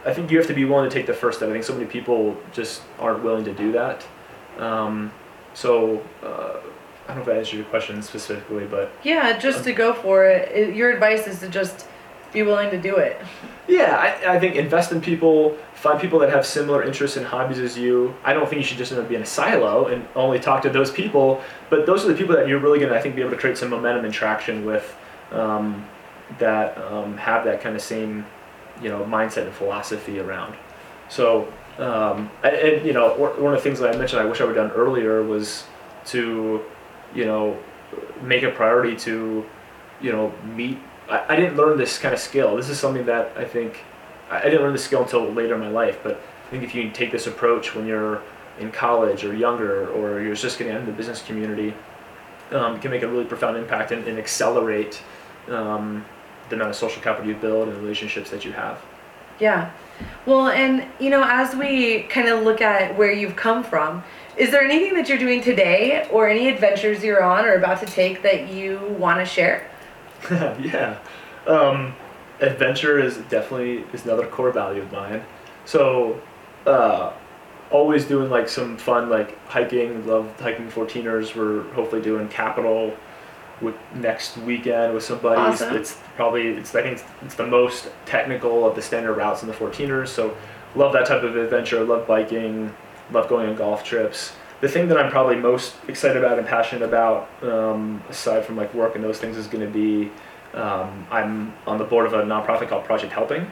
I 0.08 0.14
think 0.14 0.32
you 0.32 0.38
have 0.38 0.48
to 0.48 0.54
be 0.54 0.66
willing 0.66 0.90
to 0.90 0.94
take 0.94 1.06
the 1.06 1.14
first 1.14 1.40
step. 1.40 1.50
I 1.50 1.54
think 1.54 1.64
so 1.64 1.74
many 1.74 1.86
people 1.86 2.36
just 2.52 2.82
aren't 3.00 3.24
willing 3.24 3.46
to 3.46 3.54
do 3.54 3.72
that. 3.72 4.06
Um, 4.58 5.14
so, 5.54 6.04
uh, 6.22 6.58
I 7.08 7.14
don't 7.14 7.18
know 7.26 7.32
if 7.32 7.36
I 7.36 7.40
answered 7.40 7.58
your 7.58 7.66
question 7.66 8.02
specifically, 8.02 8.66
but 8.66 8.92
Yeah, 9.04 9.38
just 9.38 9.64
to 9.66 9.74
go 9.74 9.94
for 9.94 10.26
it. 10.26 10.52
it. 10.52 10.76
Your 10.76 10.92
advice 10.92 11.28
is 11.28 11.40
to 11.40 11.50
just 11.50 11.88
be 12.34 12.44
willing 12.44 12.70
to 12.72 12.82
do 12.82 12.98
it. 12.98 13.22
yeah, 13.68 13.96
I, 14.26 14.36
I 14.36 14.40
think 14.40 14.56
invest 14.56 14.92
in 14.92 15.00
people, 15.00 15.58
find 15.74 16.00
people 16.00 16.20
that 16.20 16.30
have 16.30 16.46
similar 16.46 16.84
interests 16.84 17.18
and 17.18 17.26
hobbies 17.26 17.60
as 17.60 17.78
you. 17.78 18.16
I 18.24 18.34
don't 18.34 18.50
think 18.50 18.60
you 18.60 18.66
should 18.66 18.78
just 18.78 18.92
end 18.92 19.02
up 19.02 19.08
being 19.08 19.22
a 19.22 19.26
silo 19.26 19.88
and 19.88 20.06
only 20.16 20.40
talk 20.40 20.62
to 20.64 20.70
those 20.70 20.92
people, 20.92 21.42
but 21.70 21.86
those 21.86 22.04
are 22.04 22.10
the 22.10 22.16
people 22.16 22.36
that 22.36 22.48
you're 22.48 22.60
really 22.60 22.80
going 22.80 22.92
to, 22.92 22.98
I 22.98 23.02
think, 23.02 23.16
be 23.16 23.22
able 23.22 23.32
to 23.32 23.38
create 23.38 23.58
some 23.58 23.70
momentum 23.70 24.06
and 24.06 24.14
traction 24.14 24.66
with 24.66 24.96
um, 25.32 25.86
that 26.40 26.78
um, 26.78 27.18
have 27.18 27.46
that 27.46 27.62
kind 27.62 27.76
of 27.76 27.82
same, 27.82 28.26
you 28.82 28.90
know, 28.90 29.04
mindset 29.06 29.44
and 29.44 29.54
philosophy 29.54 30.20
around. 30.20 30.56
So, 31.10 31.52
um, 31.78 32.30
and, 32.44 32.56
and, 32.56 32.86
you 32.86 32.94
know, 32.94 33.14
one 33.16 33.54
of 33.54 33.60
the 33.60 33.64
things 33.64 33.80
that 33.80 33.94
I 33.94 33.98
mentioned 33.98 34.22
I 34.22 34.26
wish 34.26 34.42
I 34.42 34.46
would 34.46 34.56
have 34.58 34.70
done 34.70 34.78
earlier 34.78 35.24
was 35.24 35.66
to, 36.08 36.62
you 37.16 37.26
know, 37.26 37.58
make 38.22 38.44
a 38.44 38.52
priority 38.52 38.96
to, 38.98 39.46
you 40.02 40.12
know, 40.12 40.34
meet. 40.56 40.80
I, 41.10 41.26
I 41.30 41.36
didn't 41.36 41.56
learn 41.56 41.78
this 41.78 41.98
kind 42.00 42.14
of 42.14 42.20
skill. 42.20 42.56
This 42.56 42.70
is 42.70 42.80
something 42.80 43.06
that 43.06 43.36
I 43.38 43.46
think 43.46 43.80
I 44.30 44.40
I 44.40 44.44
didn't 44.44 44.62
learn 44.62 44.74
this 44.74 44.84
skill 44.84 45.04
until 45.04 45.30
later 45.32 45.56
in 45.56 45.60
my 45.60 45.70
life. 45.70 46.00
But 46.04 46.22
I 46.48 46.50
think 46.50 46.64
if 46.64 46.76
you 46.76 46.90
take 46.92 47.12
this 47.12 47.28
approach 47.28 47.76
when 47.76 47.86
you're 47.86 48.22
in 48.60 48.72
college 48.72 49.24
or 49.24 49.36
younger, 49.36 49.90
or 49.90 50.22
you're 50.22 50.36
just 50.36 50.58
getting 50.58 50.74
into 50.74 50.86
the 50.86 50.92
business 50.92 51.22
community, 51.22 51.74
um, 52.52 52.80
can 52.80 52.92
make 52.92 53.02
a 53.02 53.08
really 53.08 53.26
profound 53.26 53.58
impact 53.58 53.92
and, 53.92 54.08
and 54.08 54.20
accelerate 54.20 55.02
um, 55.50 56.06
the 56.50 56.56
amount 56.56 56.70
of 56.70 56.76
social 56.76 57.02
capital 57.02 57.28
you 57.28 57.36
build 57.36 57.68
and 57.68 57.78
relationships 57.78 58.30
that 58.30 58.46
you 58.46 58.52
have. 58.52 58.80
Yeah. 59.40 59.72
Well, 60.26 60.50
and 60.50 60.86
you 61.00 61.10
know, 61.10 61.24
as 61.26 61.56
we 61.56 62.04
kind 62.04 62.28
of 62.28 62.44
look 62.44 62.62
at 62.62 62.96
where 62.98 63.12
you've 63.12 63.36
come 63.36 63.64
from, 63.64 64.04
is 64.38 64.52
there 64.52 64.62
anything 64.62 64.94
that 64.96 65.10
you're 65.10 65.18
doing 65.18 65.42
today 65.42 66.08
or 66.12 66.28
any 66.28 66.50
adventures 66.50 67.04
you're 67.04 67.24
on 67.24 67.46
or 67.46 67.54
about 67.54 67.80
to 67.80 67.86
take 67.86 68.22
that 68.24 68.52
you 68.52 68.96
want 69.00 69.20
to 69.20 69.26
share? 69.26 69.70
yeah. 70.62 71.00
Um, 71.48 71.96
adventure 72.40 73.00
is 73.00 73.18
definitely 73.30 73.86
is 73.94 74.06
another 74.06 74.28
core 74.28 74.52
value 74.52 74.82
of 74.82 74.92
mine. 74.92 75.24
So, 75.66 76.22
uh, 76.66 77.14
always 77.72 78.06
doing 78.06 78.30
like 78.30 78.48
some 78.48 78.78
fun 78.78 79.10
like 79.10 79.38
hiking. 79.48 80.06
Love 80.08 80.40
hiking 80.40 80.70
14ers. 80.70 81.36
We're 81.36 81.64
hopefully 81.74 82.02
doing 82.02 82.28
Capitol 82.30 82.96
with 83.62 83.76
next 83.96 84.38
weekend 84.38 84.94
with 84.94 85.04
some 85.04 85.20
buddies. 85.20 85.62
Awesome. 85.62 85.76
It's 85.76 85.98
probably 86.16 86.48
it's 86.50 86.74
I 86.76 86.84
think 86.84 87.00
it's, 87.00 87.06
it's 87.22 87.36
the 87.36 87.48
most 87.48 87.90
technical 88.06 88.68
of 88.68 88.76
the 88.76 88.82
standard 88.82 89.14
routes 89.14 89.42
in 89.42 89.48
the 89.48 89.56
14ers. 89.56 90.10
So, 90.10 90.36
love 90.76 90.94
that 90.94 91.06
type 91.06 91.24
of 91.24 91.36
adventure. 91.36 91.84
Love 91.84 92.08
biking. 92.08 92.74
Love 93.12 93.28
going 93.28 93.50
on 93.50 93.56
golf 93.56 93.84
trips. 93.84 94.34
The 94.64 94.70
thing 94.70 94.88
that 94.88 94.98
I'm 94.98 95.12
probably 95.12 95.36
most 95.36 95.76
excited 95.90 96.16
about 96.16 96.40
and 96.40 96.48
passionate 96.48 96.84
about, 96.84 97.28
um, 97.44 98.02
aside 98.08 98.46
from 98.46 98.56
like 98.56 98.74
work 98.74 98.96
and 98.96 99.04
those 99.04 99.20
things, 99.20 99.36
is 99.36 99.46
going 99.46 99.66
to 99.66 99.70
be 99.70 100.10
um, 100.54 101.06
I'm 101.12 101.54
on 101.68 101.78
the 101.78 101.84
board 101.84 102.06
of 102.06 102.14
a 102.14 102.24
nonprofit 102.24 102.70
called 102.70 102.86
Project 102.86 103.12
Helping, 103.12 103.52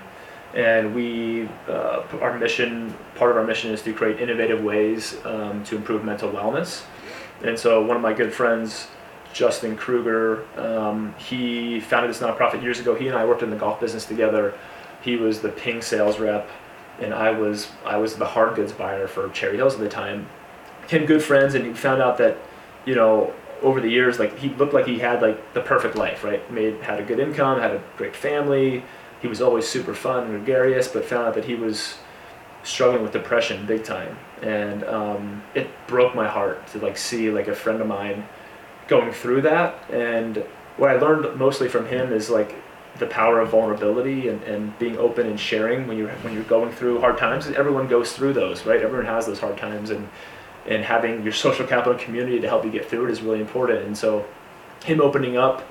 and 0.54 0.96
we 0.96 1.50
uh, 1.68 2.04
our 2.22 2.40
mission 2.40 2.96
part 3.16 3.30
of 3.30 3.36
our 3.36 3.44
mission 3.44 3.72
is 3.72 3.82
to 3.82 3.94
create 3.94 4.22
innovative 4.22 4.64
ways 4.64 5.18
um, 5.26 5.66
to 5.66 5.76
improve 5.76 6.06
mental 6.06 6.32
wellness. 6.32 6.84
And 7.44 7.60
so 7.60 7.86
one 7.86 7.98
of 7.98 8.02
my 8.02 8.14
good 8.14 8.32
friends, 8.32 8.88
Justin 9.34 9.76
Kruger, 9.76 10.46
um, 10.58 11.14
he 11.18 11.82
founded 11.82 12.10
this 12.10 12.22
nonprofit 12.22 12.64
years 12.64 12.80
ago. 12.80 12.96
He 12.96 13.10
and 13.10 13.18
I 13.18 13.26
worked 13.26 13.44
in 13.44 13.50
the 13.50 13.58
golf 13.58 13.82
business 13.82 14.06
together. 14.06 14.54
He 15.02 15.18
was 15.18 15.42
the 15.42 15.50
Ping 15.50 15.82
sales 15.82 16.20
rep, 16.22 16.50
and 17.02 17.14
I 17.14 17.32
was 17.32 17.68
I 17.86 17.98
was 17.98 18.16
the 18.16 18.28
hard 18.28 18.56
goods 18.56 18.72
buyer 18.72 19.10
for 19.10 19.28
Cherry 19.32 19.58
Hills 19.58 19.74
at 19.74 19.82
the 19.82 19.90
time. 19.90 20.30
Became 20.92 21.08
good 21.08 21.24
friends, 21.24 21.56
and 21.56 21.66
he 21.66 21.72
found 21.72 22.02
out 22.02 22.18
that, 22.18 22.36
you 22.84 22.96
know, 22.96 23.34
over 23.62 23.80
the 23.80 23.88
years, 23.88 24.20
like 24.20 24.38
he 24.38 24.50
looked 24.50 24.74
like 24.74 24.86
he 24.86 25.00
had 25.00 25.22
like 25.22 25.54
the 25.54 25.62
perfect 25.62 25.96
life, 25.96 26.22
right? 26.22 26.52
Made 26.52 26.82
had 26.82 27.00
a 27.00 27.04
good 27.04 27.18
income, 27.18 27.62
had 27.62 27.72
a 27.72 27.82
great 27.96 28.14
family. 28.14 28.84
He 29.22 29.28
was 29.30 29.42
always 29.42 29.66
super 29.66 29.94
fun 29.94 30.26
and 30.26 30.32
gregarious, 30.32 30.90
but 30.90 31.06
found 31.06 31.28
out 31.28 31.36
that 31.36 31.46
he 31.46 31.56
was 31.56 32.00
struggling 32.64 33.04
with 33.04 33.14
depression 33.14 33.66
big 33.66 33.86
time, 33.86 34.18
and 34.42 34.84
um, 34.84 35.42
it 35.56 35.70
broke 35.88 36.14
my 36.14 36.28
heart 36.28 36.68
to 36.74 36.80
like 36.80 36.98
see 36.98 37.32
like 37.32 37.48
a 37.48 37.56
friend 37.56 37.80
of 37.80 37.88
mine 37.88 38.28
going 38.90 39.14
through 39.14 39.44
that. 39.44 39.90
And 39.90 40.44
what 40.76 40.90
I 40.90 40.96
learned 40.96 41.40
mostly 41.40 41.70
from 41.70 41.86
him 41.86 42.12
is 42.12 42.30
like 42.30 42.54
the 43.00 43.08
power 43.08 43.40
of 43.40 43.52
vulnerability 43.52 44.28
and, 44.28 44.44
and 44.44 44.78
being 44.78 44.98
open 44.98 45.26
and 45.26 45.40
sharing 45.40 45.88
when 45.88 45.98
you're 45.98 46.12
when 46.24 46.34
you're 46.34 46.44
going 46.44 46.74
through 46.74 47.00
hard 47.00 47.18
times. 47.18 47.48
Everyone 47.48 47.88
goes 47.88 48.12
through 48.12 48.34
those, 48.34 48.66
right? 48.66 48.82
Everyone 48.82 49.06
has 49.06 49.26
those 49.26 49.40
hard 49.40 49.58
times, 49.58 49.92
and 49.92 50.10
and 50.68 50.84
having 50.84 51.24
your 51.24 51.34
social 51.34 51.66
capital 51.66 51.98
community 51.98 52.40
to 52.40 52.48
help 52.48 52.64
you 52.64 52.72
get 52.72 52.90
through 52.90 53.06
it 53.06 53.12
is 53.12 53.22
really 53.22 53.42
important. 53.42 53.86
And 53.86 53.98
so, 53.98 54.26
him 54.86 55.00
opening 55.00 55.38
up 55.38 55.68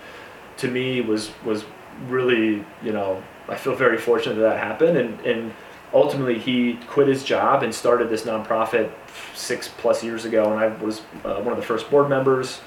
to 0.59 0.69
me 0.69 1.01
was 1.01 1.31
was 1.45 1.65
really, 2.07 2.65
you 2.83 2.93
know, 2.93 3.23
I 3.49 3.57
feel 3.57 3.75
very 3.75 3.99
fortunate 3.99 4.35
that 4.37 4.43
that 4.43 4.59
happened. 4.59 4.97
And 4.97 5.21
and 5.21 5.53
ultimately, 5.93 6.39
he 6.39 6.79
quit 6.87 7.09
his 7.09 7.25
job 7.25 7.63
and 7.63 7.75
started 7.75 8.09
this 8.09 8.23
nonprofit 8.23 8.91
six 9.35 9.69
plus 9.69 10.03
years 10.05 10.25
ago, 10.25 10.53
and 10.53 10.61
I 10.61 10.69
was 10.83 11.01
uh, 11.25 11.41
one 11.41 11.53
of 11.53 11.57
the 11.57 11.67
first 11.67 11.91
board 11.91 12.09
members. 12.09 12.61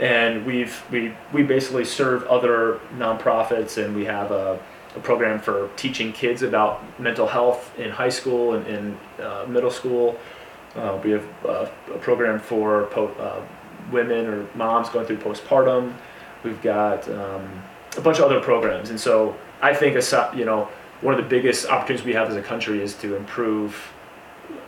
And 0.00 0.44
we've 0.44 0.82
we 0.90 1.14
we 1.32 1.42
basically 1.42 1.84
serve 1.84 2.24
other 2.24 2.80
nonprofits, 2.96 3.82
and 3.82 3.94
we 3.94 4.04
have 4.06 4.32
a, 4.32 4.58
a 4.96 5.00
program 5.00 5.40
for 5.40 5.70
teaching 5.76 6.12
kids 6.12 6.42
about 6.42 6.82
mental 6.98 7.26
health 7.26 7.72
in 7.78 7.90
high 7.90 8.08
school 8.08 8.54
and 8.54 8.98
uh, 9.20 9.46
middle 9.48 9.70
school 9.70 10.18
uh, 10.76 11.00
we 11.02 11.10
have 11.10 11.26
uh, 11.44 11.68
a 11.94 11.98
program 11.98 12.38
for 12.38 12.86
po- 12.86 13.14
uh, 13.18 13.42
women 13.92 14.26
or 14.26 14.46
moms 14.54 14.88
going 14.88 15.06
through 15.06 15.18
postpartum. 15.18 15.94
We've 16.42 16.60
got 16.62 17.08
um, 17.08 17.62
a 17.96 18.00
bunch 18.00 18.18
of 18.18 18.24
other 18.24 18.40
programs, 18.40 18.90
and 18.90 19.00
so 19.00 19.36
I 19.62 19.74
think 19.74 19.96
aside, 19.96 20.36
you 20.38 20.44
know 20.44 20.68
one 21.00 21.14
of 21.14 21.22
the 21.22 21.28
biggest 21.28 21.66
opportunities 21.66 22.06
we 22.06 22.14
have 22.14 22.30
as 22.30 22.36
a 22.36 22.42
country 22.42 22.80
is 22.80 22.94
to 22.94 23.14
improve 23.14 23.92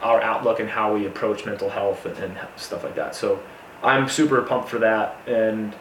our 0.03 0.21
outlook 0.21 0.61
and 0.61 0.69
how 0.69 0.95
we 0.95 1.07
approach 1.07 1.47
mental 1.47 1.71
health 1.71 2.05
and, 2.05 2.17
and 2.19 2.39
stuff 2.57 2.85
like 2.85 2.95
that. 2.95 3.15
So 3.15 3.43
I'm 3.83 4.09
super 4.09 4.43
pumped 4.43 4.69
for 4.69 4.79
that, 4.79 5.17
and 5.27 5.75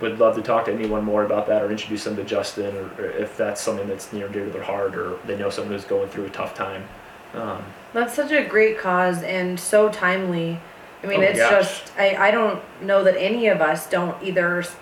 would 0.00 0.18
love 0.18 0.34
to 0.34 0.42
talk 0.42 0.64
to 0.64 0.72
anyone 0.72 1.04
more 1.04 1.24
about 1.24 1.46
that 1.48 1.62
or 1.62 1.70
introduce 1.70 2.04
them 2.04 2.16
to 2.16 2.24
Justin, 2.24 2.74
or, 2.76 2.90
or 2.98 3.10
if 3.10 3.36
that's 3.36 3.60
something 3.60 3.86
that's 3.86 4.12
near 4.12 4.26
and 4.26 4.34
dear 4.34 4.44
to 4.46 4.50
their 4.50 4.62
heart, 4.62 4.96
or 4.96 5.18
they 5.26 5.36
know 5.36 5.50
someone 5.50 5.72
who's 5.72 5.84
going 5.84 6.08
through 6.08 6.26
a 6.26 6.30
tough 6.30 6.54
time. 6.54 6.86
Um, 7.34 7.64
That's 7.92 8.14
such 8.14 8.30
a 8.32 8.44
great 8.44 8.78
cause 8.78 9.22
and 9.22 9.58
so 9.58 9.88
timely. 9.88 10.60
I 11.02 11.06
mean, 11.06 11.20
Oh, 11.20 11.22
it's 11.22 11.38
just, 11.38 11.92
I, 11.98 12.28
I 12.28 12.30
don't 12.30 12.60
know 12.82 13.02
that 13.04 13.16
any 13.18 13.46
of 13.48 13.60
us 13.60 13.88
don't 13.88 14.20
either 14.22 14.60
s- 14.60 14.76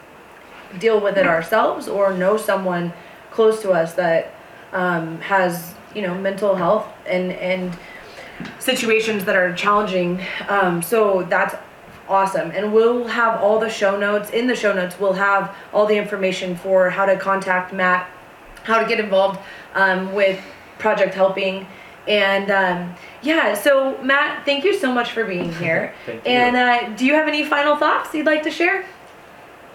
deal 0.78 1.00
with 1.00 1.16
it 1.16 1.26
ourselves 1.26 1.88
or 1.88 2.12
know 2.12 2.36
someone 2.36 2.92
close 3.30 3.62
to 3.62 3.70
us 3.70 3.94
that 3.94 4.32
um, 4.72 5.20
has, 5.20 5.74
you 5.94 6.02
know, 6.02 6.14
mental 6.14 6.56
health 6.56 6.86
and, 7.06 7.32
and 7.32 7.76
situations 8.58 9.24
that 9.24 9.36
are 9.36 9.54
challenging. 9.54 10.20
Um, 10.48 10.82
so 10.82 11.22
that's 11.28 11.54
awesome. 12.08 12.50
And 12.50 12.72
we'll 12.72 13.06
have 13.06 13.40
all 13.40 13.58
the 13.58 13.70
show 13.70 13.96
notes. 13.98 14.30
In 14.30 14.46
the 14.46 14.56
show 14.56 14.72
notes, 14.72 14.98
we'll 14.98 15.12
have 15.14 15.54
all 15.72 15.86
the 15.86 15.96
information 15.96 16.56
for 16.56 16.90
how 16.90 17.06
to 17.06 17.16
contact 17.16 17.72
Matt, 17.72 18.08
how 18.64 18.80
to 18.80 18.86
get 18.88 18.98
involved 19.00 19.38
um, 19.74 20.12
with 20.14 20.40
Project 20.78 21.14
Helping. 21.14 21.66
And 22.08 22.50
um, 22.50 22.94
yeah, 23.22 23.54
so 23.54 24.00
Matt, 24.02 24.44
thank 24.44 24.64
you 24.64 24.74
so 24.74 24.92
much 24.92 25.12
for 25.12 25.24
being 25.24 25.52
here. 25.60 25.94
Thank 26.06 26.24
you. 26.24 26.30
And 26.30 26.56
uh, 26.56 26.96
do 26.96 27.04
you 27.04 27.14
have 27.14 27.28
any 27.28 27.44
final 27.44 27.76
thoughts 27.76 28.14
you'd 28.14 28.26
like 28.26 28.42
to 28.44 28.50
share? 28.50 28.86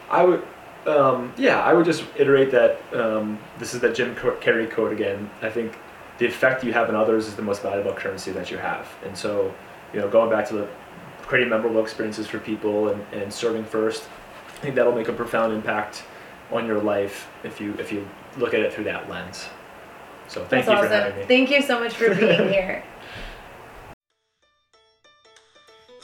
I 0.09 0.23
would, 0.23 0.45
um, 0.85 1.33
yeah, 1.37 1.61
I 1.61 1.73
would 1.73 1.85
just 1.85 2.03
iterate 2.17 2.51
that 2.51 2.81
um, 2.93 3.39
this 3.59 3.73
is 3.73 3.81
that 3.81 3.95
Jim 3.95 4.15
Car- 4.15 4.35
Carrey 4.37 4.69
quote 4.69 4.91
again. 4.91 5.29
I 5.41 5.49
think 5.49 5.77
the 6.17 6.25
effect 6.25 6.63
you 6.63 6.73
have 6.73 6.89
on 6.89 6.95
others 6.95 7.27
is 7.27 7.35
the 7.35 7.41
most 7.41 7.61
valuable 7.61 7.93
currency 7.93 8.31
that 8.31 8.51
you 8.51 8.57
have. 8.57 8.87
And 9.05 9.17
so, 9.17 9.53
you 9.93 9.99
know, 9.99 10.09
going 10.09 10.29
back 10.29 10.47
to 10.49 10.53
the 10.55 10.67
creating 11.21 11.49
memorable 11.49 11.81
experiences 11.81 12.27
for 12.27 12.39
people 12.39 12.89
and, 12.89 13.01
and 13.13 13.33
serving 13.33 13.65
first, 13.65 14.03
I 14.47 14.59
think 14.59 14.75
that'll 14.75 14.95
make 14.95 15.07
a 15.07 15.13
profound 15.13 15.53
impact 15.53 16.03
on 16.51 16.65
your 16.65 16.81
life 16.81 17.27
if 17.43 17.59
you 17.59 17.73
if 17.79 17.91
you 17.91 18.07
look 18.37 18.53
at 18.53 18.59
it 18.59 18.73
through 18.73 18.83
that 18.85 19.09
lens. 19.09 19.49
So 20.33 20.43
thank 20.45 20.65
That's 20.65 20.67
you 20.67 20.73
awesome. 20.73 20.89
for 20.89 20.95
having 20.95 21.19
me. 21.19 21.25
Thank 21.25 21.51
you 21.51 21.61
so 21.61 21.79
much 21.79 21.93
for 21.93 22.15
being 22.15 22.49
here. 22.53 22.83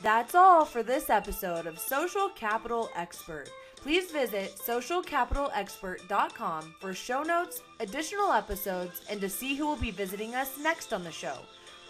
That's 0.04 0.36
all 0.36 0.66
for 0.66 0.84
this 0.84 1.10
episode 1.10 1.66
of 1.66 1.80
Social 1.80 2.30
Capital 2.30 2.92
Expert. 2.96 3.50
Please 3.76 4.12
visit 4.12 4.56
socialcapitalexpert.com 4.56 6.76
for 6.80 6.94
show 6.94 7.24
notes, 7.24 7.64
additional 7.80 8.32
episodes, 8.32 9.02
and 9.10 9.20
to 9.20 9.30
see 9.30 9.56
who 9.56 9.66
will 9.66 9.78
be 9.78 9.90
visiting 9.90 10.36
us 10.36 10.60
next 10.60 10.94
on 10.94 11.04
the 11.04 11.12
show. 11.12 11.40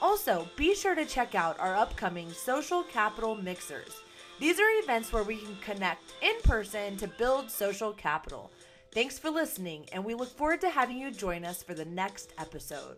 Also, 0.02 0.48
be 0.56 0.74
sure 0.74 0.96
to 0.96 1.06
check 1.06 1.36
out 1.36 1.60
our 1.60 1.76
upcoming 1.76 2.32
Social 2.32 2.84
Capital 2.84 3.36
Mixers. 3.36 4.02
These 4.40 4.58
are 4.60 4.80
events 4.82 5.12
where 5.12 5.24
we 5.24 5.36
can 5.36 5.58
connect 5.58 6.14
in 6.22 6.36
person 6.44 6.96
to 6.98 7.08
build 7.08 7.52
social 7.52 7.92
capital. 7.92 8.50
Thanks 8.92 9.20
for 9.20 9.30
listening, 9.30 9.86
and 9.94 10.04
we 10.04 10.16
look 10.16 10.36
forward 10.36 10.62
to 10.62 10.70
having 10.70 10.98
you 10.98 11.12
join 11.12 11.46
us 11.46 11.62
for 11.62 11.76
the 11.76 11.86
next 11.86 12.34
episode. 12.40 12.98